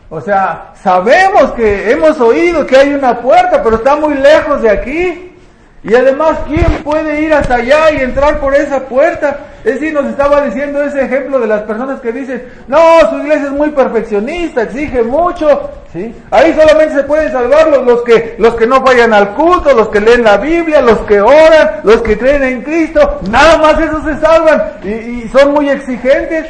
o 0.09 0.21
sea, 0.21 0.73
sabemos 0.75 1.51
que 1.53 1.91
hemos 1.91 2.19
oído 2.19 2.65
que 2.65 2.77
hay 2.77 2.93
una 2.93 3.19
puerta, 3.19 3.61
pero 3.63 3.77
está 3.77 3.95
muy 3.95 4.13
lejos 4.15 4.61
de 4.61 4.69
aquí. 4.69 5.32
Y 5.83 5.93
además, 5.95 6.39
¿quién 6.47 6.81
puede 6.81 7.21
ir 7.21 7.33
hasta 7.33 7.55
allá 7.55 7.91
y 7.91 7.97
entrar 7.97 8.39
por 8.39 8.55
esa 8.55 8.79
puerta? 8.85 9.39
Es 9.65 9.75
decir, 9.75 9.93
nos 9.93 10.05
estaba 10.05 10.41
diciendo 10.41 10.81
ese 10.81 11.03
ejemplo 11.03 11.39
de 11.39 11.47
las 11.47 11.63
personas 11.63 11.99
que 11.99 12.13
dicen, 12.13 12.47
no, 12.67 12.77
su 13.09 13.17
iglesia 13.17 13.45
es 13.45 13.51
muy 13.51 13.69
perfeccionista, 13.71 14.63
exige 14.63 15.03
mucho, 15.03 15.69
¿sí? 15.91 16.15
Ahí 16.31 16.53
solamente 16.53 16.95
se 16.95 17.03
pueden 17.03 17.31
salvar 17.33 17.67
los, 17.67 17.85
los, 17.85 18.01
que, 18.03 18.35
los 18.39 18.55
que 18.55 18.65
no 18.65 18.79
vayan 18.79 19.13
al 19.13 19.33
culto, 19.33 19.73
los 19.73 19.89
que 19.89 19.99
leen 19.99 20.23
la 20.23 20.37
Biblia, 20.37 20.81
los 20.81 20.99
que 20.99 21.19
oran, 21.19 21.81
los 21.83 22.01
que 22.01 22.17
creen 22.17 22.43
en 22.43 22.61
Cristo, 22.61 23.19
nada 23.29 23.57
más 23.57 23.77
esos 23.79 24.05
se 24.05 24.17
salvan 24.19 24.63
y, 24.83 24.89
y 24.89 25.29
son 25.33 25.53
muy 25.53 25.69
exigentes. 25.69 26.47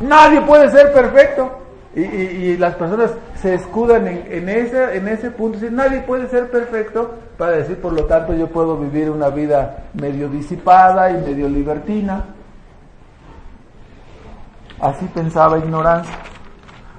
Nadie 0.00 0.40
puede 0.42 0.70
ser 0.70 0.92
perfecto. 0.92 1.61
Y, 1.94 2.00
y, 2.00 2.56
las 2.56 2.74
personas 2.76 3.10
se 3.34 3.54
escudan 3.54 4.06
en, 4.06 4.48
ese, 4.48 4.96
en 4.96 5.08
ese 5.08 5.30
punto. 5.30 5.58
Si 5.58 5.68
nadie 5.68 6.00
puede 6.00 6.26
ser 6.28 6.50
perfecto 6.50 7.16
para 7.36 7.52
decir, 7.52 7.78
por 7.82 7.92
lo 7.92 8.04
tanto, 8.06 8.32
yo 8.32 8.48
puedo 8.48 8.78
vivir 8.78 9.10
una 9.10 9.28
vida 9.28 9.84
medio 9.92 10.28
disipada 10.28 11.10
y 11.10 11.14
medio 11.14 11.50
libertina. 11.50 12.24
Así 14.80 15.04
pensaba 15.06 15.58
ignorancia. 15.58 16.14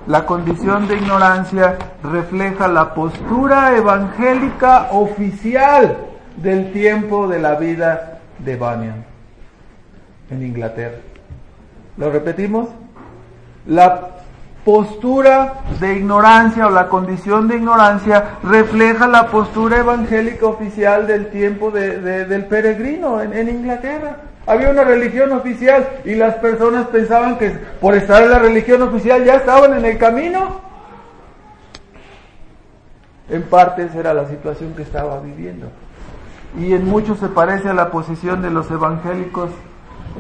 La 0.06 0.26
condición 0.26 0.88
de 0.88 0.96
ignorancia 0.98 1.78
refleja 2.04 2.68
la 2.68 2.94
postura 2.94 3.76
evangélica 3.76 4.90
oficial 4.92 5.98
del 6.38 6.72
tiempo 6.72 7.28
de 7.28 7.40
la 7.40 7.56
vida 7.56 8.20
de 8.40 8.56
Bunyan 8.58 9.06
en 10.30 10.44
Inglaterra. 10.44 10.98
¿Lo 11.98 12.12
repetimos? 12.12 12.70
La 13.66 14.10
postura 14.64 15.56
de 15.80 15.98
ignorancia 15.98 16.68
o 16.68 16.70
la 16.70 16.88
condición 16.88 17.48
de 17.48 17.58
ignorancia 17.58 18.38
refleja 18.44 19.08
la 19.08 19.28
postura 19.28 19.80
evangélica 19.80 20.46
oficial 20.46 21.06
del 21.06 21.28
tiempo 21.28 21.70
del 21.72 22.46
peregrino 22.46 23.22
en, 23.22 23.34
en, 23.34 23.50
Inglaterra. 23.50 24.18
Había 24.46 24.70
una 24.70 24.84
religión 24.84 25.32
oficial 25.34 25.88
y 26.06 26.16
las 26.16 26.36
personas 26.36 26.88
pensaban 26.88 27.38
que 27.38 27.50
por 27.82 27.96
estar 27.96 28.24
en 28.24 28.30
la 28.30 28.40
religión 28.40 28.82
oficial 28.82 29.24
ya 29.24 29.36
estaban 29.36 29.74
en 29.78 29.86
el 29.86 29.98
camino. 29.98 30.62
En 33.30 33.44
parte 33.44 33.84
esa 33.84 34.00
era 34.00 34.14
la 34.14 34.28
situación 34.28 34.74
que 34.76 34.84
estaba 34.84 35.20
viviendo. 35.20 35.68
Y 36.58 36.74
en 36.74 36.86
mucho 36.86 37.16
se 37.16 37.30
parece 37.30 37.70
a 37.70 37.74
la 37.74 37.90
posición 37.90 38.42
de 38.42 38.52
los 38.52 38.70
evangélicos 38.70 39.50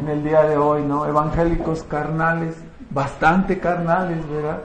en 0.01 0.09
el 0.09 0.23
día 0.23 0.43
de 0.43 0.57
hoy, 0.57 0.83
¿no? 0.83 1.05
Evangélicos 1.05 1.83
carnales 1.83 2.55
bastante 2.93 3.59
carnales, 3.59 4.17
¿verdad? 4.29 4.59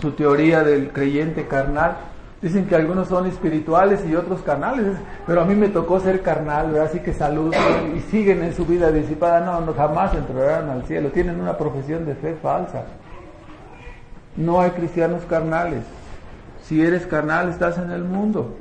Su 0.00 0.12
teoría 0.12 0.62
del 0.62 0.90
creyente 0.90 1.46
carnal. 1.46 1.96
Dicen 2.42 2.66
que 2.66 2.76
algunos 2.76 3.08
son 3.08 3.26
espirituales 3.26 4.04
y 4.06 4.14
otros 4.14 4.42
carnales, 4.42 4.98
pero 5.26 5.40
a 5.40 5.44
mí 5.46 5.54
me 5.54 5.68
tocó 5.68 5.98
ser 5.98 6.20
carnal, 6.20 6.72
¿verdad? 6.72 6.88
Así 6.88 7.00
que 7.00 7.14
salud 7.14 7.54
y 7.96 8.00
siguen 8.10 8.42
en 8.42 8.54
su 8.54 8.66
vida 8.66 8.90
disipada. 8.90 9.40
No, 9.40 9.62
no, 9.62 9.72
jamás 9.72 10.12
entrarán 10.14 10.68
al 10.68 10.84
cielo. 10.84 11.08
Tienen 11.08 11.40
una 11.40 11.56
profesión 11.56 12.04
de 12.04 12.14
fe 12.14 12.36
falsa. 12.42 12.82
No 14.36 14.60
hay 14.60 14.72
cristianos 14.72 15.22
carnales. 15.28 15.84
Si 16.64 16.82
eres 16.82 17.06
carnal, 17.06 17.48
estás 17.48 17.78
en 17.78 17.90
el 17.90 18.04
mundo. 18.04 18.54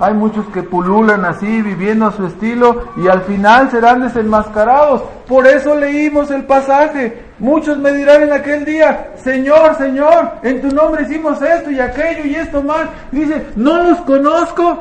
Hay 0.00 0.14
muchos 0.14 0.46
que 0.46 0.64
pululan 0.64 1.24
así, 1.24 1.62
viviendo 1.62 2.06
a 2.06 2.12
su 2.12 2.26
estilo, 2.26 2.84
y 2.96 3.06
al 3.06 3.22
final 3.22 3.70
serán 3.70 4.00
desenmascarados. 4.00 5.02
Por 5.28 5.46
eso 5.46 5.74
leímos 5.76 6.32
el 6.32 6.44
pasaje. 6.44 7.23
Muchos 7.38 7.78
me 7.78 7.92
dirán 7.92 8.22
en 8.22 8.32
aquel 8.32 8.64
día, 8.64 9.08
Señor, 9.16 9.76
Señor, 9.76 10.34
en 10.44 10.60
tu 10.60 10.68
nombre 10.68 11.02
hicimos 11.02 11.42
esto 11.42 11.70
y 11.70 11.80
aquello 11.80 12.24
y 12.24 12.36
esto 12.36 12.62
más. 12.62 12.86
dice, 13.10 13.46
no 13.56 13.82
los 13.82 13.98
conozco. 14.02 14.78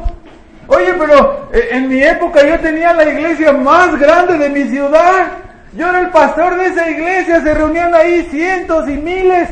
Oye, 0.67 0.93
pero 0.93 1.49
eh, 1.51 1.69
en 1.71 1.89
mi 1.89 2.01
época 2.03 2.45
yo 2.47 2.59
tenía 2.59 2.93
la 2.93 3.05
iglesia 3.05 3.51
más 3.53 3.99
grande 3.99 4.37
de 4.37 4.49
mi 4.49 4.65
ciudad. 4.65 5.29
Yo 5.75 5.89
era 5.89 6.01
el 6.01 6.09
pastor 6.09 6.55
de 6.55 6.67
esa 6.67 6.89
iglesia, 6.89 7.41
se 7.41 7.53
reunían 7.53 7.93
ahí 7.95 8.27
cientos 8.29 8.87
y 8.87 8.97
miles. 8.97 9.49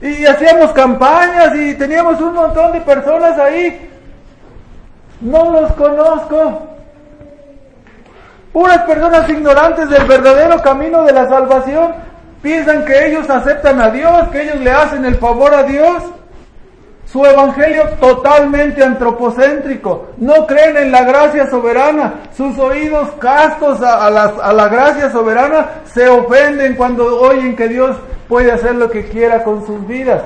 Y 0.00 0.24
hacíamos 0.24 0.72
campañas 0.72 1.54
y 1.56 1.74
teníamos 1.74 2.20
un 2.20 2.32
montón 2.32 2.72
de 2.72 2.80
personas 2.80 3.38
ahí. 3.38 3.90
No 5.20 5.50
los 5.52 5.72
conozco. 5.74 6.77
Puras 8.52 8.78
personas 8.84 9.28
ignorantes 9.28 9.90
del 9.90 10.04
verdadero 10.06 10.60
camino 10.62 11.04
de 11.04 11.12
la 11.12 11.28
salvación 11.28 11.94
piensan 12.42 12.84
que 12.84 13.06
ellos 13.08 13.28
aceptan 13.28 13.80
a 13.80 13.90
Dios, 13.90 14.28
que 14.28 14.42
ellos 14.42 14.60
le 14.60 14.70
hacen 14.70 15.04
el 15.04 15.16
favor 15.16 15.54
a 15.54 15.64
Dios. 15.64 16.02
Su 17.04 17.24
evangelio 17.24 17.84
totalmente 18.00 18.84
antropocéntrico. 18.84 20.08
No 20.18 20.46
creen 20.46 20.76
en 20.76 20.92
la 20.92 21.04
gracia 21.04 21.48
soberana. 21.48 22.14
Sus 22.36 22.58
oídos 22.58 23.08
castos 23.18 23.82
a, 23.82 24.06
a 24.06 24.52
la 24.52 24.68
gracia 24.68 25.10
soberana 25.10 25.66
se 25.84 26.06
ofenden 26.08 26.76
cuando 26.76 27.20
oyen 27.20 27.56
que 27.56 27.68
Dios 27.68 27.96
puede 28.28 28.52
hacer 28.52 28.74
lo 28.74 28.90
que 28.90 29.08
quiera 29.08 29.42
con 29.42 29.64
sus 29.66 29.86
vidas. 29.86 30.22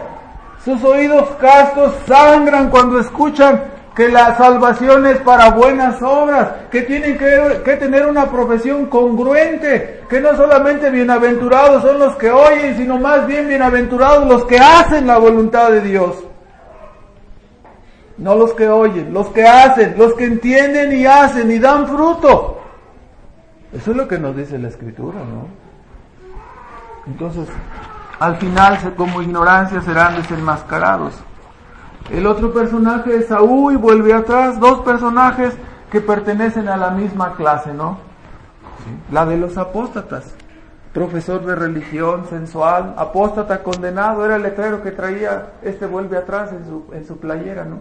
Sus 0.64 0.82
oídos 0.82 1.28
castos 1.40 1.92
sangran 2.06 2.68
cuando 2.70 2.98
escuchan 2.98 3.62
que 3.94 4.08
la 4.08 4.36
salvación 4.36 5.06
es 5.06 5.18
para 5.18 5.50
buenas 5.50 6.00
obras, 6.02 6.48
que 6.70 6.82
tienen 6.82 7.18
que, 7.18 7.76
tener 7.76 8.06
una 8.06 8.30
profesión 8.30 8.86
congruente, 8.86 10.04
que 10.08 10.20
no 10.20 10.34
solamente 10.34 10.90
bienaventurados 10.90 11.82
son 11.82 11.98
los 11.98 12.16
que 12.16 12.30
oyen, 12.30 12.76
sino 12.76 12.98
más 12.98 13.26
bien 13.26 13.48
bienaventurados 13.48 14.26
los 14.26 14.44
que 14.46 14.58
hacen 14.58 15.06
la 15.06 15.18
voluntad 15.18 15.70
de 15.70 15.82
Dios. 15.82 16.24
No 18.16 18.34
los 18.34 18.52
que 18.54 18.68
oyen, 18.68 19.12
los 19.12 19.28
que 19.28 19.46
hacen, 19.46 19.94
los 19.98 20.14
que 20.14 20.24
entienden 20.24 20.96
y 20.96 21.04
hacen 21.04 21.50
y 21.50 21.58
dan 21.58 21.86
fruto. 21.86 22.60
Eso 23.72 23.90
es 23.90 23.96
lo 23.96 24.08
que 24.08 24.18
nos 24.18 24.36
dice 24.36 24.58
la 24.58 24.68
escritura, 24.68 25.18
¿no? 25.18 25.48
Entonces, 27.06 27.48
al 28.20 28.36
final, 28.36 28.78
como 28.96 29.20
ignorancia, 29.20 29.80
serán 29.82 30.16
desenmascarados. 30.16 31.14
El 32.10 32.26
otro 32.26 32.52
personaje 32.52 33.16
es 33.16 33.28
Saúl 33.28 33.74
y 33.74 33.76
vuelve 33.76 34.12
atrás, 34.12 34.58
dos 34.58 34.80
personajes 34.80 35.54
que 35.90 36.00
pertenecen 36.00 36.68
a 36.68 36.76
la 36.76 36.90
misma 36.90 37.34
clase, 37.34 37.72
¿no? 37.72 37.98
La 39.10 39.24
de 39.24 39.36
los 39.36 39.56
apóstatas. 39.56 40.34
Profesor 40.92 41.44
de 41.44 41.54
religión, 41.54 42.26
sensual, 42.28 42.94
apóstata 42.98 43.62
condenado, 43.62 44.24
era 44.26 44.36
el 44.36 44.42
letrero 44.42 44.82
que 44.82 44.90
traía, 44.90 45.52
este 45.62 45.86
vuelve 45.86 46.18
atrás 46.18 46.52
en 46.52 46.66
su, 46.66 46.84
en 46.92 47.06
su 47.06 47.16
playera, 47.16 47.64
¿no? 47.64 47.78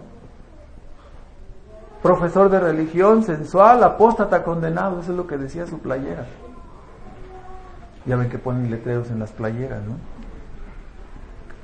Profesor 2.01 2.49
de 2.49 2.59
religión, 2.59 3.24
sensual, 3.24 3.84
apóstata 3.84 4.43
condenado, 4.43 5.01
eso 5.01 5.11
es 5.11 5.17
lo 5.17 5.28
que 5.28 5.38
decía 5.38 5.67
su 5.67 5.80
playera. 5.80 6.26
Ya 8.05 8.15
ven 8.15 8.30
que 8.30 8.39
ponen 8.39 8.72
letreros 8.72 9.09
en 9.11 9.19
las 9.19 9.32
playeras, 9.32 9.84
¿no? 9.84 9.95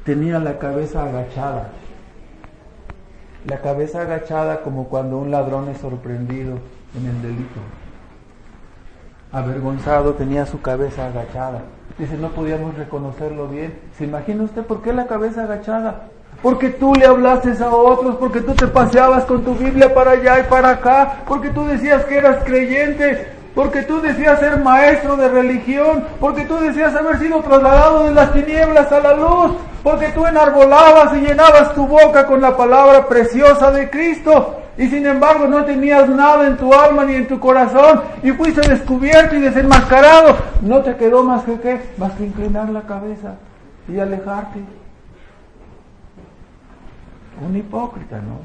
Tenía 0.04 0.38
la 0.40 0.60
cabeza 0.60 1.04
agachada 1.04 1.72
la 3.46 3.62
cabeza 3.62 4.02
agachada 4.02 4.62
como 4.62 4.88
cuando 4.88 5.18
un 5.18 5.32
ladrón 5.32 5.70
es 5.70 5.78
sorprendido 5.78 6.58
en 6.98 7.06
el 7.06 7.22
delito. 7.22 7.60
Avergonzado 9.32 10.14
tenía 10.14 10.46
su 10.46 10.62
cabeza 10.62 11.08
agachada. 11.08 11.62
Dice, 11.98 12.18
no 12.18 12.30
podíamos 12.30 12.76
reconocerlo 12.76 13.48
bien. 13.48 13.74
¿Se 13.98 14.06
imagina 14.06 14.44
usted 14.44 14.64
por 14.64 14.82
qué 14.82 14.94
la 14.94 15.08
cabeza 15.08 15.44
agachada? 15.44 16.10
Porque 16.42 16.70
tú 16.70 16.94
le 16.94 17.06
hablaste 17.06 17.52
a 17.64 17.70
otros, 17.70 18.16
porque 18.18 18.42
tú 18.42 18.54
te 18.54 18.68
paseabas 18.68 19.26
con 19.26 19.44
tu 19.44 19.56
Biblia 19.56 19.94
para 19.94 20.12
allá 20.12 20.40
y 20.40 20.44
para 20.44 20.70
acá, 20.70 21.24
porque 21.28 21.50
tú 21.50 21.66
decías 21.66 22.06
que 22.06 22.18
eras 22.18 22.44
creyente, 22.44 23.37
porque 23.58 23.82
tú 23.82 24.00
decías 24.02 24.40
ser 24.40 24.60
maestro 24.60 25.18
de 25.18 25.30
religión, 25.30 26.04
porque 26.20 26.46
tú 26.46 26.58
decías 26.58 26.94
haber 26.94 27.18
sido 27.18 27.42
trasladado 27.42 28.04
de 28.04 28.14
las 28.14 28.32
tinieblas 28.32 28.92
a 28.92 29.00
la 29.00 29.16
luz, 29.16 29.58
porque 29.82 30.10
tú 30.10 30.28
enarbolabas 30.28 31.18
y 31.18 31.22
llenabas 31.22 31.74
tu 31.74 31.88
boca 31.88 32.28
con 32.28 32.40
la 32.40 32.56
palabra 32.56 33.08
preciosa 33.08 33.72
de 33.72 33.90
Cristo, 33.90 34.60
y 34.78 34.88
sin 34.90 35.08
embargo 35.08 35.48
no 35.48 35.66
tenías 35.66 36.08
nada 36.08 36.46
en 36.46 36.56
tu 36.56 36.72
alma 36.72 37.04
ni 37.04 37.16
en 37.16 37.28
tu 37.28 37.40
corazón, 37.40 38.04
y 38.22 38.30
fuiste 38.30 38.62
descubierto 38.62 39.36
y 39.36 39.40
desenmascarado, 39.40 40.38
no 40.62 40.84
te 40.84 40.96
quedó 40.96 41.24
más 41.24 41.44
que 41.44 41.60
qué, 41.60 41.82
más 41.98 42.12
que 42.12 42.26
inclinar 42.26 42.70
la 42.70 42.84
cabeza 42.84 43.38
y 43.88 43.98
alejarte. 43.98 44.60
Un 47.44 47.58
hipócrita, 47.58 48.18
¿no? 48.18 48.38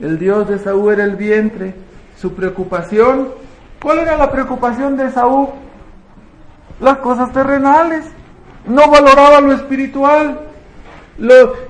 El 0.00 0.18
Dios 0.18 0.48
de 0.48 0.58
Saúl 0.58 0.94
era 0.94 1.04
el 1.04 1.16
vientre, 1.16 1.74
su 2.16 2.32
preocupación 2.32 3.44
¿Cuál 3.82 4.00
era 4.00 4.16
la 4.16 4.30
preocupación 4.30 4.96
de 4.96 5.10
Saúl? 5.10 5.48
Las 6.80 6.98
cosas 6.98 7.32
terrenales. 7.32 8.04
No 8.66 8.90
valoraba 8.90 9.40
lo 9.40 9.52
espiritual. 9.52 10.40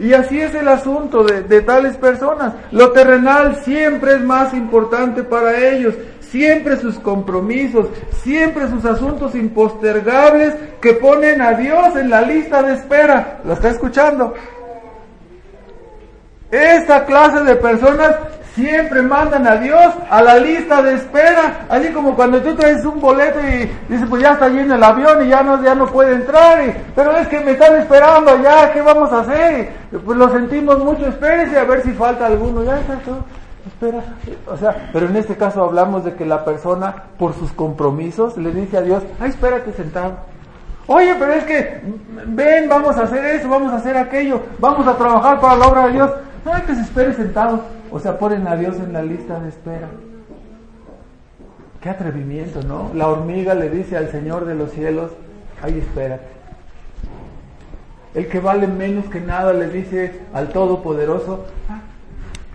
y 0.00 0.12
así 0.12 0.40
es 0.40 0.54
el 0.54 0.68
asunto 0.68 1.24
de, 1.24 1.42
de 1.42 1.61
tales 1.62 1.96
personas. 1.96 2.54
Lo 2.72 2.92
terrenal 2.92 3.57
siempre 3.64 4.14
es 4.14 4.22
más 4.22 4.54
importante 4.54 5.22
para 5.22 5.57
ellos. 5.57 5.94
Siempre 6.20 6.76
sus 6.76 6.98
compromisos, 6.98 7.86
siempre 8.22 8.68
sus 8.68 8.84
asuntos 8.84 9.34
impostergables 9.34 10.54
que 10.80 10.94
ponen 10.94 11.40
a 11.40 11.52
Dios 11.52 11.94
en 11.96 12.11
la 12.11 12.22
lista 12.22 12.62
de 12.62 12.74
espera. 12.74 13.38
¿Lo 13.44 13.52
está 13.52 13.70
escuchando? 13.70 14.34
Esta 16.50 17.04
clase 17.04 17.44
de 17.44 17.57
personas 17.57 18.14
siempre 18.57 19.02
mandan 19.02 19.46
a 19.46 19.57
Dios 19.57 19.94
a 20.11 20.22
la 20.22 20.38
lista 20.38 20.80
de 20.82 20.94
espera, 20.94 21.66
así 21.68 21.92
como 21.92 22.16
cuando 22.16 22.40
tú 22.40 22.54
traes 22.54 22.82
un 22.86 22.98
boleto 22.98 23.38
y 23.40 23.70
dices, 23.92 24.09
pues 24.09 24.22
ya 24.22 24.32
está 24.32 24.48
lleno 24.48 24.74
el 24.74 24.82
avión 24.82 25.24
y 25.24 25.28
ya 25.28 25.42
no, 25.42 25.62
ya 25.62 25.74
no 25.74 25.86
puede 25.86 26.14
entrar, 26.14 26.59
pero 26.94 27.14
es 27.18 27.28
que 27.28 27.40
me 27.40 27.52
están 27.52 27.76
esperando 27.76 28.30
allá, 28.30 28.72
¿qué 28.72 28.80
vamos 28.80 29.12
a 29.12 29.20
hacer? 29.20 29.72
Pues 30.04 30.16
lo 30.16 30.30
sentimos 30.30 30.78
mucho, 30.82 31.07
espérese 31.07 31.59
a 31.59 31.64
ver 31.64 31.82
si 31.82 31.92
falta 31.92 32.26
alguno, 32.26 32.64
ya 32.64 32.80
está 32.80 32.94
todo, 33.00 33.24
espera, 33.66 34.02
o 34.46 34.57
sea, 34.57 34.88
pero 34.90 35.07
en 35.07 35.16
este 35.16 35.36
caso 35.36 35.62
hablamos 35.62 36.07
de 36.07 36.14
que 36.14 36.24
la 36.24 36.42
persona 36.42 36.94
por 37.18 37.34
sus 37.34 37.52
compromisos 37.52 38.38
le 38.38 38.52
dice 38.52 38.78
a 38.78 38.80
Dios, 38.80 39.02
ay, 39.20 39.28
espérate 39.30 39.72
sentado. 39.74 40.14
Oye, 40.88 41.14
pero 41.18 41.32
es 41.32 41.44
que, 41.44 41.82
ven, 42.28 42.68
vamos 42.70 42.96
a 42.96 43.02
hacer 43.02 43.22
eso, 43.24 43.48
vamos 43.48 43.72
a 43.72 43.76
hacer 43.76 43.96
aquello, 43.96 44.40
vamos 44.61 44.86
a 44.86 44.96
trabajar 44.96 45.40
para 45.40 45.57
la 45.57 45.66
obra 45.66 45.86
de 45.88 45.92
Dios. 45.94 46.11
No 46.44 46.54
hay 46.54 46.62
que 46.62 46.76
se 46.76 46.82
espere 46.82 47.12
sentado. 47.12 47.75
O 47.91 48.01
sea, 48.01 48.18
ponen 48.18 48.47
a 48.49 48.57
Dios 48.57 48.76
en 48.76 48.93
la 48.93 49.03
lista 49.03 49.41
de 49.41 49.49
espera. 49.49 49.89
Qué 51.80 51.91
atrevimiento, 51.91 52.62
¿no? 52.62 52.91
La 52.95 53.09
hormiga 53.09 53.55
le 53.55 53.70
dice 53.70 53.97
al 53.97 54.11
Señor 54.11 54.45
de 54.45 54.55
los 54.55 54.72
cielos, 54.72 55.12
ay, 55.62 55.78
espérate. 55.78 56.26
El 58.14 58.28
que 58.28 58.41
vale 58.41 58.66
menos 58.66 59.05
que 59.07 59.20
nada 59.20 59.53
le 59.53 59.68
dice 59.68 60.20
al 60.32 60.49
Todopoderoso, 60.49 61.47
ah, 61.68 61.80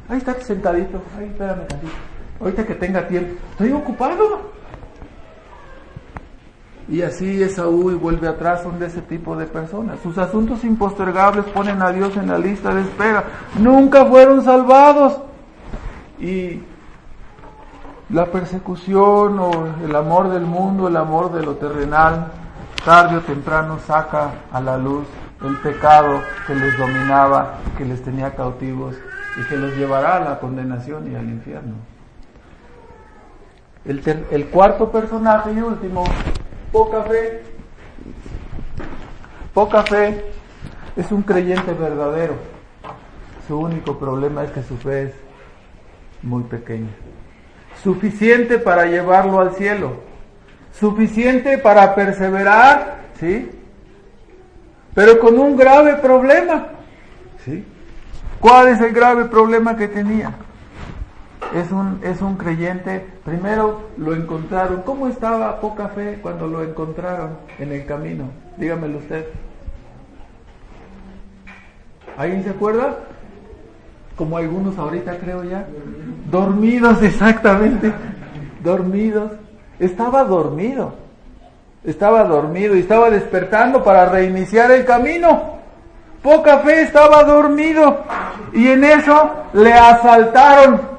ahí 0.09 0.17
está 0.17 0.39
sentadito, 0.41 1.01
ay, 1.17 1.27
espérame 1.27 1.67
tantito. 1.67 1.93
Ahorita 2.39 2.65
que 2.65 2.75
tenga 2.75 3.07
tiempo, 3.07 3.35
estoy 3.51 3.71
ocupado. 3.71 4.50
Y 6.89 7.01
así 7.01 7.41
Esaú 7.41 7.91
y 7.91 7.95
vuelve 7.95 8.27
atrás 8.27 8.63
son 8.63 8.79
de 8.79 8.87
ese 8.87 9.01
tipo 9.01 9.35
de 9.35 9.45
personas. 9.45 9.99
Sus 10.01 10.17
asuntos 10.17 10.63
impostergables 10.63 11.45
ponen 11.45 11.81
a 11.81 11.91
Dios 11.91 12.15
en 12.17 12.27
la 12.27 12.37
lista 12.37 12.73
de 12.73 12.81
espera. 12.81 13.23
Nunca 13.59 14.05
fueron 14.05 14.43
salvados. 14.43 15.21
Y 16.19 16.61
la 18.09 18.25
persecución 18.25 19.39
o 19.39 19.51
el 19.83 19.95
amor 19.95 20.29
del 20.29 20.43
mundo, 20.43 20.87
el 20.87 20.97
amor 20.97 21.31
de 21.31 21.43
lo 21.43 21.55
terrenal, 21.55 22.27
tarde 22.83 23.17
o 23.17 23.21
temprano 23.21 23.79
saca 23.79 24.31
a 24.51 24.59
la 24.59 24.77
luz 24.77 25.07
el 25.43 25.57
pecado 25.57 26.21
que 26.45 26.55
les 26.55 26.77
dominaba, 26.77 27.55
que 27.77 27.85
les 27.85 28.01
tenía 28.03 28.35
cautivos 28.35 28.95
y 29.39 29.47
que 29.47 29.57
los 29.57 29.75
llevará 29.75 30.17
a 30.17 30.19
la 30.19 30.39
condenación 30.39 31.11
y 31.11 31.15
al 31.15 31.27
infierno. 31.29 31.75
El, 33.85 34.27
el 34.29 34.47
cuarto 34.47 34.91
personaje 34.91 35.53
y 35.53 35.59
último 35.59 36.03
Poca 36.71 37.03
fe. 37.03 37.43
Poca 39.53 39.83
fe 39.83 40.25
es 40.95 41.11
un 41.11 41.21
creyente 41.21 41.73
verdadero. 41.73 42.35
Su 43.47 43.59
único 43.59 43.97
problema 43.97 44.43
es 44.43 44.51
que 44.51 44.63
su 44.63 44.77
fe 44.77 45.03
es 45.03 45.13
muy 46.21 46.43
pequeña. 46.43 46.89
Suficiente 47.83 48.57
para 48.57 48.85
llevarlo 48.85 49.41
al 49.41 49.55
cielo. 49.55 49.97
Suficiente 50.71 51.57
para 51.57 51.93
perseverar, 51.95 53.01
¿sí? 53.19 53.51
Pero 54.93 55.19
con 55.19 55.37
un 55.37 55.57
grave 55.57 55.95
problema, 55.95 56.67
¿sí? 57.43 57.65
¿Cuál 58.39 58.69
es 58.69 58.81
el 58.81 58.93
grave 58.93 59.25
problema 59.25 59.75
que 59.75 59.87
tenía? 59.87 60.31
Es 61.53 61.71
un, 61.71 61.99
es 62.03 62.21
un 62.21 62.35
creyente, 62.35 63.05
primero 63.25 63.81
lo 63.97 64.13
encontraron. 64.13 64.83
¿Cómo 64.83 65.07
estaba 65.07 65.59
poca 65.59 65.89
fe 65.89 66.19
cuando 66.21 66.47
lo 66.47 66.63
encontraron 66.63 67.31
en 67.59 67.71
el 67.71 67.85
camino? 67.85 68.25
Dígamelo 68.57 68.99
usted. 68.99 69.25
¿Alguien 72.17 72.43
se 72.43 72.51
acuerda? 72.51 72.97
Como 74.15 74.37
algunos 74.37 74.77
ahorita 74.77 75.17
creo 75.17 75.43
ya. 75.43 75.65
Dormidos 76.29 77.01
exactamente. 77.01 77.93
Dormidos. 78.63 79.31
Estaba 79.79 80.23
dormido. 80.23 80.93
Estaba 81.83 82.23
dormido 82.23 82.75
y 82.75 82.79
estaba 82.81 83.09
despertando 83.09 83.83
para 83.83 84.05
reiniciar 84.05 84.71
el 84.71 84.85
camino. 84.85 85.55
Poca 86.21 86.59
fe 86.59 86.83
estaba 86.83 87.23
dormido. 87.23 88.03
Y 88.53 88.67
en 88.67 88.83
eso 88.83 89.31
le 89.53 89.73
asaltaron 89.73 90.90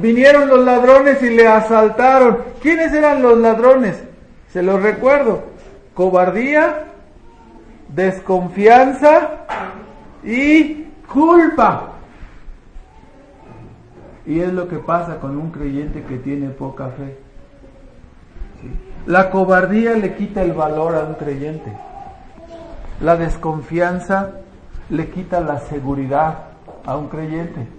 Vinieron 0.00 0.48
los 0.48 0.64
ladrones 0.64 1.22
y 1.22 1.30
le 1.30 1.48
asaltaron. 1.48 2.38
¿Quiénes 2.62 2.92
eran 2.92 3.22
los 3.22 3.38
ladrones? 3.38 4.02
Se 4.48 4.62
los 4.62 4.80
recuerdo. 4.82 5.42
Cobardía, 5.94 6.84
desconfianza 7.88 9.30
y 10.22 10.84
culpa. 11.12 11.92
Y 14.26 14.40
es 14.40 14.52
lo 14.52 14.68
que 14.68 14.78
pasa 14.78 15.18
con 15.18 15.36
un 15.38 15.50
creyente 15.50 16.02
que 16.02 16.18
tiene 16.18 16.50
poca 16.50 16.88
fe. 16.88 17.18
La 19.06 19.30
cobardía 19.30 19.94
le 19.94 20.14
quita 20.14 20.42
el 20.42 20.52
valor 20.52 20.94
a 20.94 21.04
un 21.04 21.14
creyente. 21.14 21.72
La 23.00 23.16
desconfianza 23.16 24.32
le 24.90 25.08
quita 25.10 25.40
la 25.40 25.58
seguridad 25.60 26.38
a 26.84 26.96
un 26.96 27.08
creyente. 27.08 27.77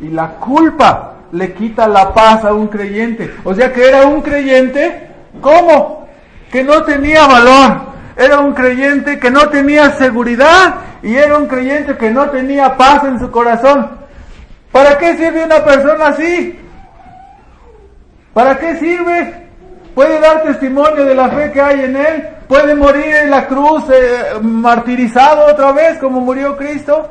Y 0.00 0.08
la 0.08 0.28
culpa 0.36 1.12
le 1.32 1.52
quita 1.54 1.88
la 1.88 2.12
paz 2.12 2.44
a 2.44 2.52
un 2.52 2.68
creyente. 2.68 3.34
O 3.44 3.54
sea 3.54 3.72
que 3.72 3.88
era 3.88 4.06
un 4.06 4.20
creyente, 4.20 5.08
¿cómo? 5.40 6.06
Que 6.50 6.62
no 6.62 6.82
tenía 6.82 7.26
valor. 7.26 7.92
Era 8.16 8.40
un 8.40 8.52
creyente 8.52 9.18
que 9.18 9.30
no 9.30 9.48
tenía 9.48 9.90
seguridad 9.92 10.74
y 11.02 11.14
era 11.14 11.38
un 11.38 11.46
creyente 11.46 11.96
que 11.96 12.10
no 12.10 12.28
tenía 12.30 12.76
paz 12.76 13.04
en 13.04 13.18
su 13.18 13.30
corazón. 13.30 13.90
¿Para 14.70 14.98
qué 14.98 15.16
sirve 15.16 15.44
una 15.44 15.64
persona 15.64 16.08
así? 16.08 16.58
¿Para 18.34 18.58
qué 18.58 18.76
sirve? 18.76 19.42
Puede 19.94 20.20
dar 20.20 20.42
testimonio 20.42 21.04
de 21.04 21.14
la 21.14 21.28
fe 21.28 21.52
que 21.52 21.60
hay 21.60 21.80
en 21.80 21.96
él. 21.96 22.28
Puede 22.48 22.74
morir 22.74 23.14
en 23.14 23.30
la 23.30 23.46
cruz 23.46 23.84
eh, 23.90 24.38
martirizado 24.40 25.46
otra 25.46 25.72
vez 25.72 25.98
como 25.98 26.20
murió 26.20 26.56
Cristo. 26.56 27.10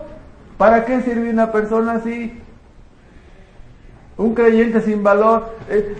¿Para 0.57 0.85
qué 0.85 1.01
sirve 1.01 1.29
una 1.29 1.51
persona 1.51 1.93
así? 1.93 2.39
Un 4.17 4.35
creyente 4.35 4.81
sin 4.81 5.03
valor, 5.03 5.55
eh, 5.69 5.95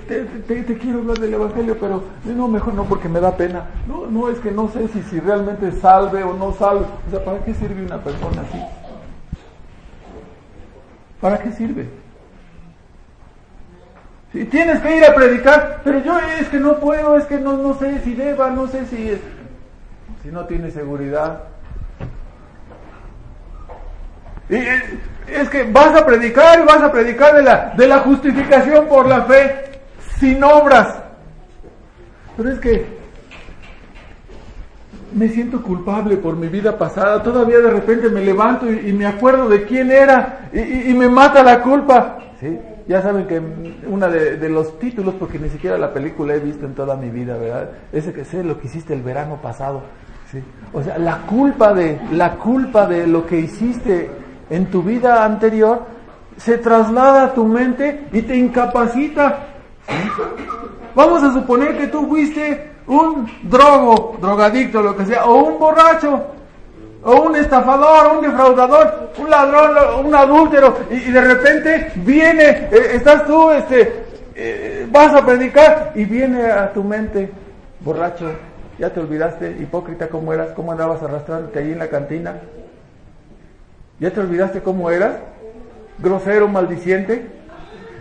te, 0.47 0.77
quiero 0.77 0.99
hablar 0.99 1.17
del 1.17 1.33
Evangelio, 1.33 1.77
pero 1.79 2.03
no, 2.25 2.47
mejor 2.47 2.73
no 2.73 2.83
porque 2.83 3.09
me 3.09 3.19
da 3.19 3.35
pena. 3.35 3.69
No, 3.87 4.05
no 4.07 4.29
es 4.29 4.37
que 4.39 4.51
no 4.51 4.69
sé 4.69 4.87
si, 4.89 5.01
si 5.03 5.19
realmente 5.19 5.71
salve 5.71 6.23
o 6.23 6.33
no 6.33 6.53
salve. 6.53 6.85
O 7.07 7.09
sea, 7.09 7.23
¿para 7.23 7.43
qué 7.43 7.53
sirve 7.53 7.83
una 7.83 8.03
persona 8.03 8.41
así? 8.41 8.61
¿Para 11.19 11.39
qué 11.39 11.51
sirve? 11.51 11.87
Si 14.31 14.45
tienes 14.45 14.81
que 14.81 14.97
ir 14.97 15.03
a 15.03 15.13
predicar, 15.13 15.81
pero 15.83 15.99
yo 15.99 16.17
es 16.39 16.47
que 16.47 16.59
no 16.59 16.79
puedo, 16.79 17.17
es 17.17 17.25
que 17.25 17.37
no, 17.37 17.57
no 17.57 17.73
sé 17.75 17.99
si 17.99 18.13
deba, 18.13 18.49
no 18.49 18.67
sé 18.67 18.85
si, 18.85 19.19
si 20.23 20.31
no 20.31 20.45
tiene 20.45 20.71
seguridad. 20.71 21.43
Y, 24.40 24.40
es 24.57 25.49
que 25.49 25.63
vas 25.63 25.95
a 25.99 26.05
predicar 26.05 26.59
y 26.59 26.65
vas 26.65 26.81
a 26.81 26.91
predicar 26.91 27.35
de 27.35 27.43
la, 27.43 27.73
de 27.77 27.87
la 27.87 27.99
justificación 27.99 28.87
por 28.87 29.07
la 29.07 29.23
fe 29.23 29.79
sin 30.19 30.43
obras. 30.43 30.99
Pero 32.35 32.51
es 32.51 32.59
que 32.59 32.85
me 35.13 35.27
siento 35.29 35.61
culpable 35.61 36.17
por 36.17 36.35
mi 36.35 36.47
vida 36.47 36.77
pasada. 36.77 37.23
Todavía 37.23 37.59
de 37.59 37.71
repente 37.71 38.09
me 38.09 38.21
levanto 38.21 38.71
y, 38.71 38.93
me 38.93 39.05
acuerdo 39.05 39.49
de 39.49 39.63
quién 39.63 39.91
era 39.91 40.49
y, 40.53 40.93
me 40.93 41.09
mata 41.09 41.43
la 41.43 41.61
culpa. 41.61 42.17
¿Sí? 42.39 42.59
Ya 42.87 43.01
saben 43.01 43.27
que 43.27 43.39
uno 43.87 44.09
de, 44.09 44.37
de, 44.37 44.49
los 44.49 44.79
títulos, 44.79 45.13
porque 45.19 45.39
ni 45.39 45.49
siquiera 45.49 45.77
la 45.77 45.93
película 45.93 46.33
he 46.33 46.39
visto 46.39 46.65
en 46.65 46.73
toda 46.73 46.97
mi 46.97 47.09
vida, 47.09 47.37
¿verdad? 47.37 47.69
Ese 47.93 48.11
que 48.11 48.25
sé 48.25 48.43
lo 48.43 48.59
que 48.59 48.67
hiciste 48.67 48.93
el 48.93 49.01
verano 49.01 49.39
pasado. 49.41 49.83
¿sí? 50.31 50.39
O 50.73 50.81
sea, 50.81 50.97
la 50.97 51.19
culpa 51.19 51.73
de, 51.73 51.99
la 52.11 52.35
culpa 52.35 52.87
de 52.87 53.05
lo 53.07 53.25
que 53.25 53.39
hiciste 53.39 54.09
en 54.51 54.65
tu 54.69 54.83
vida 54.83 55.23
anterior 55.23 55.81
se 56.37 56.57
traslada 56.57 57.23
a 57.23 57.33
tu 57.33 57.45
mente 57.45 58.07
y 58.11 58.21
te 58.21 58.35
incapacita. 58.35 59.47
Vamos 60.93 61.23
a 61.23 61.33
suponer 61.33 61.77
que 61.77 61.87
tú 61.87 62.05
fuiste 62.07 62.69
un 62.87 63.31
drogo, 63.43 64.17
drogadicto, 64.19 64.81
lo 64.81 64.95
que 64.95 65.05
sea, 65.05 65.23
o 65.25 65.35
un 65.35 65.59
borracho, 65.59 66.21
o 67.03 67.21
un 67.21 67.35
estafador, 67.37 68.17
un 68.17 68.21
defraudador, 68.21 69.11
un 69.17 69.29
ladrón, 69.29 70.05
un 70.05 70.13
adúltero, 70.13 70.77
y, 70.89 71.11
de 71.11 71.21
repente 71.21 71.93
viene, 71.95 72.67
eh, 72.71 72.91
estás 72.95 73.25
tú, 73.25 73.51
este, 73.51 74.03
eh, 74.35 74.85
vas 74.91 75.13
a 75.13 75.25
predicar 75.25 75.93
y 75.95 76.03
viene 76.03 76.51
a 76.51 76.73
tu 76.73 76.83
mente, 76.83 77.31
borracho, 77.79 78.29
ya 78.77 78.89
te 78.89 78.99
olvidaste, 78.99 79.55
hipócrita 79.59 80.09
cómo 80.09 80.33
eras, 80.33 80.49
cómo 80.53 80.73
andabas 80.73 81.01
arrastrándote 81.01 81.59
ahí 81.59 81.71
en 81.71 81.79
la 81.79 81.87
cantina, 81.87 82.35
¿Ya 84.01 84.09
te 84.09 84.19
olvidaste 84.19 84.61
cómo 84.61 84.89
eras? 84.89 85.13
Grosero, 85.99 86.47
maldiciente. 86.47 87.23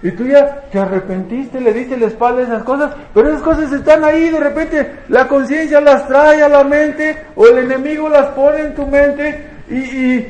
Y 0.02 0.12
tú 0.12 0.24
ya 0.24 0.62
te 0.72 0.78
arrepentiste, 0.78 1.60
le 1.60 1.74
diste 1.74 1.98
la 1.98 2.06
espalda 2.06 2.40
a 2.40 2.44
esas 2.44 2.62
cosas, 2.62 2.94
pero 3.12 3.28
esas 3.28 3.42
cosas 3.42 3.70
están 3.70 4.02
ahí, 4.02 4.30
de 4.30 4.40
repente 4.40 4.92
la 5.08 5.28
conciencia 5.28 5.78
las 5.78 6.08
trae 6.08 6.42
a 6.42 6.48
la 6.48 6.64
mente 6.64 7.18
o 7.36 7.46
el 7.46 7.58
enemigo 7.58 8.08
las 8.08 8.28
pone 8.28 8.60
en 8.60 8.74
tu 8.74 8.86
mente 8.86 9.46
y, 9.68 10.26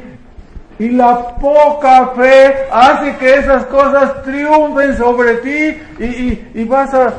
Y 0.84 0.88
la 0.88 1.36
poca 1.36 2.08
fe 2.16 2.52
hace 2.72 3.16
que 3.18 3.34
esas 3.34 3.66
cosas 3.66 4.22
triunfen 4.22 4.96
sobre 4.96 5.34
ti 5.34 5.78
y, 6.00 6.48
y, 6.52 6.64
vas 6.64 6.92
a, 6.94 7.14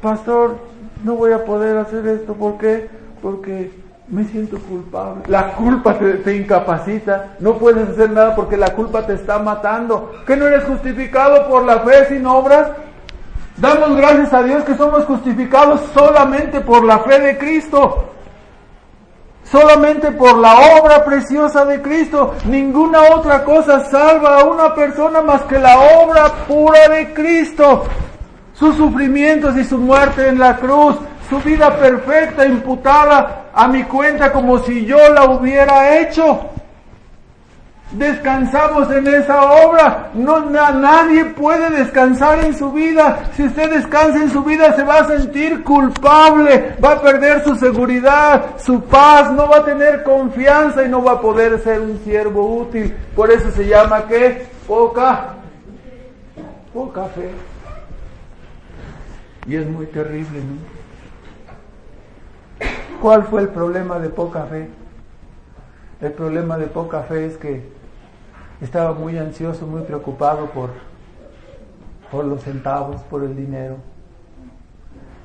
pastor, 0.00 0.56
no 1.04 1.14
voy 1.16 1.32
a 1.32 1.44
poder 1.44 1.76
hacer 1.76 2.06
esto. 2.06 2.32
¿Por 2.32 2.56
qué? 2.56 2.88
Porque 3.20 3.70
me 4.10 4.24
siento 4.24 4.58
culpable. 4.58 5.22
La 5.26 5.52
culpa 5.52 5.98
te, 5.98 6.36
incapacita. 6.36 7.36
No 7.40 7.54
puedes 7.54 7.88
hacer 7.90 8.10
nada 8.10 8.34
porque 8.34 8.56
la 8.56 8.72
culpa 8.74 9.06
te 9.06 9.14
está 9.14 9.38
matando. 9.38 10.12
¿Que 10.26 10.36
no 10.36 10.46
eres 10.46 10.64
justificado 10.64 11.46
por 11.48 11.64
la 11.64 11.80
fe 11.80 12.06
sin 12.08 12.26
obras? 12.26 12.68
Damos 13.56 13.96
gracias 13.96 14.32
a 14.32 14.42
Dios 14.42 14.64
que 14.64 14.76
somos 14.76 15.04
justificados 15.04 15.80
solamente 15.92 16.60
por 16.60 16.84
la 16.84 17.00
fe 17.00 17.20
de 17.20 17.38
Cristo. 17.38 18.04
Solamente 19.44 20.12
por 20.12 20.38
la 20.38 20.78
obra 20.80 21.04
preciosa 21.04 21.64
de 21.64 21.82
Cristo. 21.82 22.34
Ninguna 22.46 23.00
otra 23.14 23.44
cosa 23.44 23.84
salva 23.84 24.40
a 24.40 24.44
una 24.44 24.74
persona 24.74 25.20
más 25.20 25.42
que 25.42 25.58
la 25.58 25.78
obra 25.78 26.32
pura 26.46 26.88
de 26.88 27.12
Cristo. 27.12 27.84
Sus 28.54 28.76
sufrimientos 28.76 29.56
y 29.56 29.64
su 29.64 29.76
muerte 29.78 30.28
en 30.28 30.38
la 30.38 30.56
cruz. 30.56 30.96
Su 31.28 31.38
vida 31.40 31.76
perfecta 31.76 32.46
imputada 32.46 33.50
a 33.52 33.68
mi 33.68 33.84
cuenta 33.84 34.32
como 34.32 34.58
si 34.60 34.86
yo 34.86 34.96
la 35.12 35.24
hubiera 35.24 35.98
hecho. 35.98 36.48
Descansamos 37.92 38.90
en 38.90 39.06
esa 39.06 39.50
obra. 39.66 40.10
No, 40.14 40.40
nadie 40.40 41.26
puede 41.26 41.70
descansar 41.70 42.44
en 42.44 42.56
su 42.56 42.70
vida. 42.72 43.30
Si 43.34 43.44
usted 43.44 43.70
descansa 43.70 44.22
en 44.22 44.30
su 44.30 44.42
vida 44.42 44.74
se 44.74 44.82
va 44.84 45.00
a 45.00 45.06
sentir 45.06 45.64
culpable, 45.64 46.76
va 46.82 46.92
a 46.92 47.00
perder 47.00 47.42
su 47.44 47.56
seguridad, 47.56 48.56
su 48.58 48.82
paz, 48.82 49.30
no 49.32 49.48
va 49.48 49.58
a 49.58 49.64
tener 49.64 50.02
confianza 50.02 50.84
y 50.84 50.88
no 50.88 51.02
va 51.02 51.12
a 51.12 51.20
poder 51.20 51.58
ser 51.60 51.80
un 51.80 51.98
siervo 52.04 52.58
útil. 52.58 52.94
Por 53.16 53.30
eso 53.30 53.50
se 53.50 53.66
llama 53.66 54.06
que 54.06 54.46
poca, 54.66 55.34
poca 56.72 57.04
fe. 57.06 57.30
Y 59.46 59.56
es 59.56 59.66
muy 59.66 59.86
terrible, 59.86 60.40
¿no? 60.40 60.77
¿Cuál 63.00 63.24
fue 63.24 63.42
el 63.42 63.48
problema 63.48 63.98
de 64.00 64.08
poca 64.08 64.44
fe? 64.44 64.68
El 66.00 66.12
problema 66.12 66.58
de 66.58 66.66
poca 66.66 67.02
fe 67.02 67.26
es 67.26 67.36
que 67.36 67.62
estaba 68.60 68.92
muy 68.92 69.16
ansioso, 69.16 69.66
muy 69.66 69.82
preocupado 69.82 70.46
por, 70.46 70.70
por 72.10 72.24
los 72.24 72.42
centavos, 72.42 73.00
por 73.02 73.22
el 73.22 73.36
dinero. 73.36 73.76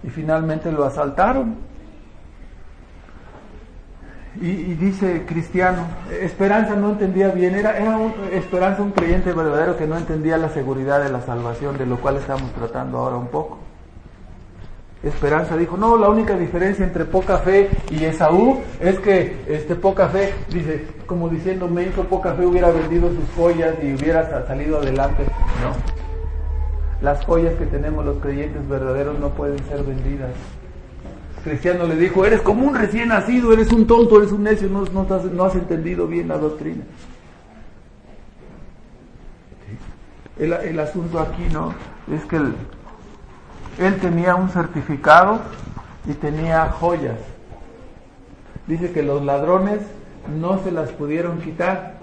Y 0.04 0.10
finalmente 0.10 0.72
lo 0.72 0.86
asaltaron. 0.86 1.56
Y, 4.42 4.74
dice 4.74 5.26
Cristiano, 5.28 5.86
Esperanza 6.22 6.76
no 6.76 6.92
entendía 6.92 7.30
bien, 7.30 7.54
era, 7.54 7.78
era 7.78 8.00
Esperanza 8.32 8.82
un 8.82 8.92
creyente 8.92 9.32
verdadero 9.32 9.78
que 9.78 9.86
no 9.86 9.96
entendía 9.96 10.38
la 10.38 10.50
seguridad 10.50 11.04
de 11.04 11.10
la 11.10 11.22
salvación, 11.22 11.78
de 11.78 11.86
lo 11.86 11.98
cual 11.98 12.18
estamos 12.18 12.52
tratando 12.52 12.98
ahora 12.98 13.18
un 13.18 13.28
poco. 13.28 13.60
Esperanza 15.04 15.58
dijo, 15.58 15.76
no, 15.76 15.98
la 15.98 16.08
única 16.08 16.38
diferencia 16.38 16.86
entre 16.86 17.04
poca 17.04 17.40
fe 17.40 17.70
y 17.92 18.06
Esaú 18.06 18.62
es 18.80 18.98
que 19.00 19.36
este 19.50 19.76
poca 19.76 20.08
fe, 20.08 20.34
dice, 20.50 20.86
como 21.06 21.28
diciendo, 21.28 21.68
me 21.68 21.84
hizo 21.84 22.06
poca 22.06 22.34
fe, 22.36 22.46
hubiera 22.46 22.72
vendido 22.72 23.10
sus 23.10 23.30
joyas 23.36 23.76
y 23.84 23.94
hubiera 23.94 24.48
salido 24.48 24.78
adelante. 24.78 25.26
No. 25.62 25.74
Las 27.02 27.26
joyas 27.26 27.54
que 27.56 27.66
tenemos 27.66 28.06
los 28.06 28.20
creyentes 28.20 28.66
verdaderos 28.70 29.20
no 29.20 29.32
pueden 29.32 29.60
ser 29.66 29.84
vendidas. 29.84 30.32
Cristiano 31.44 31.86
le 31.86 31.98
dijo, 31.98 32.26
eres 32.26 32.40
como 32.40 32.66
un 32.66 32.74
recién 32.74 33.10
nacido, 33.10 33.52
eres 33.52 33.74
un 33.74 33.86
tonto, 33.86 34.20
eres 34.20 34.32
un 34.32 34.44
necio, 34.44 34.70
no, 34.70 35.46
has, 35.46 35.56
entendido 35.56 36.08
bien 36.08 36.30
la 36.30 36.38
doctrina. 36.38 36.86
El 40.40 40.80
asunto 40.80 41.20
aquí, 41.20 41.46
¿no? 41.52 41.74
Es 42.10 42.24
que 42.24 42.38
el, 42.38 42.54
él 43.78 44.00
tenía 44.00 44.36
un 44.36 44.50
certificado 44.50 45.40
y 46.08 46.14
tenía 46.14 46.70
joyas. 46.80 47.18
Dice 48.68 48.92
que 48.92 49.04
los 49.04 49.24
ladrones 49.24 49.80
no 50.40 50.60
se 50.64 50.72
las 50.72 50.92
pudieron 50.92 51.40
quitar. 51.40 51.96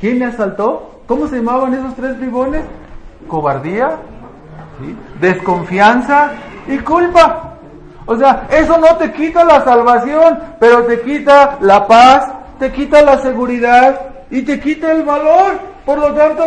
¿Quién 0.00 0.18
le 0.18 0.26
asaltó? 0.26 1.00
¿Cómo 1.06 1.28
se 1.28 1.36
llamaban 1.36 1.74
esos 1.74 1.94
tres 1.94 2.18
bribones? 2.18 2.64
Cobardía, 3.28 3.96
desconfianza 5.20 6.32
y 6.66 6.78
culpa. 6.78 7.54
O 8.06 8.16
sea, 8.16 8.48
eso 8.50 8.78
no 8.78 8.96
te 8.96 9.12
quita 9.12 9.44
la 9.44 9.64
salvación, 9.64 10.38
pero 10.58 10.84
te 10.84 11.00
quita 11.02 11.58
la 11.60 11.86
paz, 11.86 12.32
te 12.58 12.72
quita 12.72 13.00
la 13.02 13.18
seguridad 13.18 14.00
y 14.30 14.42
te 14.42 14.58
quita 14.60 14.92
el 14.92 15.04
valor. 15.04 15.71
Por 15.84 15.98
lo 15.98 16.14
tanto, 16.14 16.44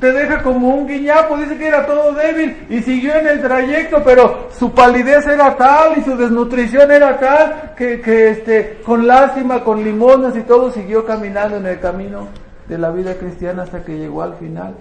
te 0.00 0.12
deja 0.12 0.42
como 0.42 0.68
un 0.68 0.86
guiñapo, 0.86 1.36
dice 1.36 1.58
que 1.58 1.68
era 1.68 1.84
todo 1.84 2.12
débil 2.14 2.66
y 2.70 2.80
siguió 2.80 3.14
en 3.16 3.26
el 3.26 3.42
trayecto, 3.42 4.02
pero 4.02 4.48
su 4.50 4.72
palidez 4.72 5.26
era 5.26 5.54
tal 5.56 5.98
y 5.98 6.02
su 6.02 6.16
desnutrición 6.16 6.90
era 6.90 7.18
tal 7.18 7.74
que, 7.76 8.00
que 8.00 8.30
este, 8.30 8.80
con 8.84 9.06
lástima, 9.06 9.62
con 9.62 9.84
limones 9.84 10.34
y 10.36 10.42
todo, 10.42 10.70
siguió 10.70 11.04
caminando 11.04 11.58
en 11.58 11.66
el 11.66 11.80
camino 11.80 12.28
de 12.66 12.78
la 12.78 12.90
vida 12.90 13.14
cristiana 13.16 13.64
hasta 13.64 13.84
que 13.84 13.98
llegó 13.98 14.22
al 14.22 14.36
final. 14.36 14.74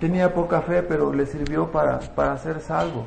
Tenía 0.00 0.32
poca 0.32 0.62
fe, 0.62 0.82
pero 0.82 1.12
le 1.12 1.26
sirvió 1.26 1.70
para, 1.70 1.98
para 1.98 2.38
ser 2.38 2.60
salvo. 2.60 3.04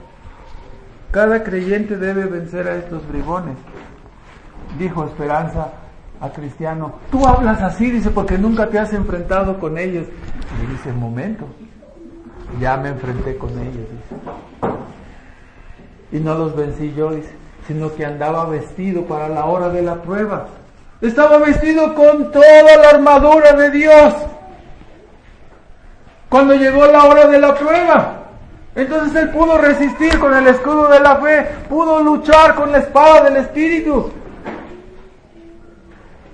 Cada 1.10 1.44
creyente 1.44 1.98
debe 1.98 2.26
vencer 2.26 2.68
a 2.68 2.76
estos 2.76 3.08
bribones, 3.08 3.58
dijo 4.78 5.04
Esperanza 5.06 5.70
a 6.22 6.30
Cristiano, 6.30 6.94
tú 7.12 7.26
hablas 7.26 7.62
así, 7.64 7.90
dice, 7.90 8.12
porque 8.12 8.38
nunca 8.38 8.68
te 8.68 8.78
has 8.78 8.94
enfrentado 8.94 9.60
con 9.60 9.78
ellos. 9.78 10.06
Y 10.62 10.72
dice, 10.72 10.94
momento, 10.94 11.46
ya 12.60 12.78
me 12.78 12.90
enfrenté 12.90 13.38
con 13.38 13.50
ellos. 13.58 13.88
Y 16.12 16.20
no 16.20 16.36
los 16.36 16.56
vencí 16.56 16.94
yo, 16.96 17.12
dice, 17.12 17.34
sino 17.68 17.94
que 17.96 18.06
andaba 18.06 18.46
vestido 18.46 19.04
para 19.06 19.28
la 19.30 19.46
hora 19.46 19.70
de 19.70 19.82
la 19.82 19.96
prueba. 19.96 20.48
Estaba 21.02 21.40
vestido 21.40 21.96
con 21.96 22.32
toda 22.32 22.78
la 22.78 22.90
armadura 22.90 23.54
de 23.54 23.72
Dios. 23.72 24.14
Cuando 26.30 26.54
llegó 26.54 26.86
la 26.86 27.06
hora 27.06 27.28
de 27.28 27.40
la 27.40 27.56
prueba, 27.56 28.22
entonces 28.76 29.24
él 29.24 29.30
pudo 29.32 29.58
resistir 29.58 30.20
con 30.20 30.34
el 30.36 30.48
escudo 30.48 30.88
de 30.88 31.00
la 31.00 31.16
fe, 31.18 31.48
pudo 31.68 32.02
luchar 32.04 32.56
con 32.56 32.72
la 32.72 32.78
espada 32.78 33.24
del 33.24 33.38
Espíritu, 33.38 34.12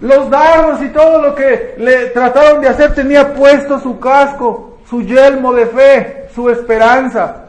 los 0.02 0.30
dardos 0.30 0.82
y 0.84 0.89
todo 0.89 1.22
lo 1.22 1.36
que 1.36 1.76
le 1.78 2.08
trataron 2.08 2.62
de 2.62 2.70
hacer 2.70 2.93
tenía 2.93 3.34
puesto 3.34 3.80
su 3.80 4.00
casco, 4.00 4.78
su 4.89 5.02
yelmo 5.02 5.54
de 5.54 5.66
fe, 5.66 6.28
su 6.34 6.50
esperanza. 6.50 7.43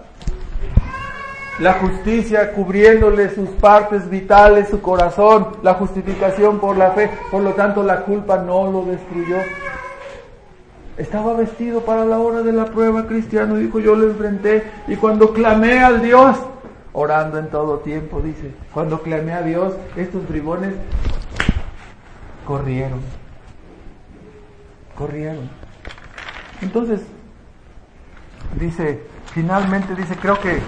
La 1.60 1.74
justicia 1.74 2.52
cubriéndole 2.52 3.34
sus 3.34 3.48
partes 3.50 4.08
vitales, 4.08 4.68
su 4.68 4.80
corazón, 4.80 5.56
la 5.62 5.74
justificación 5.74 6.60
por 6.60 6.76
la 6.76 6.92
fe, 6.92 7.10
por 7.30 7.42
lo 7.42 7.52
tanto 7.54 7.82
la 7.82 8.02
culpa 8.02 8.38
no 8.38 8.70
lo 8.70 8.84
destruyó. 8.84 9.38
Estaba 10.96 11.34
vestido 11.34 11.80
para 11.80 12.04
la 12.04 12.18
hora 12.18 12.42
de 12.42 12.52
la 12.52 12.66
prueba 12.66 13.06
cristiano, 13.06 13.56
dijo 13.56 13.80
yo 13.80 13.94
lo 13.94 14.06
enfrenté 14.06 14.64
y 14.86 14.96
cuando 14.96 15.32
clamé 15.32 15.80
al 15.80 16.00
Dios, 16.00 16.36
orando 16.92 17.38
en 17.38 17.48
todo 17.48 17.78
tiempo, 17.78 18.20
dice, 18.20 18.52
cuando 18.72 19.02
clamé 19.02 19.32
a 19.32 19.42
Dios, 19.42 19.74
estos 19.96 20.28
bribones 20.28 20.74
corrieron. 22.48 23.00
Corrieron. 24.96 25.50
Entonces, 26.62 27.02
dice, 28.58 29.02
finalmente 29.26 29.94
dice, 29.94 30.16
creo 30.16 30.40
que 30.40 30.58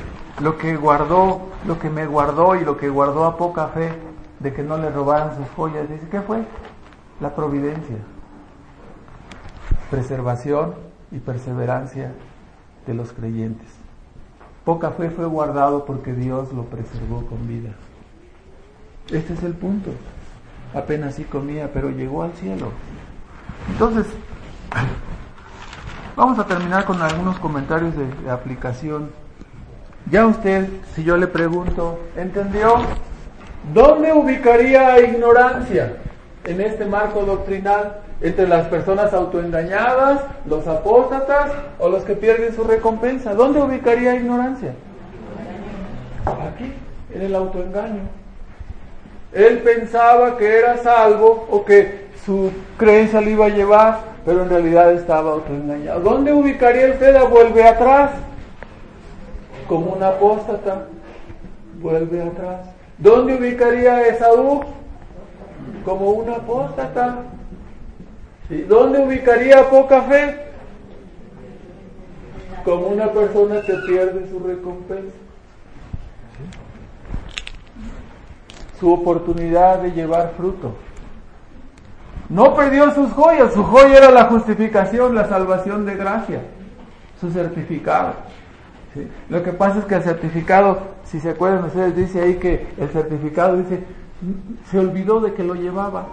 lo 0.43 0.59
que 0.59 0.77
guardó, 0.77 1.49
lo 1.67 1.79
que 1.79 1.89
me 1.89 2.07
guardó 2.07 2.55
y 2.55 2.67
lo 2.67 2.77
que 2.77 2.91
guardó 2.91 3.25
a 3.25 3.39
poca 3.39 3.69
fe 3.69 3.93
de 4.41 4.53
que 4.53 4.63
no 4.63 4.77
le 4.77 4.91
robaran 4.91 5.35
sus 5.39 5.49
joyas, 5.57 5.89
dice, 5.89 6.07
¿qué 6.11 6.21
fue? 6.21 6.45
La 7.19 7.35
providencia, 7.35 7.97
preservación 9.91 10.75
y 11.11 11.19
perseverancia 11.19 12.13
de 12.87 12.93
los 12.93 13.13
creyentes. 13.13 13.69
Poca 14.67 14.91
fe 14.91 15.09
fue 15.09 15.25
guardado 15.25 15.87
porque 15.87 16.13
Dios 16.13 16.53
lo 16.53 16.65
preservó 16.65 17.25
con 17.25 17.49
vida. 17.49 17.71
Este 19.11 19.33
es 19.33 19.43
el 19.43 19.55
punto 19.55 19.93
apenas 20.75 21.15
sí 21.15 21.25
comía, 21.25 21.71
pero 21.73 21.91
llegó 21.91 22.23
al 22.23 22.33
cielo. 22.35 22.71
Entonces, 23.69 24.07
vamos 26.17 26.39
a 26.39 26.47
terminar 26.47 26.85
con 26.85 27.01
algunos 27.03 27.39
comentarios 27.39 27.95
de, 27.97 28.31
aplicación. 28.31 29.11
Ya 30.11 30.27
usted, 30.27 30.69
si 30.95 31.05
yo 31.05 31.17
le 31.17 31.27
pregunto, 31.27 31.99
¿entendió? 32.17 32.75
¿Dónde 33.75 34.13
ubicaría 34.13 35.01
ignorancia 35.01 35.97
en 36.45 36.61
este 36.61 36.87
marco 36.87 37.23
doctrinal 37.23 38.01
entre 38.23 38.49
las 38.49 38.67
personas 38.69 39.13
autoengañadas, 39.13 40.23
los 40.47 40.67
apóstatas 40.67 41.53
o 41.79 41.89
los 41.89 42.05
que 42.05 42.15
pierden 42.15 42.55
su 42.55 42.65
recompensa? 42.65 43.35
¿Dónde 43.35 43.61
ubicaría 43.61 44.17
ignorancia? 44.17 44.75
Aquí, 46.25 46.73
en 47.15 47.23
el 47.23 47.35
autoengaño. 47.35 48.20
Él 49.33 49.59
pensaba 49.59 50.37
que 50.37 50.59
era 50.59 50.77
salvo 50.79 51.47
o 51.51 51.65
que 51.65 52.07
su 52.25 52.51
creencia 52.77 53.21
le 53.21 53.31
iba 53.33 53.47
a 53.47 53.51
llevar, 53.51 54.01
pero 54.25 54.43
en 54.43 54.51
realidad 54.51 54.93
estaba 54.93 55.33
autoengañado. 55.33 56.01
¿Dónde 56.01 56.33
ubicaría 56.33 56.91
usted 56.91 57.15
a 57.15 57.25
vuelve 57.25 57.63
atrás? 57.63 58.11
Como 59.69 59.93
un 59.93 60.03
apóstata, 60.03 60.87
vuelve 61.81 62.23
atrás. 62.23 62.71
¿Dónde 62.99 63.35
ubicaría 63.37 63.97
a 63.97 64.07
Esaú? 64.09 64.63
Como 65.85 66.11
un 66.11 66.29
apóstata. 66.29 67.19
¿Y 68.51 68.63
dónde 68.63 68.99
ubicaría 68.99 69.61
a 69.61 69.71
poca 69.71 70.03
fe? 70.03 70.41
Como 72.65 72.89
una 72.89 73.13
persona 73.13 73.63
que 73.63 73.75
pierde 73.87 74.29
su 74.29 74.41
recompensa. 74.41 75.17
Su 78.81 78.93
oportunidad 78.93 79.81
de 79.81 79.93
llevar 79.93 80.33
fruto. 80.37 80.73
No 82.31 82.55
perdió 82.55 82.91
sus 82.95 83.13
joyas, 83.13 83.53
su 83.53 83.63
joya 83.63 83.99
era 83.99 84.11
la 84.11 84.25
justificación, 84.25 85.15
la 85.15 85.29
salvación 85.29 85.85
de 85.85 85.97
gracia, 85.97 86.41
su 87.21 87.31
certificado. 87.31 88.15
Lo 89.29 89.43
que 89.43 89.53
pasa 89.53 89.81
es 89.81 89.85
que 89.85 89.97
el 89.97 90.03
certificado, 90.03 90.79
si 91.05 91.21
se 91.21 91.31
acuerdan 91.31 91.65
ustedes, 91.65 91.95
dice 91.95 92.23
ahí 92.23 92.37
que 92.37 92.73
el 92.79 92.89
certificado 92.89 93.57
dice, 93.57 93.85
se 94.71 94.79
olvidó 94.79 95.21
de 95.21 95.35
que 95.35 95.45
lo 95.45 95.55
llevaba. 95.55 96.07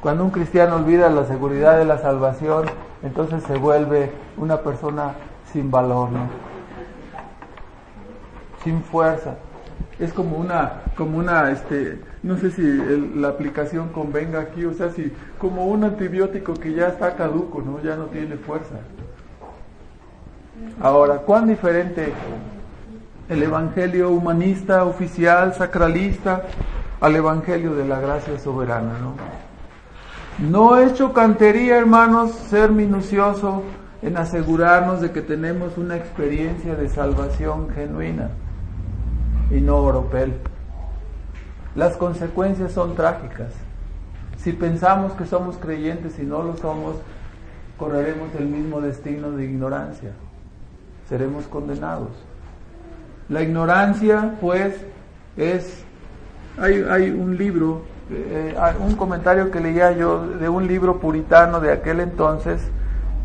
Cuando 0.00 0.24
un 0.24 0.30
cristiano 0.30 0.76
olvida 0.76 1.08
la 1.10 1.24
seguridad 1.24 1.78
de 1.78 1.84
la 1.84 1.98
salvación, 1.98 2.66
entonces 3.02 3.42
se 3.44 3.56
vuelve 3.56 4.12
una 4.36 4.58
persona 4.58 5.14
sin 5.52 5.70
valor, 5.70 6.10
¿no? 6.10 6.28
Sin 8.62 8.82
fuerza. 8.82 9.34
Es 10.02 10.12
como 10.12 10.36
una, 10.36 10.82
como 10.96 11.18
una, 11.18 11.52
este, 11.52 12.00
no 12.24 12.36
sé 12.36 12.50
si 12.50 12.62
la 13.14 13.28
aplicación 13.28 13.90
convenga 13.90 14.40
aquí, 14.40 14.64
o 14.64 14.74
sea, 14.74 14.90
si 14.90 15.12
como 15.38 15.66
un 15.66 15.84
antibiótico 15.84 16.54
que 16.54 16.74
ya 16.74 16.88
está 16.88 17.14
caduco, 17.14 17.62
¿no? 17.62 17.80
Ya 17.80 17.94
no 17.94 18.06
tiene 18.06 18.34
fuerza. 18.34 18.80
Ahora, 20.80 21.18
¿cuán 21.18 21.46
diferente 21.46 22.12
el 23.28 23.44
evangelio 23.44 24.10
humanista, 24.10 24.84
oficial, 24.84 25.54
sacralista, 25.54 26.46
al 27.00 27.14
evangelio 27.14 27.76
de 27.76 27.86
la 27.86 28.00
gracia 28.00 28.40
soberana, 28.40 28.94
¿no? 28.98 29.14
No 30.50 30.78
he 30.78 30.86
hecho 30.86 31.12
cantería, 31.12 31.78
hermanos, 31.78 32.32
ser 32.32 32.72
minucioso 32.72 33.62
en 34.02 34.16
asegurarnos 34.16 35.00
de 35.00 35.12
que 35.12 35.22
tenemos 35.22 35.78
una 35.78 35.94
experiencia 35.94 36.74
de 36.74 36.88
salvación 36.88 37.70
genuina 37.70 38.30
y 39.52 39.60
no 39.60 39.76
oropel. 39.76 40.34
Las 41.74 41.96
consecuencias 41.96 42.72
son 42.72 42.94
trágicas. 42.94 43.52
Si 44.38 44.52
pensamos 44.52 45.12
que 45.12 45.26
somos 45.26 45.56
creyentes 45.56 46.18
y 46.18 46.22
no 46.22 46.42
lo 46.42 46.56
somos, 46.56 46.96
correremos 47.78 48.34
el 48.38 48.46
mismo 48.46 48.80
destino 48.80 49.30
de 49.30 49.44
ignorancia. 49.44 50.10
Seremos 51.08 51.46
condenados. 51.46 52.10
La 53.28 53.42
ignorancia, 53.42 54.34
pues, 54.40 54.74
es... 55.36 55.84
Hay, 56.58 56.84
hay 56.90 57.10
un 57.10 57.38
libro, 57.38 57.82
eh, 58.10 58.54
un 58.78 58.94
comentario 58.94 59.50
que 59.50 59.58
leía 59.58 59.92
yo 59.92 60.26
de 60.26 60.48
un 60.50 60.66
libro 60.66 60.98
puritano 60.98 61.60
de 61.60 61.72
aquel 61.72 62.00
entonces, 62.00 62.60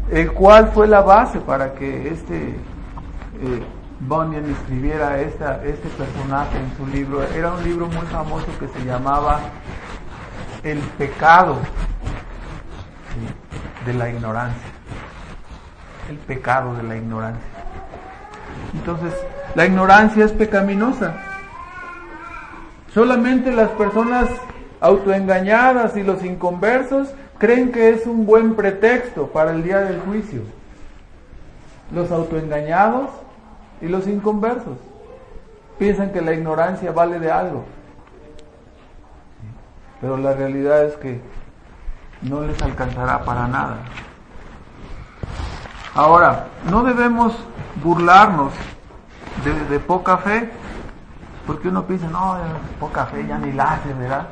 el 0.09 0.31
cual 0.31 0.69
fue 0.69 0.87
la 0.87 1.01
base 1.01 1.39
para 1.39 1.73
que 1.73 2.07
este 2.07 2.47
eh, 2.47 3.63
Bunyan 3.99 4.49
escribiera 4.51 5.19
este 5.19 5.89
personaje 5.97 6.57
en 6.57 6.77
su 6.77 6.85
libro. 6.87 7.23
Era 7.23 7.53
un 7.53 7.63
libro 7.63 7.87
muy 7.87 8.05
famoso 8.07 8.45
que 8.59 8.67
se 8.67 8.85
llamaba 8.85 9.39
El 10.63 10.79
pecado 10.79 11.57
de 13.85 13.93
la 13.93 14.09
ignorancia. 14.09 14.67
El 16.09 16.17
pecado 16.17 16.75
de 16.75 16.83
la 16.83 16.95
ignorancia. 16.95 17.49
Entonces, 18.73 19.13
la 19.55 19.65
ignorancia 19.65 20.25
es 20.25 20.31
pecaminosa. 20.31 21.15
Solamente 22.93 23.51
las 23.51 23.69
personas 23.69 24.29
autoengañadas 24.79 25.97
y 25.97 26.03
los 26.03 26.23
inconversos 26.23 27.09
creen 27.39 27.71
que 27.71 27.89
es 27.89 28.05
un 28.05 28.25
buen 28.25 28.55
pretexto 28.55 29.27
para 29.27 29.51
el 29.51 29.63
día 29.63 29.79
del 29.79 29.99
juicio. 30.01 30.41
Los 31.91 32.11
autoengañados 32.11 33.09
y 33.81 33.87
los 33.87 34.07
inconversos 34.07 34.77
piensan 35.77 36.11
que 36.11 36.21
la 36.21 36.33
ignorancia 36.33 36.91
vale 36.91 37.19
de 37.19 37.31
algo. 37.31 37.65
Pero 40.01 40.17
la 40.17 40.33
realidad 40.33 40.83
es 40.83 40.95
que 40.95 41.21
no 42.21 42.41
les 42.41 42.61
alcanzará 42.61 43.23
para 43.23 43.47
nada. 43.47 43.77
Ahora, 45.93 46.47
no 46.69 46.83
debemos 46.83 47.33
burlarnos 47.83 48.53
de, 49.69 49.79
poca 49.79 50.17
fe, 50.17 50.49
porque 51.45 51.69
uno 51.69 51.85
piensa, 51.85 52.07
no, 52.07 52.37
poca 52.79 53.05
fe 53.05 53.25
ya 53.25 53.37
ni 53.37 53.51
la 53.51 53.73
hace, 53.73 53.93
¿verdad? 53.93 54.27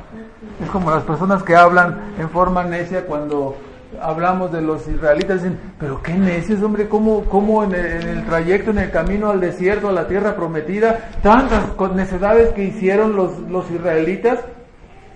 Es 0.62 0.70
como 0.70 0.90
las 0.90 1.02
personas 1.02 1.42
que 1.42 1.56
hablan 1.56 2.14
en 2.18 2.30
forma 2.30 2.62
necia 2.64 3.06
cuando 3.06 3.56
hablamos 4.00 4.52
de 4.52 4.60
los 4.60 4.86
israelitas, 4.88 5.42
dicen, 5.42 5.58
pero 5.78 6.02
qué 6.02 6.14
necios, 6.14 6.62
hombre, 6.62 6.88
cómo, 6.88 7.24
cómo 7.24 7.64
en, 7.64 7.74
el, 7.74 8.24
trayecto, 8.24 8.70
en 8.70 8.78
el 8.78 8.90
camino 8.90 9.30
al 9.30 9.40
desierto, 9.40 9.88
a 9.88 9.92
la 9.92 10.06
tierra 10.06 10.36
prometida, 10.36 11.10
tantas 11.22 11.64
necedades 11.94 12.50
que 12.50 12.64
hicieron 12.64 13.16
los, 13.16 13.38
los 13.50 13.70
israelitas, 13.70 14.40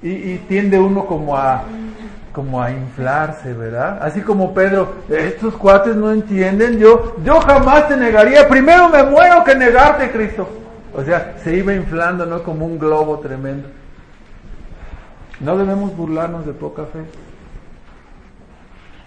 y, 0.02 0.36
tiende 0.48 0.78
uno 0.78 1.04
como 1.04 1.36
a, 1.36 1.62
como 2.32 2.62
a 2.62 2.70
inflarse, 2.70 3.52
¿verdad? 3.52 3.98
Así 4.02 4.22
como 4.22 4.54
Pedro, 4.54 4.94
estos 5.10 5.54
cuates 5.56 5.94
no 5.94 6.10
entienden, 6.10 6.78
yo, 6.78 7.16
yo 7.22 7.40
jamás 7.40 7.88
te 7.88 7.96
negaría, 7.96 8.48
primero 8.48 8.88
me 8.88 9.02
muero 9.02 9.44
que 9.44 9.54
negarte, 9.54 10.10
Cristo. 10.10 10.48
O 10.94 11.04
sea, 11.04 11.34
se 11.44 11.54
iba 11.54 11.74
inflando, 11.74 12.24
¿no? 12.26 12.42
Como 12.42 12.66
un 12.66 12.78
globo 12.78 13.18
tremendo. 13.18 13.68
No 15.38 15.56
debemos 15.56 15.96
burlarnos 15.96 16.46
de 16.46 16.52
poca 16.52 16.84
fe 16.86 17.00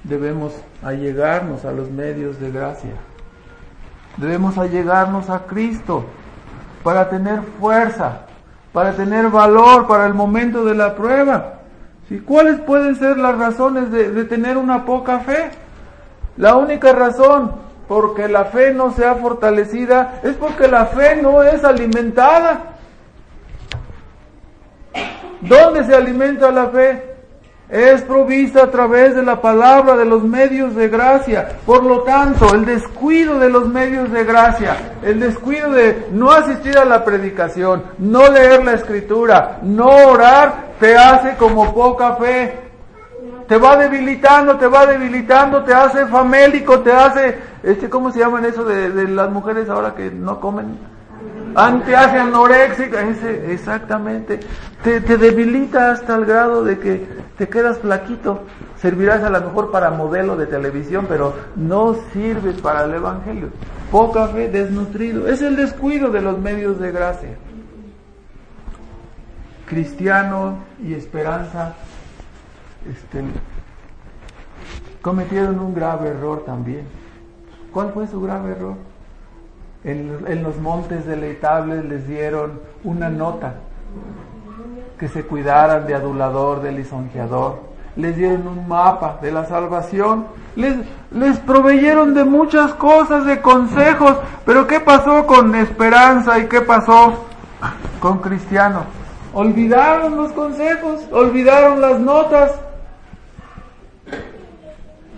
debemos 0.04 0.54
allegarnos 0.84 1.66
a 1.66 1.72
los 1.72 1.89
medios 1.89 2.39
de 2.39 2.51
gracia. 2.51 2.91
Debemos 4.18 4.58
allegarnos 4.58 5.30
a 5.30 5.39
Cristo 5.45 6.06
para 6.84 7.10
tener 7.10 7.41
fuerza, 7.60 8.22
para 8.72 8.93
tener 8.93 9.30
valor 9.30 9.88
para 9.88 10.06
el 10.06 10.14
momento 10.14 10.66
de 10.66 10.76
la 10.76 10.95
prueba. 10.95 11.60
¿Cuáles 12.26 12.60
pueden 12.62 12.95
ser 12.95 13.18
las 13.18 13.38
razones 13.38 13.91
de, 13.91 14.12
de 14.12 14.26
tener 14.26 14.58
una 14.58 14.86
poca 14.86 15.20
fe? 15.20 15.49
La 16.38 16.56
única 16.56 16.93
razón 16.93 17.51
porque 17.88 18.28
la 18.28 18.45
fe 18.45 18.74
no 18.74 18.91
sea 18.91 19.16
fortalecida 19.16 20.20
es 20.24 20.36
porque 20.36 20.68
la 20.68 20.86
fe 20.86 21.22
no 21.22 21.41
es 21.41 21.64
alimentada. 21.64 22.74
¿Dónde 25.41 25.84
se 25.86 25.95
alimenta 25.95 26.51
la 26.51 26.68
fe? 26.68 27.12
Es 27.70 28.01
provista 28.03 28.64
a 28.64 28.72
través 28.72 29.16
de 29.16 29.24
la 29.24 29.41
palabra 29.41 29.95
de 29.95 30.05
los 30.05 30.24
medios 30.24 30.76
de 30.76 30.89
gracia. 30.89 31.57
Por 31.66 31.84
lo 31.84 32.01
tanto, 32.01 32.53
el 32.53 32.65
descuido 32.65 33.40
de 33.40 33.49
los 33.49 33.68
medios 33.68 34.11
de 34.11 34.23
gracia, 34.23 34.95
el 35.02 35.19
descuido 35.19 35.72
de 35.72 36.07
no 36.11 36.31
asistir 36.31 36.77
a 36.77 36.85
la 36.85 37.03
predicación, 37.03 37.84
no 37.98 38.30
leer 38.30 38.64
la 38.64 38.73
escritura, 38.73 39.60
no 39.64 39.88
orar, 39.88 40.73
te 40.80 40.95
hace 40.95 41.35
como 41.38 41.73
poca 41.73 42.15
fe. 42.18 42.60
Te 43.48 43.57
va 43.57 43.76
debilitando, 43.76 44.57
te 44.57 44.68
va 44.68 44.85
debilitando, 44.85 45.64
te 45.64 45.73
hace 45.73 46.06
famélico, 46.06 46.80
te 46.80 46.91
hace, 46.91 47.38
este, 47.61 47.90
¿cómo 47.90 48.11
se 48.11 48.19
llaman 48.19 48.45
eso 48.45 48.64
de, 48.64 48.90
de 48.90 49.07
las 49.07 49.30
mujeres 49.30 49.69
ahora 49.69 49.94
que 49.95 50.10
no 50.10 50.40
comen? 50.40 50.93
Ante 51.55 51.95
hace 51.95 52.17
anoréxica, 52.17 53.01
ese, 53.01 53.53
exactamente. 53.53 54.39
Te, 54.84 55.01
te, 55.01 55.17
debilita 55.17 55.91
hasta 55.91 56.15
el 56.15 56.25
grado 56.25 56.63
de 56.63 56.80
que 56.80 57.07
te 57.38 57.47
quedas 57.47 57.80
flaquito. 57.80 58.41
Servirás 58.77 59.23
a 59.23 59.30
lo 59.30 59.39
mejor 59.41 59.71
para 59.71 59.91
modelo 59.91 60.35
de 60.35 60.47
televisión, 60.47 61.05
pero 61.07 61.34
no 61.55 61.95
sirves 62.11 62.59
para 62.61 62.85
el 62.85 62.93
Evangelio. 62.93 63.49
Poca 63.91 64.27
fe, 64.27 64.49
desnutrido. 64.49 65.27
Es 65.27 65.41
el 65.41 65.55
descuido 65.55 66.09
de 66.09 66.21
los 66.21 66.39
medios 66.39 66.80
de 66.80 66.91
gracia. 66.91 67.38
Cristiano 69.67 70.57
y 70.84 70.93
esperanza 70.93 71.75
este, 72.89 73.23
cometieron 75.01 75.59
un 75.59 75.73
grave 75.73 76.09
error 76.09 76.43
también. 76.45 76.85
¿Cuál 77.71 77.91
fue 77.93 78.07
su 78.07 78.21
grave 78.21 78.51
error? 78.51 78.93
En, 79.84 80.43
los 80.43 80.57
montes 80.57 81.05
deleitables 81.05 81.85
les 81.85 82.07
dieron 82.07 82.60
una 82.84 83.10
nota, 83.10 83.55
que 84.97 85.07
se 85.07 85.23
cuidaran 85.23 85.85
de 85.85 85.95
adulador, 85.95 86.61
de 86.61 86.72
lisonjeador, 86.72 87.60
les 87.95 88.15
dieron 88.15 88.47
un 88.47 88.68
mapa 88.68 89.19
de 89.22 89.31
la 89.31 89.45
salvación, 89.45 90.26
les, 90.55 90.76
les 91.11 91.39
proveyeron 91.39 92.14
de 92.14 92.23
muchas 92.23 92.73
cosas, 92.73 93.26
de 93.26 93.41
consejos, 93.41 94.18
pero 94.45 94.68
¿qué 94.68 94.80
pasó 94.80 95.27
con 95.27 95.53
esperanza 95.55 96.39
y 96.39 96.47
qué 96.47 96.61
pasó 96.61 97.26
con 98.03 98.19
cristiano. 98.19 98.84
Olvidaron 99.34 100.18
los 100.18 100.34
consejos, 100.34 101.01
olvidaron 101.11 101.80
las 101.80 101.99
notas. 101.99 102.51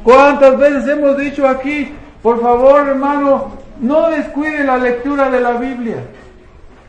¿Cuántas 0.03 0.57
veces 0.57 0.87
hemos 0.87 1.17
dicho 1.17 1.47
aquí, 1.47 1.91
por 2.21 2.39
favor 2.39 2.87
hermano, 2.87 3.64
no 3.80 4.10
descuide 4.10 4.64
la 4.64 4.77
lectura 4.77 5.30
de 5.30 5.39
la 5.39 5.53
Biblia? 5.53 5.97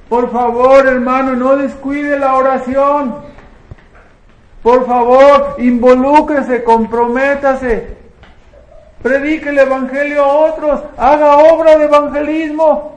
Por 0.09 0.31
favor 0.31 0.87
hermano, 0.87 1.35
no 1.35 1.57
descuide 1.57 2.19
la 2.19 2.35
oración. 2.35 3.15
Por 4.63 4.87
favor, 4.87 5.57
involúcrese, 5.59 6.65
comprométase. 6.65 7.97
Predique 9.03 9.51
el 9.51 9.59
Evangelio 9.59 10.25
a 10.25 10.35
otros, 10.53 10.83
haga 10.97 11.37
obra 11.37 11.77
de 11.77 11.85
evangelismo. 11.85 12.97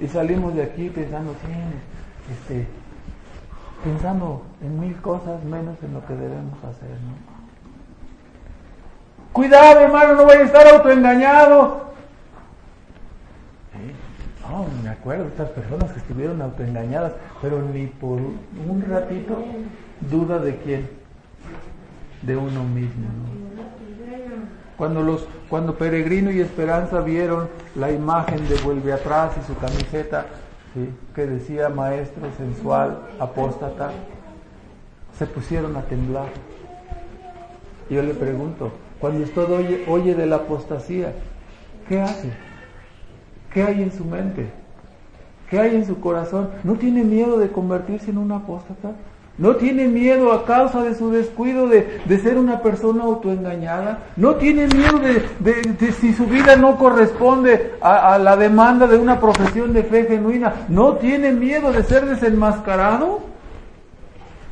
Y 0.00 0.06
salimos 0.08 0.54
de 0.54 0.62
aquí 0.62 0.88
pensando, 0.90 1.32
sí, 1.32 2.32
este, 2.32 2.66
pensando 3.82 4.42
en 4.60 4.78
mil 4.78 4.96
cosas 5.00 5.42
menos 5.44 5.76
en 5.82 5.94
lo 5.94 6.06
que 6.06 6.14
debemos 6.14 6.58
hacer, 6.64 6.90
¿no? 6.90 7.33
Cuidado, 9.34 9.80
hermano, 9.80 10.14
no 10.14 10.26
vaya 10.26 10.42
a 10.42 10.44
estar 10.44 10.64
autoengañado. 10.68 11.92
No, 14.48 14.66
me 14.80 14.88
acuerdo 14.88 15.24
de 15.24 15.30
estas 15.30 15.48
personas 15.48 15.90
que 15.90 15.98
estuvieron 15.98 16.40
autoengañadas, 16.40 17.14
pero 17.42 17.60
ni 17.60 17.88
por 17.88 18.20
un 18.20 18.84
ratito 18.88 19.36
duda 20.08 20.38
de 20.38 20.56
quién, 20.58 20.88
de 22.22 22.36
uno 22.36 22.62
mismo. 22.62 23.08
Cuando 24.76 25.02
los, 25.02 25.26
cuando 25.48 25.74
Peregrino 25.74 26.30
y 26.30 26.38
Esperanza 26.38 27.00
vieron 27.00 27.48
la 27.74 27.90
imagen 27.90 28.48
de 28.48 28.54
vuelve 28.58 28.92
atrás 28.92 29.32
y 29.36 29.44
su 29.48 29.58
camiseta 29.58 30.26
que 31.12 31.26
decía 31.26 31.68
maestro 31.70 32.28
sensual, 32.36 33.00
apóstata, 33.18 33.90
se 35.18 35.26
pusieron 35.26 35.76
a 35.76 35.82
temblar. 35.82 36.28
Yo 37.90 38.00
le 38.00 38.14
pregunto, 38.14 38.70
cuando 39.00 39.24
usted 39.24 39.50
oye, 39.50 39.84
oye 39.88 40.14
de 40.14 40.26
la 40.26 40.36
apostasía, 40.36 41.12
¿qué 41.88 42.00
hace? 42.00 42.30
¿Qué 43.52 43.62
hay 43.62 43.82
en 43.82 43.92
su 43.92 44.04
mente? 44.04 44.50
¿Qué 45.50 45.60
hay 45.60 45.76
en 45.76 45.86
su 45.86 46.00
corazón? 46.00 46.50
¿No 46.64 46.74
tiene 46.74 47.04
miedo 47.04 47.38
de 47.38 47.50
convertirse 47.50 48.10
en 48.10 48.18
un 48.18 48.32
apóstata? 48.32 48.92
¿No 49.36 49.56
tiene 49.56 49.88
miedo 49.88 50.32
a 50.32 50.44
causa 50.44 50.82
de 50.82 50.94
su 50.94 51.10
descuido 51.10 51.66
de, 51.66 52.00
ser 52.22 52.38
una 52.38 52.62
persona 52.62 53.02
autoengañada? 53.02 53.98
¿No 54.16 54.36
tiene 54.36 54.68
miedo 54.68 55.00
de, 55.40 55.92
si 55.92 56.12
su 56.12 56.26
vida 56.26 56.54
no 56.54 56.76
corresponde 56.78 57.72
a, 57.80 58.16
la 58.18 58.36
demanda 58.36 58.86
de 58.86 58.96
una 58.96 59.20
profesión 59.20 59.72
de 59.72 59.82
fe 59.82 60.04
genuina? 60.04 60.66
¿No 60.68 60.94
tiene 60.94 61.32
miedo 61.32 61.72
de 61.72 61.82
ser 61.82 62.06
desenmascarado? 62.06 63.33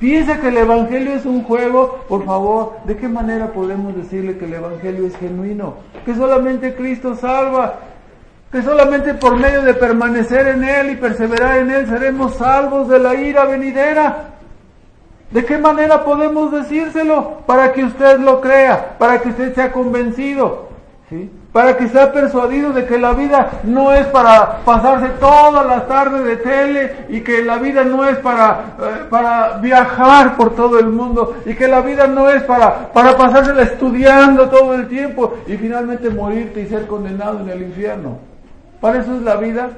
¿Piensa 0.03 0.41
que 0.41 0.49
el 0.49 0.57
Evangelio 0.57 1.13
es 1.13 1.25
un 1.25 1.45
juego? 1.45 2.01
Por 2.09 2.25
favor, 2.25 2.79
¿de 2.87 2.97
qué 2.97 3.07
manera 3.07 3.53
podemos 3.53 3.95
decirle 3.95 4.37
que 4.37 4.47
el 4.47 4.55
Evangelio 4.55 5.07
es 5.07 5.17
genuino? 5.17 5.75
Que 6.05 6.13
solamente 6.17 6.75
Cristo 6.75 7.15
salva, 7.15 7.79
que 8.51 8.63
solamente 8.63 9.15
por 9.15 9.37
medio 9.37 9.63
de 9.63 9.75
permanecer 9.75 10.49
en 10.49 10.65
Él 10.65 10.91
y 10.91 10.97
perseverar 10.97 11.59
en 11.59 11.71
Él 11.71 11.87
seremos 11.87 12.35
salvos 12.35 12.89
de 12.89 12.99
la 12.99 13.15
ira 13.15 13.45
venidera. 13.45 14.31
¿De 15.31 15.45
qué 15.45 15.57
manera 15.57 16.03
podemos 16.03 16.51
decírselo? 16.51 17.39
Para 17.47 17.73
que 17.73 17.85
usted 17.85 18.19
lo 18.19 18.41
crea, 18.41 18.99
para 18.99 19.23
que 19.23 19.29
usted 19.29 19.55
sea 19.55 19.71
convencido, 19.71 20.67
¿sí? 21.11 21.31
Para 21.53 21.77
que 21.77 21.89
sea 21.89 22.13
persuadido 22.13 22.73
de 22.73 22.87
que 22.87 22.99
la 22.99 23.13
vida 23.13 23.61
no 23.65 23.93
es 23.93 24.07
para 24.07 24.59
pasarse 24.65 25.09
todas 25.21 25.67
las 25.67 25.87
tardes 25.87 26.25
de 26.25 26.37
tele 26.37 27.07
y 27.11 27.21
que 27.21 27.45
la 27.45 27.59
vida 27.59 27.85
no 27.85 28.07
es 28.09 28.17
para, 28.19 28.77
eh, 28.81 29.05
para 29.11 29.59
viajar 29.59 30.37
por 30.37 30.55
todo 30.55 30.79
el 30.79 30.87
mundo 30.87 31.37
y 31.45 31.55
que 31.55 31.69
la 31.69 31.83
vida 31.83 32.07
no 32.07 32.31
es 32.31 32.43
para, 32.45 32.91
para 32.93 33.17
pasársela 33.17 33.63
estudiando 33.63 34.49
todo 34.49 34.75
el 34.75 34.89
tiempo 34.89 35.35
y 35.47 35.57
finalmente 35.59 36.09
morirte 36.09 36.63
y 36.63 36.69
ser 36.69 36.87
condenado 36.87 37.41
en 37.41 37.51
el 37.51 37.63
infierno. 37.63 38.17
Para 38.81 39.01
eso 39.01 39.15
es 39.15 39.23
la 39.23 39.37
vida. 39.37 39.71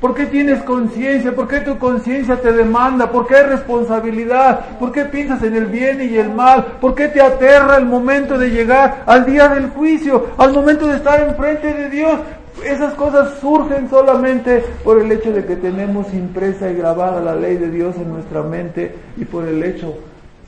¿Por 0.00 0.14
qué 0.14 0.26
tienes 0.26 0.62
conciencia? 0.62 1.34
¿Por 1.34 1.48
qué 1.48 1.60
tu 1.60 1.76
conciencia 1.76 2.40
te 2.40 2.52
demanda? 2.52 3.10
¿Por 3.10 3.26
qué 3.26 3.34
hay 3.36 3.46
responsabilidad? 3.46 4.78
¿Por 4.78 4.92
qué 4.92 5.04
piensas 5.04 5.42
en 5.42 5.56
el 5.56 5.66
bien 5.66 6.00
y 6.00 6.16
el 6.16 6.30
mal? 6.30 6.64
¿Por 6.80 6.94
qué 6.94 7.08
te 7.08 7.20
aterra 7.20 7.76
el 7.76 7.86
momento 7.86 8.38
de 8.38 8.50
llegar 8.50 9.02
al 9.06 9.26
día 9.26 9.48
del 9.48 9.70
juicio, 9.70 10.26
al 10.38 10.52
momento 10.52 10.86
de 10.86 10.96
estar 10.96 11.20
enfrente 11.20 11.74
de 11.74 11.90
Dios? 11.90 12.20
Esas 12.64 12.94
cosas 12.94 13.38
surgen 13.40 13.90
solamente 13.90 14.64
por 14.84 15.00
el 15.00 15.10
hecho 15.10 15.32
de 15.32 15.44
que 15.44 15.56
tenemos 15.56 16.12
impresa 16.14 16.70
y 16.70 16.74
grabada 16.74 17.20
la 17.20 17.34
ley 17.34 17.56
de 17.56 17.70
Dios 17.70 17.96
en 17.96 18.12
nuestra 18.12 18.42
mente 18.42 18.94
y 19.16 19.24
por 19.24 19.46
el 19.48 19.62
hecho 19.64 19.96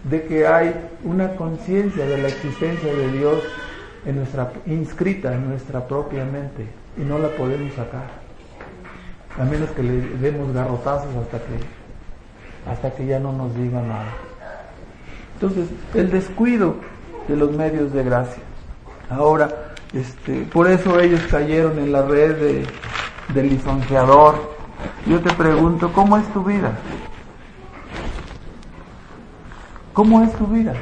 de 0.04 0.22
que 0.22 0.46
hay 0.46 0.74
una 1.04 1.34
conciencia 1.34 2.06
de 2.06 2.18
la 2.18 2.28
existencia 2.28 2.92
de 2.92 3.12
Dios 3.12 3.42
inscrita 4.66 5.34
en 5.34 5.48
nuestra 5.48 5.86
propia 5.86 6.24
mente 6.24 6.66
y 6.96 7.02
no 7.02 7.18
la 7.18 7.28
podemos 7.28 7.72
sacar. 7.74 8.19
A 9.38 9.44
menos 9.44 9.70
que 9.70 9.82
le 9.82 10.00
demos 10.18 10.52
garrotazos 10.52 11.14
hasta 11.16 11.38
que, 11.38 12.70
hasta 12.70 12.90
que 12.94 13.06
ya 13.06 13.20
no 13.20 13.32
nos 13.32 13.54
diga 13.54 13.80
nada. 13.80 14.12
Entonces, 15.34 15.68
el 15.94 16.10
descuido 16.10 16.74
de 17.28 17.36
los 17.36 17.52
medios 17.52 17.92
de 17.92 18.04
gracia. 18.04 18.42
Ahora, 19.08 19.48
este, 19.92 20.42
por 20.52 20.68
eso 20.68 21.00
ellos 21.00 21.20
cayeron 21.30 21.78
en 21.78 21.92
la 21.92 22.02
red 22.02 22.36
de, 22.36 22.66
del 23.34 23.48
lisonjeador. 23.48 24.34
Yo 25.06 25.20
te 25.20 25.32
pregunto, 25.32 25.92
¿cómo 25.92 26.16
es 26.16 26.26
tu 26.32 26.44
vida? 26.44 26.72
¿Cómo 29.92 30.22
es 30.22 30.32
tu 30.34 30.46
vida? 30.46 30.74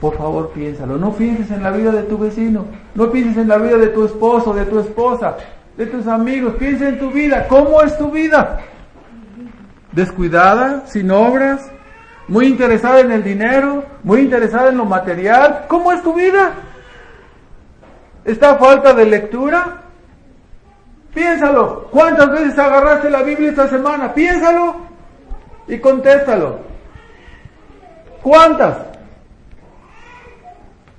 Por 0.00 0.16
favor, 0.16 0.50
piénsalo. 0.50 0.98
No 0.98 1.12
pienses 1.12 1.50
en 1.50 1.62
la 1.62 1.70
vida 1.70 1.90
de 1.92 2.02
tu 2.02 2.18
vecino. 2.18 2.66
No 2.94 3.10
pienses 3.10 3.36
en 3.36 3.48
la 3.48 3.58
vida 3.58 3.76
de 3.76 3.88
tu 3.88 4.04
esposo, 4.04 4.52
de 4.52 4.66
tu 4.66 4.78
esposa, 4.80 5.36
de 5.76 5.86
tus 5.86 6.06
amigos. 6.06 6.54
Piensa 6.58 6.88
en 6.88 6.98
tu 6.98 7.10
vida. 7.10 7.46
¿Cómo 7.48 7.82
es 7.82 7.96
tu 7.98 8.10
vida? 8.10 8.60
Descuidada, 9.92 10.86
sin 10.86 11.10
obras, 11.10 11.70
muy 12.26 12.46
interesada 12.46 13.00
en 13.00 13.12
el 13.12 13.22
dinero, 13.22 13.84
muy 14.02 14.20
interesada 14.20 14.70
en 14.70 14.78
lo 14.78 14.84
material. 14.84 15.66
¿Cómo 15.68 15.92
es 15.92 16.02
tu 16.02 16.14
vida? 16.14 16.52
¿Está 18.24 18.56
falta 18.56 18.94
de 18.94 19.06
lectura? 19.06 19.82
Piénsalo. 21.14 21.88
¿Cuántas 21.90 22.30
veces 22.30 22.58
agarraste 22.58 23.10
la 23.10 23.22
Biblia 23.22 23.50
esta 23.50 23.68
semana? 23.68 24.12
Piénsalo 24.14 24.76
y 25.68 25.78
contéstalo. 25.78 26.58
¿Cuántas? 28.22 28.93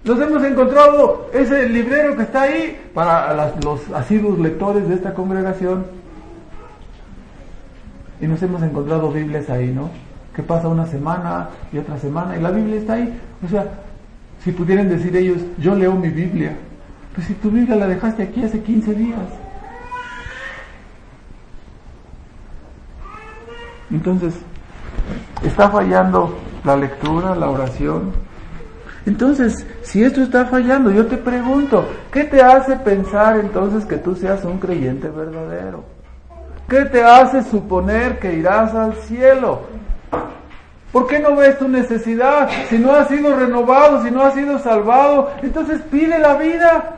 Nos 0.05 0.21
hemos 0.21 0.43
encontrado 0.43 1.31
ese 1.33 1.67
librero 1.67 2.15
que 2.15 2.21
está 2.21 2.43
ahí 2.43 2.79
para 2.93 3.55
los 3.63 3.89
asiduos 3.89 4.37
lectores 4.37 4.87
de 4.87 4.93
esta 4.93 5.15
congregación. 5.15 5.87
Y 8.21 8.27
nos 8.27 8.41
hemos 8.43 8.61
encontrado 8.61 9.11
Biblias 9.11 9.49
ahí, 9.49 9.71
¿no? 9.71 9.89
Que 10.35 10.43
pasa 10.43 10.67
una 10.67 10.85
semana 10.85 11.49
y 11.73 11.79
otra 11.79 11.97
semana 11.97 12.37
y 12.37 12.41
la 12.41 12.51
Biblia 12.51 12.77
está 12.77 12.93
ahí. 12.93 13.19
O 13.43 13.49
sea, 13.49 13.65
si 14.43 14.51
pudieran 14.51 14.89
decir 14.89 15.15
ellos, 15.17 15.41
yo 15.57 15.73
leo 15.73 15.95
mi 15.95 16.09
Biblia. 16.09 16.55
Pues 17.15 17.25
si 17.25 17.33
tu 17.33 17.49
Biblia 17.49 17.75
la 17.75 17.87
dejaste 17.87 18.21
aquí 18.21 18.43
hace 18.43 18.61
15 18.61 18.93
días. 18.93 19.19
Entonces, 23.89 24.35
está 25.43 25.69
fallando 25.69 26.37
la 26.63 26.75
lectura, 26.77 27.33
la 27.33 27.49
oración, 27.49 28.11
entonces, 29.05 29.65
si 29.83 30.03
esto 30.03 30.23
está 30.23 30.45
fallando, 30.45 30.89
yo 30.91 31.05
te 31.05 31.17
pregunto, 31.17 31.85
¿qué 32.11 32.23
te 32.23 32.41
hace 32.41 32.75
pensar 32.77 33.39
entonces 33.39 33.85
que 33.85 33.97
tú 33.97 34.15
seas 34.15 34.43
un 34.43 34.57
creyente 34.57 35.09
verdadero? 35.09 35.83
¿Qué 36.67 36.85
te 36.85 37.03
hace 37.03 37.43
suponer 37.43 38.17
que 38.17 38.33
irás 38.33 38.73
al 38.73 38.95
cielo? 38.95 39.61
¿Por 40.91 41.05
qué 41.05 41.19
no 41.19 41.35
ves 41.35 41.59
tu 41.59 41.67
necesidad? 41.67 42.49
Si 42.69 42.79
no 42.79 42.93
has 42.93 43.07
sido 43.07 43.35
renovado, 43.35 44.03
si 44.03 44.09
no 44.09 44.23
has 44.23 44.33
sido 44.33 44.57
salvado, 44.59 45.29
entonces 45.43 45.81
pide 45.91 46.17
la 46.17 46.35
vida. 46.35 46.95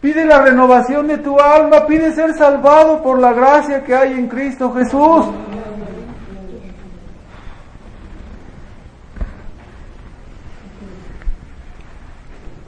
Pide 0.00 0.24
la 0.24 0.42
renovación 0.42 1.08
de 1.08 1.18
tu 1.18 1.38
alma, 1.40 1.86
pide 1.86 2.12
ser 2.12 2.32
salvado 2.34 3.02
por 3.02 3.18
la 3.18 3.32
gracia 3.32 3.82
que 3.82 3.94
hay 3.94 4.12
en 4.12 4.28
Cristo 4.28 4.72
Jesús. 4.72 5.26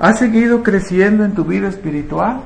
¿Has 0.01 0.19
seguido 0.19 0.63
creciendo 0.63 1.27
en 1.27 1.35
tu 1.35 1.45
vida 1.45 1.69
espiritual? 1.69 2.41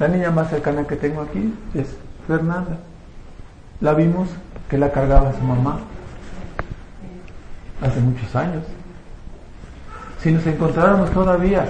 La 0.00 0.08
niña 0.08 0.32
más 0.32 0.50
cercana 0.50 0.84
que 0.84 0.96
tengo 0.96 1.22
aquí 1.22 1.54
es 1.72 1.86
Fernanda. 2.26 2.78
La 3.80 3.94
vimos 3.94 4.28
que 4.68 4.76
la 4.76 4.90
cargaba 4.90 5.32
su 5.32 5.40
mamá 5.40 5.78
hace 7.80 8.00
muchos 8.00 8.34
años. 8.34 8.64
Si 10.20 10.32
nos 10.32 10.44
encontráramos 10.48 11.12
todavía 11.12 11.66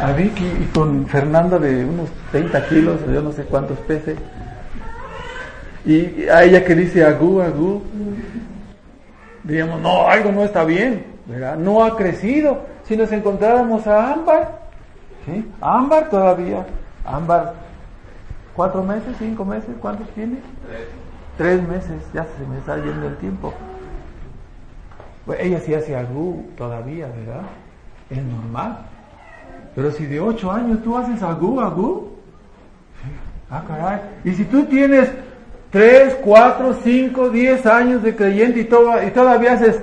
a 0.00 0.12
Vicky 0.12 0.46
y 0.46 0.70
con 0.72 1.06
Fernanda 1.06 1.58
de 1.58 1.84
unos 1.84 2.08
30 2.32 2.68
kilos, 2.68 3.00
yo 3.12 3.20
no 3.20 3.30
sé 3.32 3.42
cuántos 3.42 3.78
peces. 3.80 4.16
Y 5.84 6.26
a 6.28 6.44
ella 6.44 6.64
que 6.64 6.74
dice 6.74 7.04
agú, 7.04 7.42
agú, 7.42 7.82
diríamos, 9.48 9.80
no, 9.80 10.06
algo 10.06 10.30
no 10.30 10.44
está 10.44 10.62
bien, 10.62 11.06
¿verdad? 11.26 11.56
No 11.56 11.82
ha 11.82 11.96
crecido. 11.96 12.60
Si 12.84 12.96
nos 12.96 13.10
encontráramos 13.10 13.86
a 13.86 14.12
Ámbar, 14.12 14.60
¿sí? 15.24 15.50
Ámbar 15.60 16.10
todavía, 16.10 16.66
Ámbar, 17.04 17.54
cuatro 18.54 18.82
meses, 18.84 19.16
cinco 19.18 19.44
meses, 19.46 19.70
¿cuántos 19.80 20.06
tiene? 20.10 20.36
Tres. 21.38 21.66
Meses, 21.66 22.02
ya 22.12 22.26
se 22.36 22.46
me 22.46 22.58
está 22.58 22.76
yendo 22.76 23.06
el 23.06 23.16
tiempo. 23.16 23.54
Pues 25.24 25.40
ella 25.40 25.60
sí 25.60 25.72
hace 25.72 25.96
agú 25.96 26.50
todavía, 26.56 27.06
¿verdad? 27.06 27.42
Es 28.10 28.22
normal. 28.22 28.78
Pero 29.74 29.92
si 29.92 30.04
de 30.06 30.20
ocho 30.20 30.50
años 30.50 30.82
tú 30.82 30.96
haces 30.96 31.22
agú, 31.22 31.60
agú, 31.60 32.16
ah, 33.48 33.62
caray. 33.66 34.00
Y 34.24 34.32
si 34.32 34.44
tú 34.44 34.64
tienes 34.64 35.08
tres, 35.70 36.16
cuatro, 36.22 36.74
cinco, 36.82 37.30
diez 37.30 37.66
años 37.66 38.02
de 38.02 38.14
creyente 38.16 38.60
y, 38.60 38.64
todo, 38.64 39.02
y 39.02 39.10
todavía 39.10 39.52
haces 39.52 39.80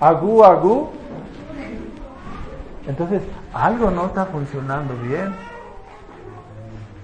agú, 0.00 0.44
agú, 0.44 0.90
entonces 2.86 3.20
algo 3.52 3.90
no 3.90 4.06
está 4.06 4.26
funcionando 4.26 4.94
bien. 5.02 5.34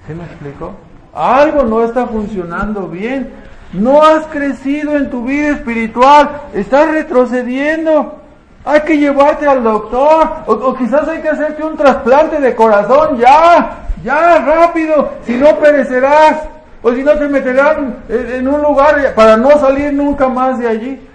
¿Sí 0.07 0.15
me 0.15 0.25
explico? 0.25 0.73
Algo 1.15 1.63
no 1.63 1.85
está 1.85 2.07
funcionando 2.07 2.89
bien. 2.89 3.33
No 3.73 4.03
has 4.03 4.27
crecido 4.27 4.97
en 4.97 5.11
tu 5.11 5.25
vida 5.25 5.49
espiritual. 5.49 6.43
Estás 6.55 6.91
retrocediendo. 6.91 8.21
Hay 8.65 8.81
que 8.81 8.97
llevarte 8.97 9.47
al 9.47 9.63
doctor. 9.63 10.29
O, 10.47 10.75
quizás 10.75 11.07
hay 11.09 11.21
que 11.21 11.29
hacerte 11.29 11.63
un 11.63 11.77
trasplante 11.77 12.41
de 12.41 12.55
corazón. 12.55 13.19
Ya, 13.19 13.89
ya, 14.03 14.39
rápido. 14.39 15.11
Si 15.27 15.37
no 15.37 15.59
perecerás. 15.59 16.49
O 16.85 16.93
si 16.93 17.03
no 17.03 17.13
te 17.13 17.27
meterán 17.29 18.05
en 18.11 18.47
un 18.47 18.61
lugar 18.61 19.15
para 19.15 19.39
no 19.39 19.51
salir 19.53 19.91
nunca 19.95 20.29
más 20.29 20.59
de 20.59 20.69
allí. 20.69 21.09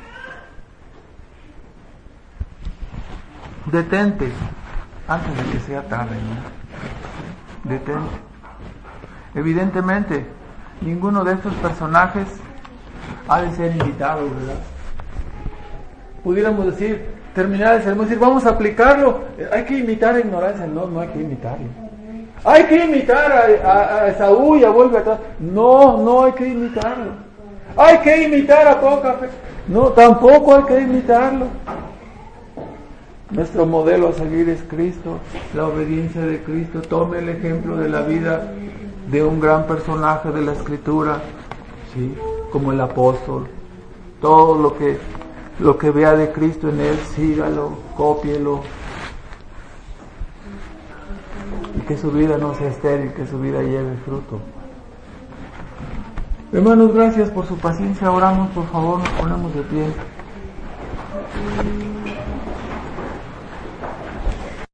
Detente 3.67 4.31
antes 5.07 5.37
de 5.37 5.51
que 5.51 5.59
sea 5.59 5.83
tarde. 5.83 6.15
Detente. 7.65 8.17
Evidentemente, 9.35 10.25
ninguno 10.81 11.23
de 11.23 11.33
estos 11.33 11.53
personajes 11.53 12.25
ha 13.27 13.41
de 13.41 13.51
ser 13.51 13.71
invitado, 13.75 14.23
¿verdad? 14.23 14.59
Pudiéramos 16.23 16.65
decir, 16.65 17.05
terminar 17.35 17.75
el 17.75 17.83
sermón, 17.83 18.07
decir, 18.07 18.19
vamos 18.19 18.43
a 18.47 18.49
aplicarlo. 18.49 19.25
Hay 19.51 19.65
que 19.65 19.77
imitar 19.77 20.15
a 20.15 20.19
ignorancia. 20.19 20.65
No, 20.65 20.87
no 20.87 20.99
hay 20.99 21.09
que 21.09 21.21
imitarlo. 21.21 21.67
Hay 22.43 22.63
que 22.65 22.85
imitar 22.85 23.31
a, 23.63 24.05
a, 24.05 24.13
Saúl 24.13 24.59
y 24.59 24.63
a 24.63 24.69
vuelve 24.69 24.99
atrás. 24.99 25.19
No, 25.39 25.97
no 25.97 26.23
hay 26.23 26.31
que 26.33 26.47
imitarlo. 26.47 27.11
Hay 27.75 27.97
que 27.99 28.23
imitar 28.23 28.67
a 28.67 28.79
poca. 28.79 29.17
No, 29.67 29.89
tampoco 29.89 30.55
hay 30.55 30.63
que 30.63 30.81
imitarlo. 30.81 31.47
Nuestro 33.31 33.67
modelo 33.67 34.07
a 34.09 34.13
seguir 34.13 34.49
es 34.49 34.63
Cristo, 34.63 35.19
la 35.53 35.67
obediencia 35.67 36.21
de 36.21 36.41
Cristo. 36.41 36.81
Tome 36.81 37.19
el 37.19 37.29
ejemplo 37.29 37.77
de 37.77 37.87
la 37.87 38.01
vida 38.01 38.51
de 39.11 39.23
un 39.23 39.39
gran 39.39 39.67
personaje 39.67 40.31
de 40.31 40.41
la 40.41 40.53
Escritura, 40.53 41.21
¿sí? 41.93 42.15
como 42.51 42.71
el 42.71 42.81
apóstol. 42.81 43.47
Todo 44.19 44.59
lo 44.59 44.75
que, 44.75 44.97
lo 45.59 45.77
que 45.77 45.91
vea 45.91 46.15
de 46.15 46.31
Cristo 46.31 46.69
en 46.69 46.79
él, 46.79 46.97
sígalo, 47.15 47.77
cópielo. 47.95 48.61
Y 51.77 51.78
que 51.89 51.97
su 51.97 52.11
vida 52.11 52.37
no 52.37 52.53
sea 52.53 52.67
estéril, 52.67 53.13
que 53.13 53.25
su 53.25 53.39
vida 53.39 53.63
lleve 53.63 53.95
fruto. 54.05 54.39
Hermanos, 56.53 56.93
gracias 56.93 57.31
por 57.31 57.47
su 57.47 57.57
paciencia. 57.57 58.11
Oramos, 58.11 58.49
por 58.51 58.67
favor, 58.67 58.99
nos 58.99 59.09
ponemos 59.09 59.51
de 59.55 59.61
pie. 59.63 59.85